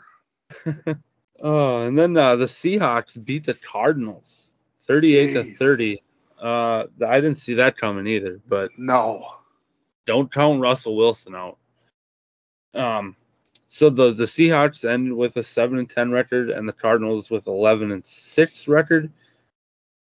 Oh, 1.41 1.85
and 1.87 1.97
then 1.97 2.17
uh, 2.17 2.35
the 2.35 2.45
Seahawks 2.45 3.23
beat 3.23 3.45
the 3.45 3.53
Cardinals, 3.53 4.51
thirty-eight 4.87 5.33
to 5.33 5.55
thirty. 5.55 6.03
Uh, 6.41 6.85
I 7.05 7.21
didn't 7.21 7.37
see 7.37 7.53
that 7.55 7.77
coming 7.77 8.07
either, 8.07 8.39
but 8.47 8.71
No. 8.77 9.35
Don't 10.05 10.31
count 10.31 10.61
Russell 10.61 10.95
Wilson 10.95 11.35
out. 11.35 11.57
Um, 12.73 13.15
so 13.69 13.89
the 13.89 14.11
the 14.11 14.25
Seahawks 14.25 14.89
ended 14.89 15.13
with 15.13 15.37
a 15.37 15.43
seven 15.43 15.77
and 15.77 15.89
ten 15.89 16.11
record, 16.11 16.49
and 16.49 16.67
the 16.67 16.73
Cardinals 16.73 17.29
with 17.29 17.47
eleven 17.47 17.91
and 17.91 18.03
six 18.03 18.67
record. 18.67 19.11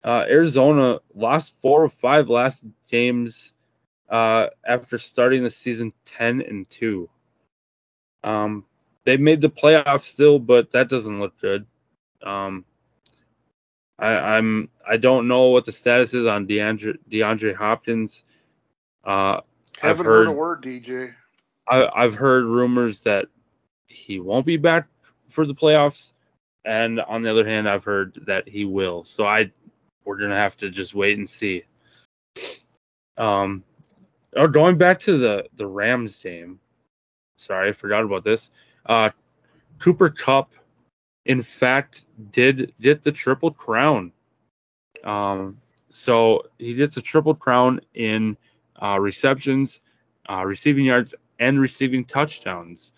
Uh, 0.04 0.24
Arizona 0.28 1.00
lost 1.14 1.60
four 1.60 1.84
of 1.84 1.92
five 1.92 2.28
last 2.28 2.64
games 2.88 3.52
uh, 4.08 4.46
after 4.64 4.98
starting 4.98 5.42
the 5.42 5.50
season 5.50 5.92
ten 6.04 6.40
and 6.42 6.68
two. 6.70 7.08
Um, 8.22 8.64
they 9.04 9.16
made 9.16 9.40
the 9.40 9.50
playoffs 9.50 10.02
still, 10.02 10.38
but 10.38 10.70
that 10.72 10.88
doesn't 10.88 11.20
look 11.20 11.40
good. 11.40 11.66
Um, 12.22 12.64
I, 13.98 14.36
I'm 14.36 14.68
I 14.86 14.96
don't 14.96 15.26
know 15.28 15.48
what 15.48 15.64
the 15.64 15.72
status 15.72 16.14
is 16.14 16.26
on 16.26 16.46
DeAndre 16.46 16.98
DeAndre 17.10 17.54
Hopkins. 17.54 18.24
Uh, 19.04 19.40
I've 19.82 19.98
Haven't 19.98 20.06
heard, 20.06 20.28
a 20.28 20.32
word, 20.32 20.62
DJ. 20.62 21.14
I, 21.68 21.88
I've 21.94 22.14
heard 22.14 22.44
rumors 22.44 23.00
that 23.02 23.26
he 23.86 24.20
won't 24.20 24.46
be 24.46 24.56
back 24.56 24.86
for 25.28 25.46
the 25.46 25.54
playoffs, 25.54 26.12
and 26.64 27.00
on 27.00 27.22
the 27.22 27.30
other 27.30 27.46
hand, 27.46 27.68
I've 27.68 27.84
heard 27.84 28.18
that 28.26 28.48
he 28.48 28.64
will. 28.64 29.04
So 29.04 29.26
I, 29.26 29.50
we're 30.04 30.18
gonna 30.18 30.36
have 30.36 30.56
to 30.58 30.70
just 30.70 30.94
wait 30.94 31.18
and 31.18 31.28
see. 31.28 31.64
Um, 33.18 33.64
oh, 34.34 34.48
going 34.48 34.78
back 34.78 35.00
to 35.00 35.18
the 35.18 35.46
the 35.56 35.66
Rams 35.66 36.16
game. 36.16 36.60
Sorry, 37.36 37.68
I 37.68 37.72
forgot 37.72 38.02
about 38.02 38.24
this. 38.24 38.50
Uh, 38.86 39.10
Cooper 39.78 40.08
Kupp, 40.08 40.52
in 41.26 41.42
fact, 41.42 42.06
did 42.32 42.72
get 42.80 43.02
the 43.02 43.12
triple 43.12 43.50
crown. 43.50 44.12
Um, 45.04 45.58
so 45.90 46.46
he 46.58 46.74
gets 46.74 46.96
a 46.96 47.02
triple 47.02 47.34
crown 47.34 47.80
in 47.94 48.36
uh, 48.82 48.98
receptions, 49.00 49.80
uh, 50.28 50.44
receiving 50.44 50.84
yards, 50.84 51.14
and 51.38 51.60
receiving 51.60 52.04
touchdowns. 52.04 52.92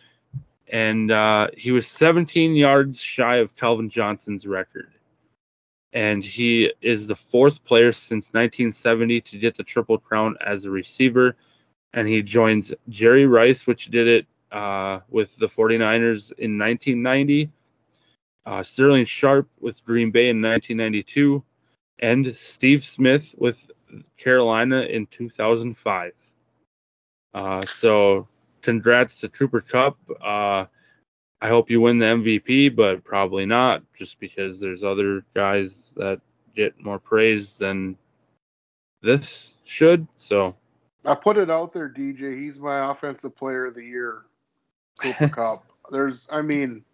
And 0.71 1.11
uh, 1.11 1.49
he 1.57 1.71
was 1.71 1.87
17 1.87 2.55
yards 2.55 3.01
shy 3.01 3.37
of 3.37 3.57
Calvin 3.57 3.89
Johnson's 3.89 4.47
record. 4.47 4.91
And 5.93 6.23
he 6.23 6.73
is 6.83 7.07
the 7.07 7.17
fourth 7.17 7.65
player 7.65 7.93
since 7.93 8.29
1970 8.29 9.23
to 9.23 9.39
get 9.39 9.57
the 9.57 9.63
Triple 9.63 9.99
Crown 9.99 10.37
as 10.45 10.65
a 10.65 10.71
receiver. 10.71 11.37
And 11.95 12.07
he 12.07 12.23
joins 12.23 12.75
Jerry 12.91 13.27
Rice, 13.27 13.67
which 13.67 13.87
did 13.87 14.07
it 14.07 14.27
uh, 14.53 15.01
with 15.09 15.37
the 15.37 15.49
49ers 15.49 16.33
in 16.33 16.59
1990, 16.59 17.51
uh, 18.47 18.63
Sterling 18.63 19.05
Sharpe 19.05 19.49
with 19.61 19.85
Green 19.85 20.11
Bay 20.11 20.29
in 20.29 20.41
1992, 20.41 21.43
and 21.99 22.35
Steve 22.35 22.85
Smith 22.85 23.35
with 23.39 23.71
Carolina 24.17 24.83
in 24.83 25.07
2005. 25.07 26.13
Uh, 27.35 27.63
so 27.67 28.27
congrats 28.63 29.21
to 29.21 29.29
Trooper 29.29 29.61
Kupp. 29.61 29.99
Uh, 30.21 30.67
I 31.41 31.49
hope 31.49 31.71
you 31.71 31.81
win 31.81 31.99
the 31.99 32.07
MVP, 32.07 32.75
but 32.75 33.05
probably 33.05 33.47
not, 33.47 33.83
just 33.97 34.19
because 34.19 34.59
there's 34.59 34.83
other 34.83 35.25
guys 35.35 35.93
that 35.97 36.21
get 36.57 36.83
more 36.83 36.99
praise 36.99 37.59
than 37.59 37.97
this 39.03 39.55
should. 39.65 40.07
So 40.17 40.57
I 41.05 41.15
put 41.15 41.37
it 41.37 41.51
out 41.51 41.73
there, 41.73 41.89
DJ. 41.89 42.39
He's 42.39 42.59
my 42.59 42.91
offensive 42.91 43.37
player 43.37 43.67
of 43.67 43.75
the 43.75 43.85
year. 43.85 44.25
Cooper 45.01 45.29
Kupp. 45.35 45.65
There's, 45.91 46.29
I 46.31 46.43
mean, 46.43 46.85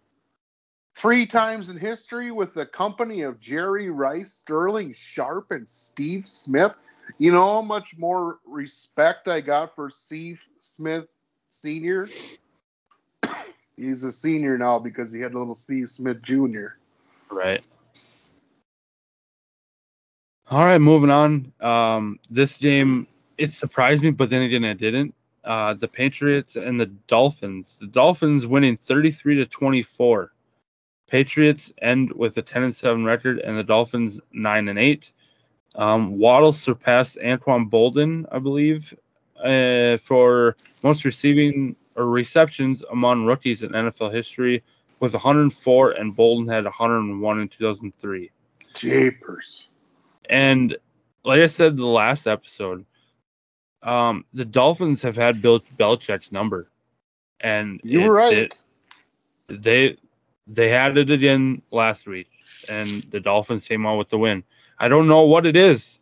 three 0.95 1.25
times 1.25 1.69
in 1.69 1.77
history 1.77 2.31
with 2.31 2.53
the 2.53 2.65
company 2.65 3.21
of 3.21 3.39
Jerry 3.39 3.89
Rice, 3.89 4.31
Sterling 4.31 4.93
Sharpe, 4.93 5.51
and 5.51 5.67
Steve 5.67 6.27
Smith. 6.27 6.73
You 7.17 7.31
know 7.31 7.45
how 7.45 7.61
much 7.61 7.95
more 7.97 8.39
respect 8.45 9.27
I 9.27 9.41
got 9.41 9.75
for 9.75 9.89
Steve 9.89 10.43
Smith 10.59 11.05
Senior? 11.49 12.09
He's 13.77 14.03
a 14.03 14.11
senior 14.11 14.57
now 14.57 14.79
because 14.79 15.11
he 15.11 15.19
had 15.21 15.33
a 15.33 15.39
little 15.39 15.55
Steve 15.55 15.89
Smith 15.89 16.21
Jr. 16.21 16.67
Right. 17.29 17.63
All 20.49 20.63
right, 20.63 20.79
moving 20.79 21.09
on. 21.09 21.51
Um, 21.59 22.19
this 22.29 22.57
game 22.57 23.07
it 23.37 23.51
surprised 23.51 24.03
me, 24.03 24.11
but 24.11 24.29
then 24.29 24.43
again 24.43 24.63
it 24.63 24.77
didn't. 24.77 25.13
Uh, 25.43 25.73
the 25.73 25.87
Patriots 25.87 26.55
and 26.55 26.79
the 26.79 26.85
Dolphins. 26.85 27.77
The 27.79 27.87
Dolphins 27.87 28.47
winning 28.47 28.77
33 28.77 29.35
to 29.35 29.45
24. 29.45 30.31
Patriots 31.07 31.71
end 31.81 32.11
with 32.13 32.37
a 32.37 32.41
10 32.41 32.63
and 32.63 32.75
7 32.75 33.05
record, 33.05 33.39
and 33.39 33.57
the 33.57 33.63
Dolphins 33.63 34.21
9 34.33 34.67
and 34.67 34.79
8. 34.79 35.11
Um, 35.75 36.17
Waddle 36.17 36.53
surpassed 36.53 37.17
Anquan 37.17 37.69
Boldin, 37.69 38.25
I 38.31 38.39
believe, 38.39 38.93
uh, 39.43 39.97
for 39.97 40.55
most 40.83 41.03
receiving 41.05 41.75
or 41.95 42.07
receptions 42.07 42.83
among 42.91 43.25
rookies 43.25 43.63
in 43.63 43.71
NFL 43.71 44.11
history 44.13 44.63
with 45.01 45.13
104, 45.13 45.91
and 45.91 46.15
Boldin 46.15 46.49
had 46.51 46.63
101 46.63 47.39
in 47.39 47.47
2003. 47.49 48.31
Japers. 48.73 49.67
And 50.29 50.77
like 51.23 51.41
I 51.41 51.47
said 51.47 51.77
the 51.77 51.85
last 51.85 52.27
episode, 52.27 52.85
um, 53.83 54.25
the 54.33 54.45
Dolphins 54.45 55.01
have 55.01 55.15
had 55.15 55.41
Bill 55.41 55.59
Belichick's 55.77 56.31
number, 56.31 56.69
and 57.41 57.79
You 57.83 58.01
were 58.01 58.13
right. 58.13 58.33
it- 58.33 58.61
they 59.47 59.97
they 60.47 60.69
had 60.69 60.97
it 60.97 61.11
again 61.11 61.61
last 61.71 62.07
week, 62.07 62.27
and 62.67 63.05
the 63.11 63.19
Dolphins 63.19 63.67
came 63.67 63.85
out 63.85 63.97
with 63.97 64.09
the 64.09 64.17
win. 64.17 64.43
I 64.79 64.87
don't 64.87 65.07
know 65.07 65.23
what 65.23 65.45
it 65.45 65.55
is 65.55 65.99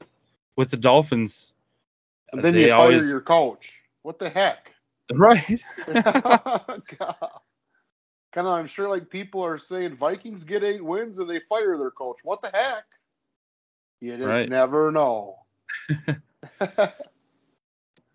with 0.56 0.72
the 0.72 0.78
Dolphins. 0.78 1.54
and 2.32 2.44
then 2.44 2.54
They 2.56 2.64
you 2.64 2.70
fire 2.70 2.80
always- 2.80 3.08
your 3.08 3.22
coach. 3.22 3.72
What 4.04 4.20
the 4.20 4.30
heck? 4.30 4.70
Right. 5.14 5.62
Kind 8.32 8.48
of, 8.48 8.54
I'm 8.54 8.68
sure 8.68 8.90
like 8.90 9.10
people 9.10 9.44
are 9.46 9.60
saying 9.60 9.96
Vikings 9.98 10.44
get 10.44 10.64
eight 10.64 10.84
wins 10.84 11.20
and 11.20 11.30
they 11.30 11.40
fire 11.42 11.78
their 11.78 11.92
coach. 11.92 12.18
What 12.24 12.42
the 12.42 12.50
heck? 12.50 12.86
You 14.02 14.18
just 14.18 14.28
Right. 14.28 14.50
never 14.50 14.92
know. 14.92 15.36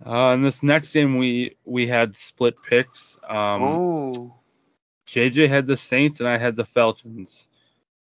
Uh, 0.06 0.30
in 0.32 0.42
this 0.42 0.62
next 0.62 0.92
game, 0.92 1.16
we 1.16 1.56
we 1.64 1.86
had 1.86 2.14
split 2.16 2.54
picks. 2.62 3.16
Um, 3.28 3.62
oh, 3.62 4.34
JJ 5.08 5.48
had 5.48 5.66
the 5.66 5.76
Saints 5.76 6.20
and 6.20 6.28
I 6.28 6.38
had 6.38 6.54
the 6.54 6.64
Falcons. 6.64 7.48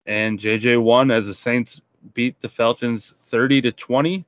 And 0.06 0.38
JJ 0.38 0.82
won 0.82 1.10
as 1.10 1.26
the 1.26 1.34
Saints 1.34 1.80
beat 2.14 2.40
the 2.40 2.48
Falcons 2.48 3.14
30 3.18 3.62
to 3.62 3.72
20. 3.72 4.24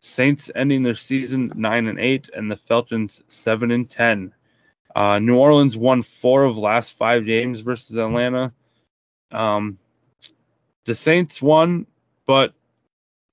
Saints 0.00 0.50
ending 0.54 0.82
their 0.82 0.94
season 0.94 1.52
9 1.54 1.86
and 1.88 1.98
8 1.98 2.30
and 2.34 2.50
the 2.50 2.56
Falcons 2.56 3.22
7 3.28 3.70
and 3.70 3.88
10. 3.88 4.32
Uh, 4.94 5.18
New 5.18 5.36
Orleans 5.36 5.76
won 5.76 6.02
four 6.02 6.44
of 6.44 6.56
last 6.56 6.94
five 6.94 7.24
games 7.24 7.60
versus 7.60 7.96
Atlanta. 7.96 8.52
Um, 9.30 9.78
the 10.84 10.94
Saints 10.94 11.42
won, 11.42 11.86
but 12.26 12.54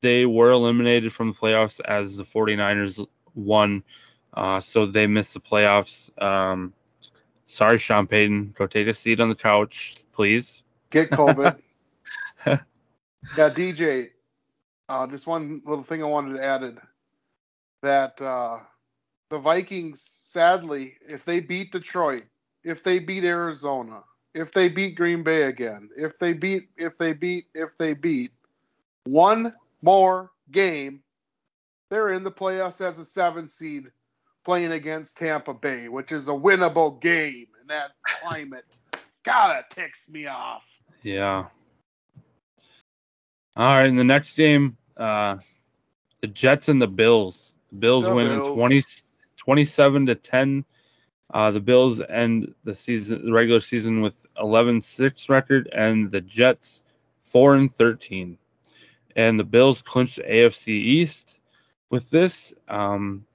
they 0.01 0.25
were 0.25 0.51
eliminated 0.51 1.13
from 1.13 1.29
the 1.29 1.33
playoffs 1.33 1.79
as 1.79 2.17
the 2.17 2.23
49ers 2.23 3.05
won. 3.33 3.83
Uh, 4.33 4.59
so 4.59 4.85
they 4.85 5.07
missed 5.07 5.33
the 5.33 5.39
playoffs. 5.39 6.11
Um, 6.21 6.73
sorry, 7.47 7.77
Sean 7.79 8.05
Payton. 8.05 8.53
Go 8.57 8.67
take 8.67 8.87
a 8.87 8.93
seat 8.93 9.19
on 9.19 9.29
the 9.29 9.35
couch, 9.35 9.95
please. 10.13 10.63
Get 10.89 11.09
COVID. 11.11 11.57
yeah, 13.37 13.49
DJ. 13.49 14.09
Uh, 14.87 15.07
just 15.07 15.27
one 15.27 15.61
little 15.65 15.83
thing 15.83 16.03
I 16.03 16.07
wanted 16.07 16.37
to 16.37 16.43
add 16.43 16.77
that 17.81 18.21
uh, 18.21 18.59
the 19.29 19.39
Vikings, 19.39 20.01
sadly, 20.01 20.95
if 21.07 21.25
they 21.25 21.39
beat 21.39 21.71
Detroit, 21.71 22.23
if 22.63 22.83
they 22.83 22.99
beat 22.99 23.23
Arizona, 23.23 24.03
if 24.33 24.51
they 24.51 24.67
beat 24.67 24.95
Green 24.95 25.23
Bay 25.23 25.43
again, 25.43 25.89
if 25.95 26.17
they 26.19 26.33
beat, 26.33 26.69
if 26.77 26.97
they 26.97 27.13
beat, 27.13 27.45
if 27.53 27.69
they 27.77 27.93
beat 27.93 28.31
one 29.05 29.53
more 29.81 30.31
game, 30.51 31.01
they're 31.89 32.11
in 32.11 32.23
the 32.23 32.31
playoffs 32.31 32.81
as 32.81 32.99
a 32.99 33.05
seven 33.05 33.47
seed 33.47 33.85
playing 34.43 34.73
against 34.73 35.17
Tampa 35.17 35.53
Bay, 35.53 35.89
which 35.89 36.11
is 36.11 36.27
a 36.27 36.31
winnable 36.31 37.01
game 37.01 37.47
in 37.61 37.67
that 37.67 37.91
climate. 38.03 38.79
God, 39.23 39.57
it 39.57 39.65
ticks 39.73 40.09
me 40.09 40.27
off. 40.27 40.63
Yeah. 41.01 41.45
All 43.57 43.73
right, 43.73 43.87
in 43.87 43.95
the 43.95 44.03
next 44.03 44.35
game, 44.35 44.77
uh, 44.97 45.37
the 46.21 46.27
Jets 46.27 46.67
and 46.69 46.81
the 46.81 46.87
Bills. 46.87 47.53
The 47.71 47.77
Bills 47.77 48.05
the 48.05 48.13
win 48.13 48.27
Bills. 48.27 48.57
20, 48.57 48.83
27 49.37 50.05
to 50.07 50.15
10. 50.15 50.65
Uh, 51.33 51.51
the 51.51 51.59
Bills 51.59 52.01
end 52.01 52.53
the 52.63 52.75
season, 52.75 53.25
the 53.25 53.31
regular 53.31 53.61
season 53.61 54.01
with 54.01 54.25
11-6 54.37 55.29
record, 55.29 55.69
and 55.73 56.11
the 56.11 56.21
Jets 56.21 56.83
4 57.23 57.55
and 57.55 57.71
13. 57.71 58.37
And 59.15 59.39
the 59.39 59.43
Bills 59.43 59.81
clinched 59.81 60.17
the 60.17 60.23
AFC 60.23 60.67
East 60.69 61.35
with 61.89 62.09
this. 62.09 62.53
Um, 62.67 63.25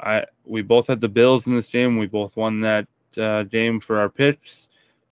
I 0.00 0.24
we 0.44 0.62
both 0.62 0.86
had 0.86 1.00
the 1.00 1.08
Bills 1.08 1.46
in 1.46 1.54
this 1.54 1.66
game. 1.66 1.98
We 1.98 2.06
both 2.06 2.36
won 2.36 2.60
that 2.62 2.86
uh, 3.18 3.42
game 3.42 3.80
for 3.80 3.98
our 3.98 4.08
picks, 4.08 4.68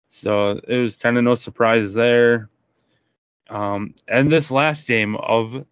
so 0.08 0.60
it 0.68 0.78
was 0.78 0.96
kind 0.96 1.18
of 1.18 1.24
no 1.24 1.34
surprise 1.34 1.94
there. 1.94 2.50
Um, 3.48 3.94
and 4.08 4.30
this 4.30 4.50
last 4.50 4.86
game 4.86 5.16
of 5.16 5.64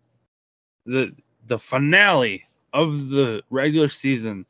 the 0.84 1.14
the 1.46 1.58
finale 1.58 2.44
of 2.72 3.08
the 3.08 3.42
regular 3.50 3.88
season, 3.88 4.46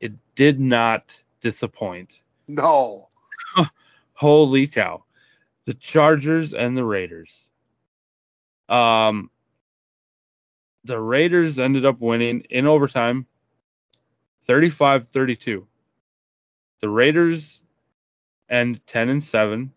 it 0.00 0.12
did 0.34 0.60
not 0.60 1.18
disappoint. 1.40 2.20
No. 2.48 3.08
Holy 4.14 4.66
cow. 4.66 5.04
The 5.66 5.74
Chargers 5.74 6.54
and 6.54 6.76
the 6.76 6.84
Raiders. 6.84 7.48
Um 8.68 9.30
the 10.84 10.98
Raiders 10.98 11.58
ended 11.60 11.84
up 11.84 12.00
winning 12.00 12.40
in 12.50 12.66
overtime 12.66 13.26
35-32. 14.48 15.64
The 16.80 16.88
Raiders 16.88 17.62
end 18.48 18.80
10 18.88 19.08
and 19.08 19.22
7, 19.22 19.72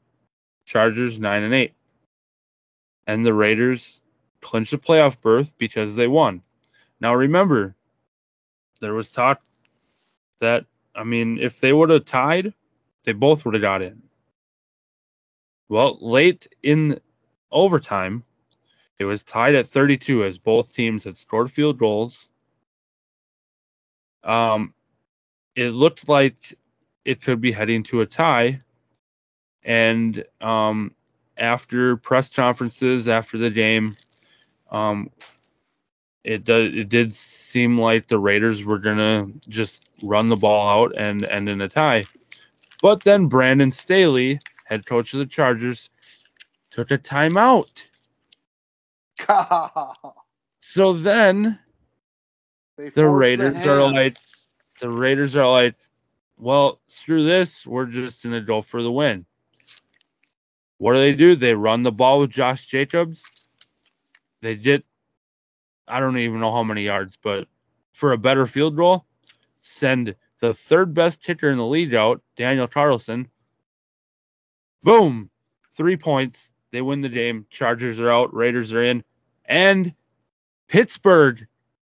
Chargers 0.65 1.19
9 1.19 1.43
and 1.43 1.53
8. 1.53 1.74
And 3.07 3.25
the 3.25 3.33
Raiders 3.33 4.01
clinched 4.41 4.73
a 4.73 4.77
playoff 4.77 5.19
berth 5.21 5.57
because 5.57 5.95
they 5.95 6.07
won. 6.07 6.41
Now 6.99 7.13
remember, 7.13 7.75
there 8.79 8.93
was 8.93 9.11
talk 9.11 9.41
that 10.39 10.65
I 10.95 11.03
mean, 11.03 11.37
if 11.39 11.59
they 11.59 11.73
would 11.73 11.89
have 11.89 12.05
tied, 12.05 12.53
they 13.03 13.11
both 13.11 13.43
would 13.45 13.53
have 13.53 13.61
got 13.61 13.81
in. 13.81 14.01
Well, 15.67 15.97
late 15.99 16.47
in 16.63 16.99
overtime, 17.51 18.23
it 18.97 19.05
was 19.05 19.23
tied 19.23 19.55
at 19.55 19.67
32 19.67 20.23
as 20.23 20.37
both 20.37 20.73
teams 20.73 21.03
had 21.03 21.17
scored 21.17 21.51
field 21.51 21.77
goals. 21.77 22.29
Um, 24.23 24.73
it 25.55 25.69
looked 25.69 26.07
like 26.07 26.57
it 27.03 27.21
could 27.21 27.41
be 27.41 27.51
heading 27.51 27.83
to 27.83 28.01
a 28.01 28.05
tie. 28.05 28.59
And 29.63 30.23
um, 30.39 30.93
after 31.37 31.97
press 31.97 32.29
conferences 32.29 33.07
after 33.07 33.37
the 33.37 33.49
game, 33.49 33.97
um, 34.71 35.09
it 36.23 36.43
did 36.43 36.75
it 36.75 36.89
did 36.89 37.13
seem 37.13 37.79
like 37.79 38.07
the 38.07 38.19
Raiders 38.19 38.63
were 38.63 38.79
gonna 38.79 39.27
just 39.47 39.85
run 40.01 40.29
the 40.29 40.35
ball 40.35 40.67
out 40.67 40.93
and 40.97 41.23
end 41.25 41.49
in 41.49 41.61
a 41.61 41.69
tie. 41.69 42.03
But 42.81 43.03
then 43.03 43.27
Brandon 43.27 43.71
Staley, 43.71 44.39
head 44.65 44.85
coach 44.85 45.13
of 45.13 45.19
the 45.19 45.25
Chargers, 45.25 45.89
took 46.71 46.91
a 46.91 46.97
timeout. 46.97 47.83
so 50.59 50.93
then 50.93 51.59
the 52.77 53.07
Raiders 53.07 53.61
the 53.63 53.71
are 53.71 53.91
like 53.91 54.17
the 54.81 54.89
Raiders 54.89 55.35
are 55.35 55.49
like, 55.49 55.75
well, 56.37 56.79
screw 56.87 57.23
this, 57.23 57.65
we're 57.65 57.85
just 57.85 58.23
gonna 58.23 58.41
go 58.41 58.61
for 58.61 58.81
the 58.81 58.91
win. 58.91 59.25
What 60.77 60.93
do 60.93 60.99
they 60.99 61.13
do? 61.13 61.35
They 61.35 61.55
run 61.55 61.83
the 61.83 61.91
ball 61.91 62.19
with 62.19 62.31
Josh 62.31 62.65
Jacobs. 62.65 63.23
They 64.41 64.55
get 64.55 64.83
I 65.87 65.99
don't 65.99 66.17
even 66.17 66.39
know 66.39 66.51
how 66.51 66.63
many 66.63 66.83
yards, 66.83 67.17
but 67.21 67.47
for 67.91 68.11
a 68.11 68.17
better 68.17 68.47
field 68.47 68.75
goal, 68.75 69.05
send 69.61 70.15
the 70.39 70.53
third 70.53 70.93
best 70.93 71.21
kicker 71.21 71.49
in 71.49 71.57
the 71.57 71.65
league 71.65 71.93
out, 71.93 72.21
Daniel 72.35 72.67
Carlson. 72.67 73.29
Boom, 74.83 75.29
three 75.75 75.95
points. 75.95 76.51
They 76.71 76.81
win 76.81 77.01
the 77.01 77.09
game. 77.09 77.45
Chargers 77.49 77.99
are 77.99 78.11
out. 78.11 78.33
Raiders 78.33 78.73
are 78.73 78.83
in, 78.83 79.03
and 79.45 79.93
Pittsburgh 80.67 81.47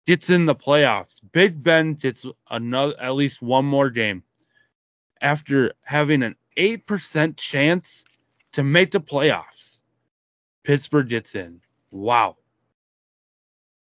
gets 0.07 0.31
in 0.31 0.47
the 0.47 0.55
playoffs. 0.55 1.21
Big 1.33 1.63
Ben 1.63 1.95
gets 1.95 2.27
another, 2.51 2.95
at 3.01 3.15
least 3.15 3.41
one 3.41 3.65
more 3.65 3.91
game 3.91 4.23
after 5.21 5.73
having 5.83 6.23
an 6.23 6.37
eight 6.57 6.87
percent 6.87 7.37
chance 7.37 8.05
to 8.57 8.63
make 8.63 8.91
the 8.91 9.01
playoffs. 9.01 9.81
Pittsburgh 10.65 11.11
gets 11.11 11.35
in. 11.35 11.61
Wow. 11.91 12.37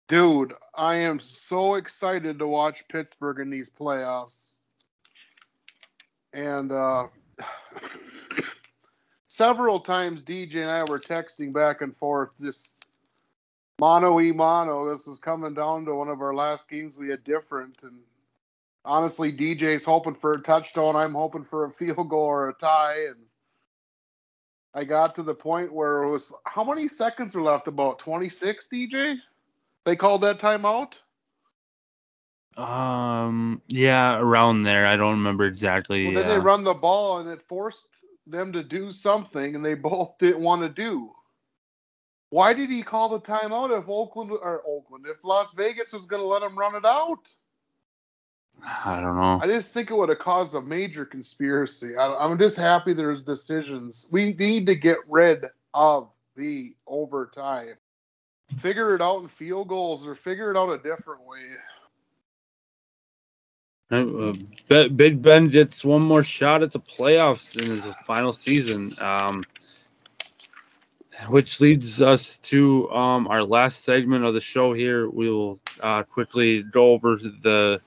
Dude, 0.08 0.54
I 0.74 0.96
am 0.96 1.20
so 1.20 1.76
excited 1.76 2.40
to 2.40 2.48
watch 2.48 2.88
Pittsburgh 2.88 3.42
in 3.42 3.50
these 3.50 3.70
playoffs. 3.70 4.56
And 6.32 6.72
uh, 6.72 7.08
several 9.28 9.82
times 9.82 10.24
DJ 10.24 10.62
and 10.62 10.72
I 10.72 10.86
were 10.86 11.02
texting 11.02 11.52
back 11.52 11.82
and 11.82 11.94
forth 11.98 12.30
just 12.42 12.76
mono 13.78 14.22
e 14.22 14.32
mono. 14.32 14.90
This 14.90 15.06
is 15.06 15.20
coming 15.20 15.54
down 15.54 15.84
to 15.84 15.96
one 15.96 16.08
of 16.08 16.22
our 16.22 16.34
last 16.34 16.70
games 16.70 16.98
we 16.98 17.10
had 17.10 17.26
different. 17.26 17.84
And 17.84 18.00
honestly, 18.86 19.34
DJ's 19.34 19.84
hoping 19.84 20.16
for 20.16 20.32
a 20.32 20.42
touchdown. 20.42 20.96
I'm 20.96 21.14
hoping 21.14 21.44
for 21.44 21.66
a 21.66 21.72
field 21.72 22.08
goal 22.08 22.22
or 22.22 22.48
a 22.48 22.54
tie. 22.54 23.08
And 23.10 23.18
I 24.74 24.84
got 24.84 25.16
to 25.16 25.24
the 25.24 25.36
point 25.36 25.74
where 25.74 26.04
it 26.04 26.10
was 26.10 26.34
how 26.46 26.64
many 26.64 26.88
seconds 26.88 27.36
were 27.36 27.42
left? 27.42 27.68
About 27.68 28.00
26, 28.00 28.68
DJ? 28.72 29.18
They 29.86 29.96
called 29.96 30.22
that 30.22 30.40
timeout. 30.40 30.94
Um. 32.58 33.62
Yeah, 33.68 34.20
around 34.20 34.64
there. 34.64 34.86
I 34.86 34.98
don't 34.98 35.18
remember 35.18 35.46
exactly. 35.46 36.06
Well, 36.06 36.14
then 36.14 36.28
they 36.28 36.38
run 36.38 36.64
the 36.64 36.74
ball, 36.74 37.20
and 37.20 37.30
it 37.30 37.42
forced 37.48 37.88
them 38.28 38.52
to 38.54 38.64
do 38.64 38.92
something, 38.92 39.56
and 39.56 39.64
they 39.64 39.74
both 39.76 40.18
didn't 40.20 40.42
want 40.42 40.62
to 40.62 40.70
do. 40.70 41.12
Why 42.30 42.54
did 42.54 42.70
he 42.70 42.82
call 42.82 43.10
the 43.10 43.20
timeout 43.20 43.78
if 43.78 43.90
Oakland 43.90 44.32
or 44.32 44.64
Oakland 44.66 45.06
if 45.08 45.18
Las 45.24 45.54
Vegas 45.54 45.92
was 45.92 46.06
going 46.06 46.22
to 46.22 46.28
let 46.28 46.42
him 46.42 46.58
run 46.58 46.76
it 46.76 46.86
out? 46.86 47.30
I 48.64 49.00
don't 49.02 49.16
know. 49.16 49.40
I 49.42 49.48
just 49.48 49.74
think 49.74 49.90
it 49.90 49.96
would 49.96 50.10
have 50.10 50.20
caused 50.20 50.54
a 50.56 50.62
major 50.62 51.06
conspiracy. 51.06 51.96
I, 51.96 52.26
am 52.26 52.38
just 52.38 52.58
happy 52.58 52.94
there's 52.94 53.22
decisions. 53.22 54.08
We 54.12 54.34
need 54.34 54.68
to 54.68 54.76
get 54.76 54.98
rid 55.08 55.46
of 55.74 56.10
the 56.36 56.74
overtime 56.88 57.76
figure 58.60 58.96
it 58.96 59.02
out 59.02 59.22
in 59.22 59.28
field 59.28 59.68
goals 59.68 60.06
or 60.06 60.16
figure 60.16 60.52
it 60.52 60.58
out 60.58 60.70
a 60.70 60.78
different 60.78 61.22
way. 61.26 61.40
Uh, 63.92 64.34
Big 64.88 65.22
Ben 65.22 65.50
gets 65.50 65.84
one 65.84 66.02
more 66.02 66.24
shot 66.24 66.64
at 66.64 66.72
the 66.72 66.80
playoffs 66.80 67.62
in 67.62 67.70
his 67.70 67.86
final 68.06 68.32
season, 68.32 68.96
um, 69.00 69.44
which 71.28 71.60
leads 71.60 72.02
us 72.02 72.38
to 72.38 72.90
um, 72.92 73.28
our 73.28 73.44
last 73.44 73.84
segment 73.84 74.24
of 74.24 74.34
the 74.34 74.40
show. 74.40 74.72
Here, 74.72 75.10
we 75.10 75.30
will 75.30 75.60
uh, 75.82 76.04
quickly 76.04 76.64
go 76.64 76.92
over 76.92 77.18
the 77.18 77.82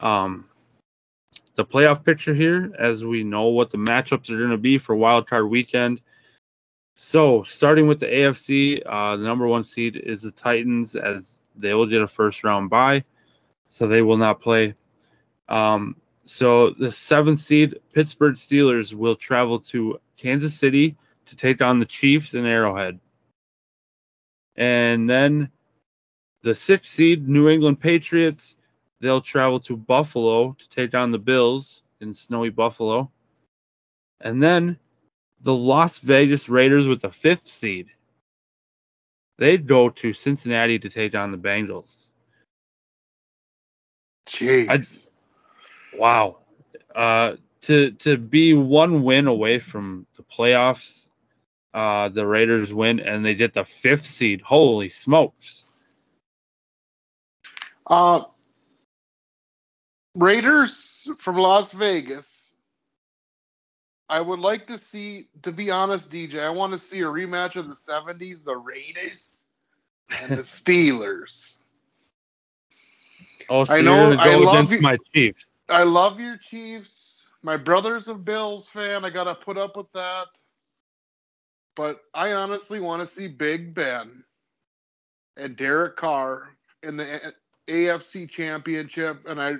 um, 0.00 0.46
the 1.54 1.64
playoff 1.64 2.04
picture 2.04 2.34
here, 2.34 2.72
as 2.78 3.04
we 3.04 3.24
know 3.24 3.48
what 3.48 3.70
the 3.70 3.78
matchups 3.78 4.30
are 4.30 4.38
going 4.38 4.50
to 4.50 4.58
be 4.58 4.78
for 4.78 4.94
Wild 4.94 5.28
Card 5.28 5.48
Weekend. 5.48 6.00
So, 6.96 7.42
starting 7.44 7.86
with 7.86 8.00
the 8.00 8.06
AFC, 8.06 8.82
uh, 8.84 9.16
the 9.16 9.24
number 9.24 9.46
one 9.46 9.64
seed 9.64 9.96
is 9.96 10.22
the 10.22 10.30
Titans, 10.30 10.94
as 10.96 11.42
they 11.56 11.74
will 11.74 11.86
get 11.86 12.02
a 12.02 12.08
first 12.08 12.44
round 12.44 12.70
bye, 12.70 13.04
so 13.70 13.86
they 13.86 14.02
will 14.02 14.16
not 14.16 14.40
play. 14.40 14.74
Um, 15.48 15.96
so 16.26 16.70
the 16.70 16.90
seventh 16.90 17.38
seed 17.38 17.78
Pittsburgh 17.92 18.34
Steelers 18.34 18.92
will 18.92 19.14
travel 19.14 19.60
to 19.60 20.00
Kansas 20.16 20.54
City 20.54 20.96
to 21.26 21.36
take 21.36 21.62
on 21.62 21.78
the 21.78 21.86
Chiefs 21.86 22.34
in 22.34 22.44
Arrowhead. 22.44 22.98
And 24.56 25.08
then 25.08 25.50
the 26.42 26.54
sixth 26.54 26.92
seed 26.92 27.28
New 27.28 27.48
England 27.48 27.80
Patriots, 27.80 28.55
they'll 29.06 29.20
travel 29.20 29.60
to 29.60 29.76
Buffalo 29.76 30.56
to 30.58 30.68
take 30.68 30.94
on 30.94 31.12
the 31.12 31.18
Bills 31.18 31.82
in 32.00 32.12
snowy 32.12 32.50
Buffalo. 32.50 33.10
And 34.20 34.42
then 34.42 34.78
the 35.42 35.54
Las 35.54 35.98
Vegas 36.00 36.48
Raiders 36.48 36.86
with 36.86 37.00
the 37.00 37.10
fifth 37.10 37.46
seed. 37.46 37.88
They'd 39.38 39.66
go 39.66 39.90
to 39.90 40.12
Cincinnati 40.12 40.78
to 40.78 40.88
take 40.88 41.14
on 41.14 41.30
the 41.30 41.38
Bengals. 41.38 42.06
Jeez. 44.26 45.10
Wow. 45.96 46.38
Uh, 46.94 47.36
to 47.62 47.90
to 47.92 48.16
be 48.16 48.54
one 48.54 49.02
win 49.02 49.26
away 49.26 49.58
from 49.58 50.06
the 50.16 50.22
playoffs, 50.22 51.06
uh, 51.74 52.08
the 52.08 52.26
Raiders 52.26 52.72
win 52.72 53.00
and 53.00 53.24
they 53.24 53.34
get 53.34 53.52
the 53.52 53.64
fifth 53.64 54.04
seed. 54.04 54.40
Holy 54.40 54.88
smokes! 54.88 55.64
Uh, 57.86 58.24
Raiders 60.16 61.08
from 61.18 61.36
Las 61.36 61.72
Vegas. 61.72 62.52
I 64.08 64.20
would 64.20 64.38
like 64.38 64.66
to 64.68 64.78
see, 64.78 65.28
to 65.42 65.50
be 65.52 65.70
honest, 65.70 66.10
DJ, 66.10 66.40
I 66.40 66.50
want 66.50 66.72
to 66.72 66.78
see 66.78 67.00
a 67.00 67.06
rematch 67.06 67.56
of 67.56 67.68
the 67.68 67.74
70s, 67.74 68.44
the 68.44 68.56
Raiders 68.56 69.44
and 70.20 70.30
the 70.30 70.36
Steelers. 70.42 71.54
Oh, 73.48 73.64
so 73.64 73.74
I 73.74 73.80
know- 73.80 74.12
I 74.12 74.36
love 74.36 74.70
you- 74.72 74.80
my 74.80 74.96
Chiefs. 75.14 75.46
I 75.68 75.82
love 75.82 76.20
your 76.20 76.36
Chiefs. 76.36 77.32
My 77.42 77.56
brother's 77.56 78.06
a 78.08 78.14
Bills 78.14 78.68
fan. 78.68 79.04
I 79.04 79.10
got 79.10 79.24
to 79.24 79.34
put 79.34 79.58
up 79.58 79.76
with 79.76 79.90
that. 79.92 80.26
But 81.74 82.00
I 82.14 82.32
honestly 82.32 82.80
want 82.80 83.00
to 83.00 83.06
see 83.06 83.26
Big 83.28 83.74
Ben 83.74 84.22
and 85.36 85.56
Derek 85.56 85.96
Carr 85.96 86.56
in 86.84 86.96
the 86.96 87.34
AFC 87.68 88.30
Championship. 88.30 89.26
And 89.28 89.42
I, 89.42 89.56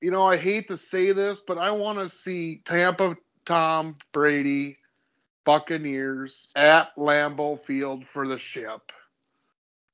you 0.00 0.10
know, 0.10 0.24
I 0.26 0.36
hate 0.36 0.68
to 0.68 0.76
say 0.76 1.12
this, 1.12 1.40
but 1.40 1.58
I 1.58 1.70
want 1.70 1.98
to 1.98 2.08
see 2.08 2.62
Tampa 2.64 3.16
Tom 3.44 3.96
Brady 4.12 4.78
Buccaneers 5.44 6.48
at 6.56 6.94
Lambeau 6.96 7.62
Field 7.64 8.06
for 8.06 8.26
the 8.28 8.38
ship. 8.38 8.92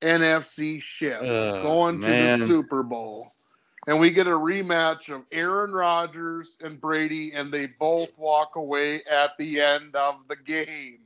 NFC 0.01 0.81
ship 0.81 1.29
Uh, 1.29 1.59
going 1.59 1.99
to 2.01 2.13
man. 2.13 2.15
the 2.15 2.29
Super 2.29 2.83
Bowl. 2.83 3.33
And 3.87 3.99
we 3.99 4.11
get 4.11 4.27
a 4.27 4.31
rematch 4.31 5.09
of 5.13 5.23
Aaron 5.31 5.71
Rodgers 5.71 6.57
and 6.61 6.79
Brady, 6.79 7.33
and 7.33 7.51
they 7.51 7.67
both 7.67 8.17
walk 8.17 8.55
away 8.55 9.03
at 9.05 9.37
the 9.37 9.59
end 9.61 9.95
of 9.95 10.27
the 10.27 10.35
game. 10.35 10.99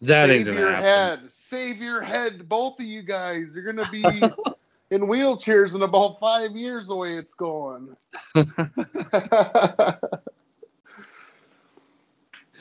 That 0.00 0.30
ain't 0.30 0.44
Save 0.44 0.46
gonna 0.46 0.60
your 0.60 0.66
happen. 0.66 0.84
head. 0.84 1.30
Save 1.32 1.80
your 1.82 2.02
head, 2.02 2.48
both 2.48 2.78
of 2.80 2.86
you 2.86 3.02
guys. 3.02 3.54
You're 3.54 3.64
gonna 3.64 3.84
be 3.84 4.34
in 4.92 5.02
wheelchairs 5.02 5.74
in 5.74 5.82
about 5.82 6.20
five 6.20 6.52
years 6.52 6.88
the 6.88 6.96
way 6.96 7.14
it's 7.14 7.34
going. 7.34 7.96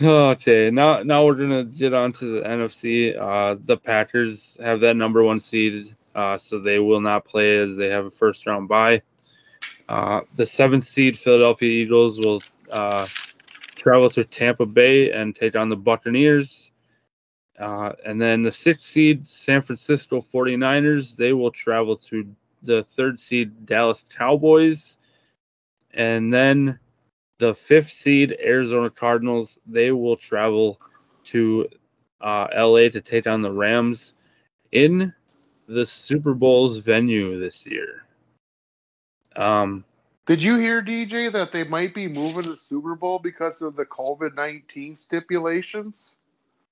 Okay, 0.03 0.71
now 0.71 1.03
now 1.03 1.23
we're 1.23 1.35
gonna 1.35 1.63
get 1.63 1.93
on 1.93 2.11
to 2.13 2.39
the 2.39 2.41
NFC. 2.41 3.15
Uh, 3.15 3.55
the 3.63 3.77
Packers 3.77 4.57
have 4.59 4.79
that 4.79 4.95
number 4.95 5.21
one 5.21 5.39
seed, 5.39 5.95
uh, 6.15 6.39
so 6.39 6.57
they 6.57 6.79
will 6.79 7.01
not 7.01 7.23
play 7.25 7.59
as 7.59 7.77
they 7.77 7.89
have 7.89 8.07
a 8.07 8.09
first 8.09 8.47
round 8.47 8.67
bye. 8.67 9.03
Uh, 9.87 10.21
the 10.33 10.45
seventh 10.45 10.85
seed 10.85 11.19
Philadelphia 11.19 11.69
Eagles 11.69 12.17
will 12.17 12.41
uh, 12.71 13.05
travel 13.75 14.09
to 14.09 14.23
Tampa 14.23 14.65
Bay 14.65 15.11
and 15.11 15.35
take 15.35 15.55
on 15.55 15.69
the 15.69 15.77
Buccaneers. 15.77 16.70
Uh, 17.61 17.93
and 18.03 18.19
then 18.19 18.41
the 18.41 18.51
sixth 18.51 18.89
seed 18.89 19.27
San 19.27 19.61
Francisco 19.61 20.25
49ers, 20.33 21.15
they 21.15 21.31
will 21.31 21.51
travel 21.51 21.95
to 21.95 22.35
the 22.63 22.83
third 22.83 23.19
seed 23.19 23.67
Dallas 23.67 24.03
Cowboys. 24.17 24.97
And 25.93 26.33
then 26.33 26.79
the 27.37 27.53
fifth 27.53 27.91
seed 27.91 28.35
Arizona 28.43 28.89
Cardinals, 28.89 29.59
they 29.67 29.91
will 29.91 30.17
travel 30.17 30.81
to 31.25 31.69
uh, 32.19 32.47
LA 32.55 32.89
to 32.89 32.99
take 32.99 33.27
on 33.27 33.43
the 33.43 33.53
Rams 33.53 34.13
in 34.71 35.13
the 35.67 35.85
Super 35.85 36.33
Bowl's 36.33 36.79
venue 36.79 37.39
this 37.39 37.63
year. 37.67 38.05
Um, 39.35 39.85
Did 40.25 40.41
you 40.41 40.57
hear, 40.57 40.81
DJ, 40.81 41.31
that 41.31 41.51
they 41.51 41.63
might 41.63 41.93
be 41.93 42.07
moving 42.07 42.49
the 42.49 42.57
Super 42.57 42.95
Bowl 42.95 43.19
because 43.19 43.61
of 43.61 43.75
the 43.75 43.85
COVID 43.85 44.33
19 44.35 44.95
stipulations? 44.95 46.17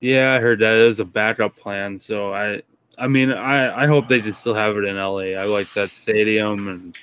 Yeah, 0.00 0.34
I 0.34 0.40
heard 0.40 0.60
that 0.60 0.74
is 0.76 1.00
a 1.00 1.04
backup 1.04 1.56
plan. 1.56 1.98
So 1.98 2.34
I, 2.34 2.62
I 2.98 3.08
mean, 3.08 3.32
I, 3.32 3.84
I 3.84 3.86
hope 3.86 4.08
they 4.08 4.20
just 4.20 4.40
still 4.40 4.54
have 4.54 4.76
it 4.76 4.84
in 4.86 4.96
LA. 4.96 5.38
I 5.40 5.44
like 5.44 5.72
that 5.74 5.92
stadium, 5.92 6.68
and 6.68 6.96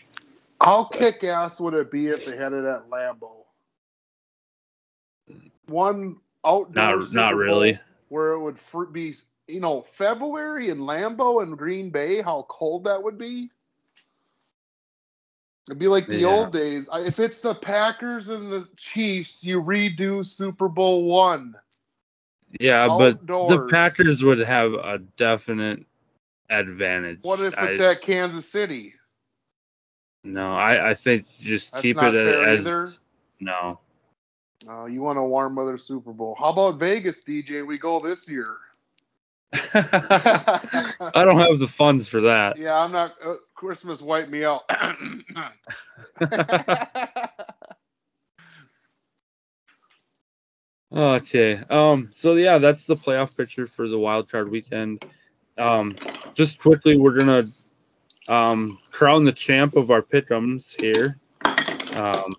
How 0.62 0.86
kick 0.86 1.24
ass 1.24 1.60
would 1.60 1.74
it 1.74 1.92
be 1.92 2.08
if 2.08 2.26
they 2.26 2.38
had 2.38 2.54
it 2.54 2.66
at 2.66 2.90
Lambeau? 2.90 3.46
One 5.68 6.18
outdoor 6.46 7.02
not 7.02 7.14
not 7.14 7.36
really. 7.36 7.80
where 8.10 8.32
it 8.34 8.40
would 8.40 8.60
fr- 8.60 8.86
be, 8.86 9.16
you 9.48 9.60
know, 9.60 9.82
February 9.82 10.70
in 10.70 10.80
Lambeau 10.80 11.44
and 11.44 11.58
Green 11.58 11.90
Bay, 11.92 12.22
how 12.22 12.46
cold 12.50 12.86
that 12.86 13.04
would 13.04 13.18
be. 13.18 13.52
It'd 15.70 15.80
be 15.80 15.88
like 15.88 16.10
the 16.10 16.26
Yeah. 16.26 16.26
old 16.26 16.54
days. 16.54 16.90
If 16.94 17.20
it's 17.20 17.42
the 17.42 17.56
Packers 17.56 18.30
and 18.30 18.52
the 18.52 18.68
Chiefs, 18.78 19.44
you 19.44 19.62
redo 19.62 20.26
Super 20.26 20.70
Bowl 20.70 21.06
one. 21.06 21.56
Yeah, 22.60 22.88
but 22.88 23.26
the 23.28 23.68
Packers 23.70 24.24
would 24.24 24.40
have 24.40 24.74
a 24.74 25.00
definite 25.18 25.86
advantage. 26.50 27.20
What 27.22 27.42
if 27.42 27.54
it's 27.58 27.80
I, 27.80 27.92
at 27.92 28.02
Kansas 28.02 28.50
City? 28.50 28.94
no, 30.24 30.54
I, 30.54 30.90
I 30.90 30.94
think 30.94 31.26
just 31.42 31.74
That's 31.74 31.82
keep 31.82 31.98
it 31.98 32.16
as 32.16 32.62
either. 32.62 32.90
no. 33.40 33.80
Uh, 34.68 34.86
you 34.86 35.02
want 35.02 35.20
a 35.20 35.24
warm 35.24 35.56
weather 35.56 35.78
Super 35.78 36.12
Bowl? 36.12 36.36
How 36.38 36.50
about 36.50 36.80
Vegas, 36.80 37.24
DJ? 37.24 37.66
We 37.66 37.78
go 37.78 38.00
this 38.00 38.28
year. 38.28 38.58
I 39.54 41.12
don't 41.14 41.40
have 41.40 41.60
the 41.60 41.68
funds 41.68 42.08
for 42.08 42.22
that. 42.22 42.58
Yeah, 42.58 42.78
I'm 42.78 42.92
not. 42.92 43.16
Uh, 43.24 43.36
Christmas 43.56 44.02
wiped 44.02 44.30
me 44.30 44.44
out. 44.44 44.64
Okay. 50.92 51.62
Um. 51.70 52.10
So 52.12 52.36
yeah, 52.36 52.58
that's 52.58 52.86
the 52.86 52.96
playoff 52.96 53.36
picture 53.36 53.68
for 53.68 53.88
the 53.88 54.00
wild 54.00 54.30
card 54.30 54.50
weekend. 54.50 55.06
Um. 55.58 55.96
Just 56.34 56.60
quickly, 56.60 56.98
we're 56.98 57.18
gonna 57.18 57.50
um 58.30 58.80
crown 58.92 59.24
the 59.24 59.32
champ 59.32 59.76
of 59.76 59.92
our 59.92 60.02
pickums 60.02 60.80
here. 60.80 61.18
Um. 61.94 62.36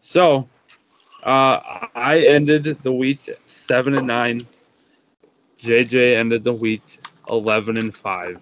So, 0.00 0.48
uh, 1.22 1.86
I 1.94 2.24
ended 2.26 2.64
the 2.64 2.92
week 2.92 3.30
seven 3.46 3.94
and 3.94 4.06
nine. 4.06 4.46
JJ 5.60 6.16
ended 6.16 6.42
the 6.42 6.52
week 6.52 6.82
eleven 7.28 7.78
and 7.78 7.96
five. 7.96 8.36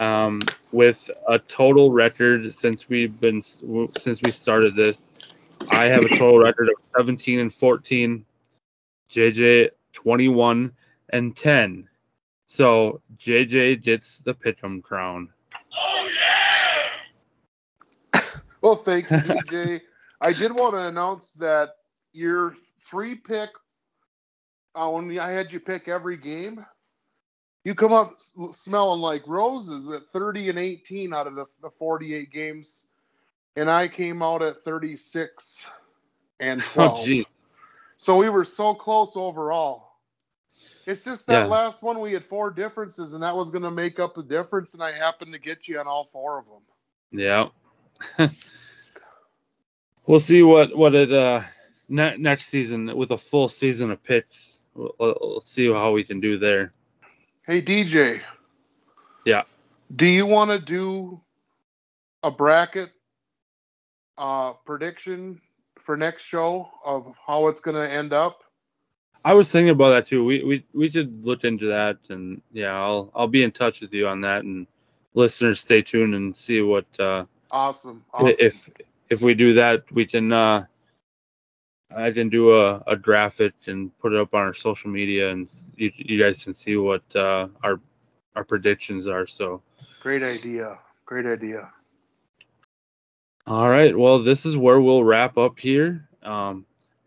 Um, 0.00 0.40
with 0.72 1.10
a 1.28 1.38
total 1.38 1.92
record 1.92 2.52
since 2.54 2.88
we've 2.88 3.20
been 3.20 3.42
since 3.42 4.20
we 4.24 4.32
started 4.32 4.74
this 4.74 5.09
I 5.70 5.84
have 5.84 6.04
a 6.04 6.08
total 6.08 6.38
record 6.40 6.68
of 6.68 6.74
17 6.96 7.38
and 7.38 7.52
14. 7.52 8.24
JJ 9.10 9.70
21 9.92 10.72
and 11.10 11.36
10. 11.36 11.88
So 12.46 13.00
JJ 13.16 13.82
gets 13.82 14.18
the 14.18 14.34
Pick'em 14.34 14.82
crown. 14.82 15.28
Oh 15.76 16.10
yeah! 18.12 18.20
well, 18.60 18.76
thank 18.76 19.10
you, 19.10 19.16
JJ. 19.18 19.80
I 20.20 20.32
did 20.32 20.52
want 20.52 20.74
to 20.74 20.86
announce 20.88 21.34
that 21.34 21.70
your 22.12 22.56
three 22.82 23.14
pick, 23.14 23.50
uh, 24.74 24.88
when 24.90 25.18
I 25.18 25.30
had 25.30 25.52
you 25.52 25.60
pick 25.60 25.88
every 25.88 26.16
game, 26.16 26.64
you 27.64 27.74
come 27.74 27.92
up 27.92 28.16
smelling 28.18 29.00
like 29.00 29.26
roses 29.26 29.88
at 29.88 30.08
30 30.08 30.50
and 30.50 30.58
18 30.58 31.12
out 31.12 31.26
of 31.26 31.34
the, 31.34 31.46
the 31.62 31.70
48 31.70 32.30
games, 32.32 32.86
and 33.60 33.70
I 33.70 33.88
came 33.88 34.22
out 34.22 34.40
at 34.40 34.62
36 34.62 35.66
and 36.40 36.62
12. 36.74 37.08
Oh. 37.10 37.22
So 37.98 38.16
we 38.16 38.30
were 38.30 38.44
so 38.46 38.74
close 38.74 39.16
overall. 39.16 39.98
It's 40.86 41.04
just 41.04 41.26
that 41.26 41.40
Yeah. 41.42 41.46
last 41.46 41.82
one 41.82 42.00
we 42.00 42.14
had 42.14 42.24
four 42.24 42.50
differences, 42.50 43.12
and 43.12 43.22
that 43.22 43.36
was 43.36 43.50
going 43.50 43.62
to 43.64 43.70
make 43.70 44.00
up 44.00 44.14
the 44.14 44.22
difference, 44.22 44.72
and 44.72 44.82
I 44.82 44.92
happened 44.92 45.34
to 45.34 45.38
get 45.38 45.68
you 45.68 45.78
on 45.78 45.86
all 45.86 46.04
four 46.04 46.38
of 46.38 46.46
them. 46.46 47.50
Yeah. 48.18 48.28
we'll 50.06 50.20
see 50.20 50.42
what 50.42 50.74
what 50.74 50.94
it 50.94 51.12
uh 51.12 51.42
ne- 51.88 52.16
next 52.16 52.46
season 52.46 52.96
with 52.96 53.10
a 53.10 53.18
full 53.18 53.48
season 53.48 53.90
of 53.90 54.02
picks. 54.02 54.60
We'll 54.74 54.94
we'll 54.98 55.40
see 55.40 55.70
how 55.70 55.92
we 55.92 56.02
can 56.02 56.18
do 56.18 56.38
there. 56.38 56.72
Hey 57.42 57.60
DJ. 57.60 58.22
Yeah. 59.26 59.42
Do 59.92 60.06
you 60.06 60.24
want 60.24 60.50
to 60.50 60.58
do 60.58 61.20
a 62.22 62.30
bracket 62.30 62.90
uh, 64.20 64.52
prediction 64.66 65.40
for 65.78 65.96
next 65.96 66.22
show 66.22 66.70
of 66.84 67.16
how 67.26 67.48
it's 67.48 67.60
going 67.60 67.76
to 67.76 67.90
end 67.90 68.12
up? 68.12 68.44
I 69.24 69.34
was 69.34 69.50
thinking 69.50 69.70
about 69.70 69.90
that 69.90 70.06
too. 70.06 70.24
We 70.24 70.44
we 70.44 70.64
we 70.72 70.90
should 70.90 71.24
look 71.24 71.44
into 71.44 71.66
that, 71.66 71.98
and 72.08 72.40
yeah, 72.52 72.72
I'll 72.72 73.10
I'll 73.14 73.26
be 73.26 73.42
in 73.42 73.50
touch 73.50 73.80
with 73.80 73.92
you 73.92 74.06
on 74.06 74.20
that, 74.22 74.44
and 74.44 74.66
listeners, 75.14 75.60
stay 75.60 75.82
tuned 75.82 76.14
and 76.14 76.34
see 76.34 76.62
what. 76.62 76.86
Uh, 76.98 77.24
awesome. 77.50 78.04
awesome. 78.14 78.34
If 78.38 78.70
if 79.10 79.20
we 79.20 79.34
do 79.34 79.54
that, 79.54 79.84
we 79.92 80.06
can. 80.06 80.32
Uh, 80.32 80.64
I 81.94 82.12
can 82.12 82.28
do 82.28 82.56
a, 82.56 82.82
a 82.86 82.94
draft 82.94 83.40
it 83.40 83.52
and 83.66 83.90
put 83.98 84.12
it 84.12 84.20
up 84.20 84.32
on 84.32 84.42
our 84.42 84.54
social 84.54 84.90
media, 84.90 85.30
and 85.30 85.50
you, 85.76 85.90
you 85.96 86.22
guys 86.22 86.44
can 86.44 86.54
see 86.54 86.76
what 86.76 87.02
uh, 87.14 87.48
our 87.62 87.80
our 88.36 88.44
predictions 88.44 89.06
are. 89.06 89.26
So. 89.26 89.60
Great 90.00 90.22
idea. 90.22 90.78
Great 91.04 91.26
idea. 91.26 91.70
All 93.50 93.68
right. 93.68 93.98
Well, 93.98 94.20
this 94.20 94.46
is 94.46 94.56
where 94.56 94.80
we'll 94.80 95.02
wrap 95.02 95.36
up 95.36 95.58
here. 95.58 96.08
Um, 96.22 96.64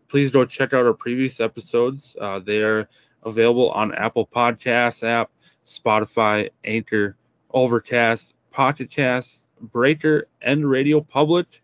please 0.08 0.30
go 0.30 0.44
check 0.44 0.74
out 0.74 0.84
our 0.84 0.92
previous 0.92 1.40
episodes. 1.40 2.14
Uh, 2.20 2.38
they 2.38 2.62
are 2.62 2.86
available 3.22 3.70
on 3.70 3.94
Apple 3.94 4.26
Podcasts 4.26 5.02
app, 5.02 5.30
Spotify, 5.64 6.50
Anchor, 6.62 7.16
Overcast, 7.54 8.34
Pocket 8.50 8.90
Casts, 8.90 9.46
Breaker, 9.58 10.28
and 10.42 10.68
Radio 10.68 11.00
Public. 11.00 11.62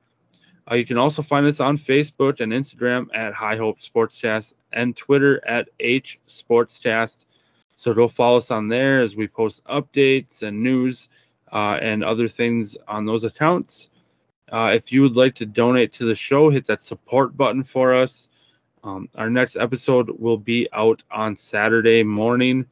Uh, 0.71 0.77
you 0.77 0.87
can 0.87 0.97
also 0.97 1.21
find 1.21 1.45
us 1.45 1.61
on 1.61 1.77
Facebook 1.77 2.41
and 2.41 2.51
Instagram 2.51 3.09
at 3.13 3.35
High 3.35 3.57
Hope 3.57 3.81
Sportscast 3.81 4.55
and 4.73 4.97
Twitter 4.97 5.47
at 5.47 5.69
H 5.81 6.19
Sportscast. 6.27 7.27
So 7.75 7.93
go 7.93 8.09
follow 8.09 8.39
us 8.39 8.51
on 8.51 8.69
there 8.69 9.03
as 9.03 9.15
we 9.15 9.29
post 9.29 9.63
updates 9.67 10.43
and 10.43 10.63
news 10.63 11.11
uh, 11.53 11.79
and 11.83 12.03
other 12.03 12.29
things 12.29 12.79
on 12.89 13.05
those 13.05 13.25
accounts. 13.25 13.91
Uh, 14.51 14.73
if 14.75 14.91
you 14.93 15.03
would 15.03 15.17
like 15.17 15.35
to 15.37 15.47
donate 15.47 15.93
to 15.95 16.05
the 16.05 16.15
show, 16.15 16.51
hit 16.51 16.67
that 16.67 16.83
support 16.83 17.37
button 17.37 17.63
for 17.63 17.95
us. 17.95 18.29
Um, 18.83 19.09
our 19.15 19.31
next 19.31 19.57
episode 19.57 20.11
will 20.19 20.39
be 20.39 20.69
out 20.73 21.03
on 21.11 21.37
Saturday 21.37 22.03
morning. 22.03 22.67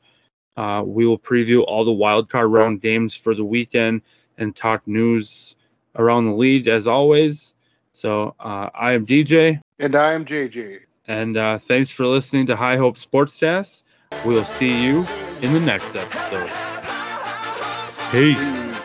Uh, 0.56 0.82
we 0.84 1.06
will 1.06 1.18
preview 1.18 1.64
all 1.66 1.84
the 1.84 1.90
wildcard 1.92 2.50
round 2.50 2.80
games 2.80 3.14
for 3.14 3.34
the 3.34 3.44
weekend 3.44 4.02
and 4.38 4.56
talk 4.56 4.86
news 4.86 5.54
around 5.96 6.26
the 6.26 6.32
league 6.32 6.66
as 6.66 6.86
always. 6.86 7.54
So 7.92 8.34
uh, 8.40 8.70
I 8.74 8.92
am 8.92 9.06
DJ. 9.06 9.60
And 9.78 9.94
I 9.94 10.12
am 10.14 10.24
JJ. 10.24 10.80
And 11.06 11.36
uh, 11.36 11.58
thanks 11.58 11.90
for 11.90 12.06
listening 12.06 12.46
to 12.46 12.56
High 12.56 12.76
Hope 12.76 12.98
Sportscast. 12.98 13.82
We'll 14.24 14.44
see 14.44 14.82
you 14.82 15.06
in 15.42 15.52
the 15.52 15.60
next 15.60 15.94
episode. 15.94 16.50
Peace. 18.10 18.77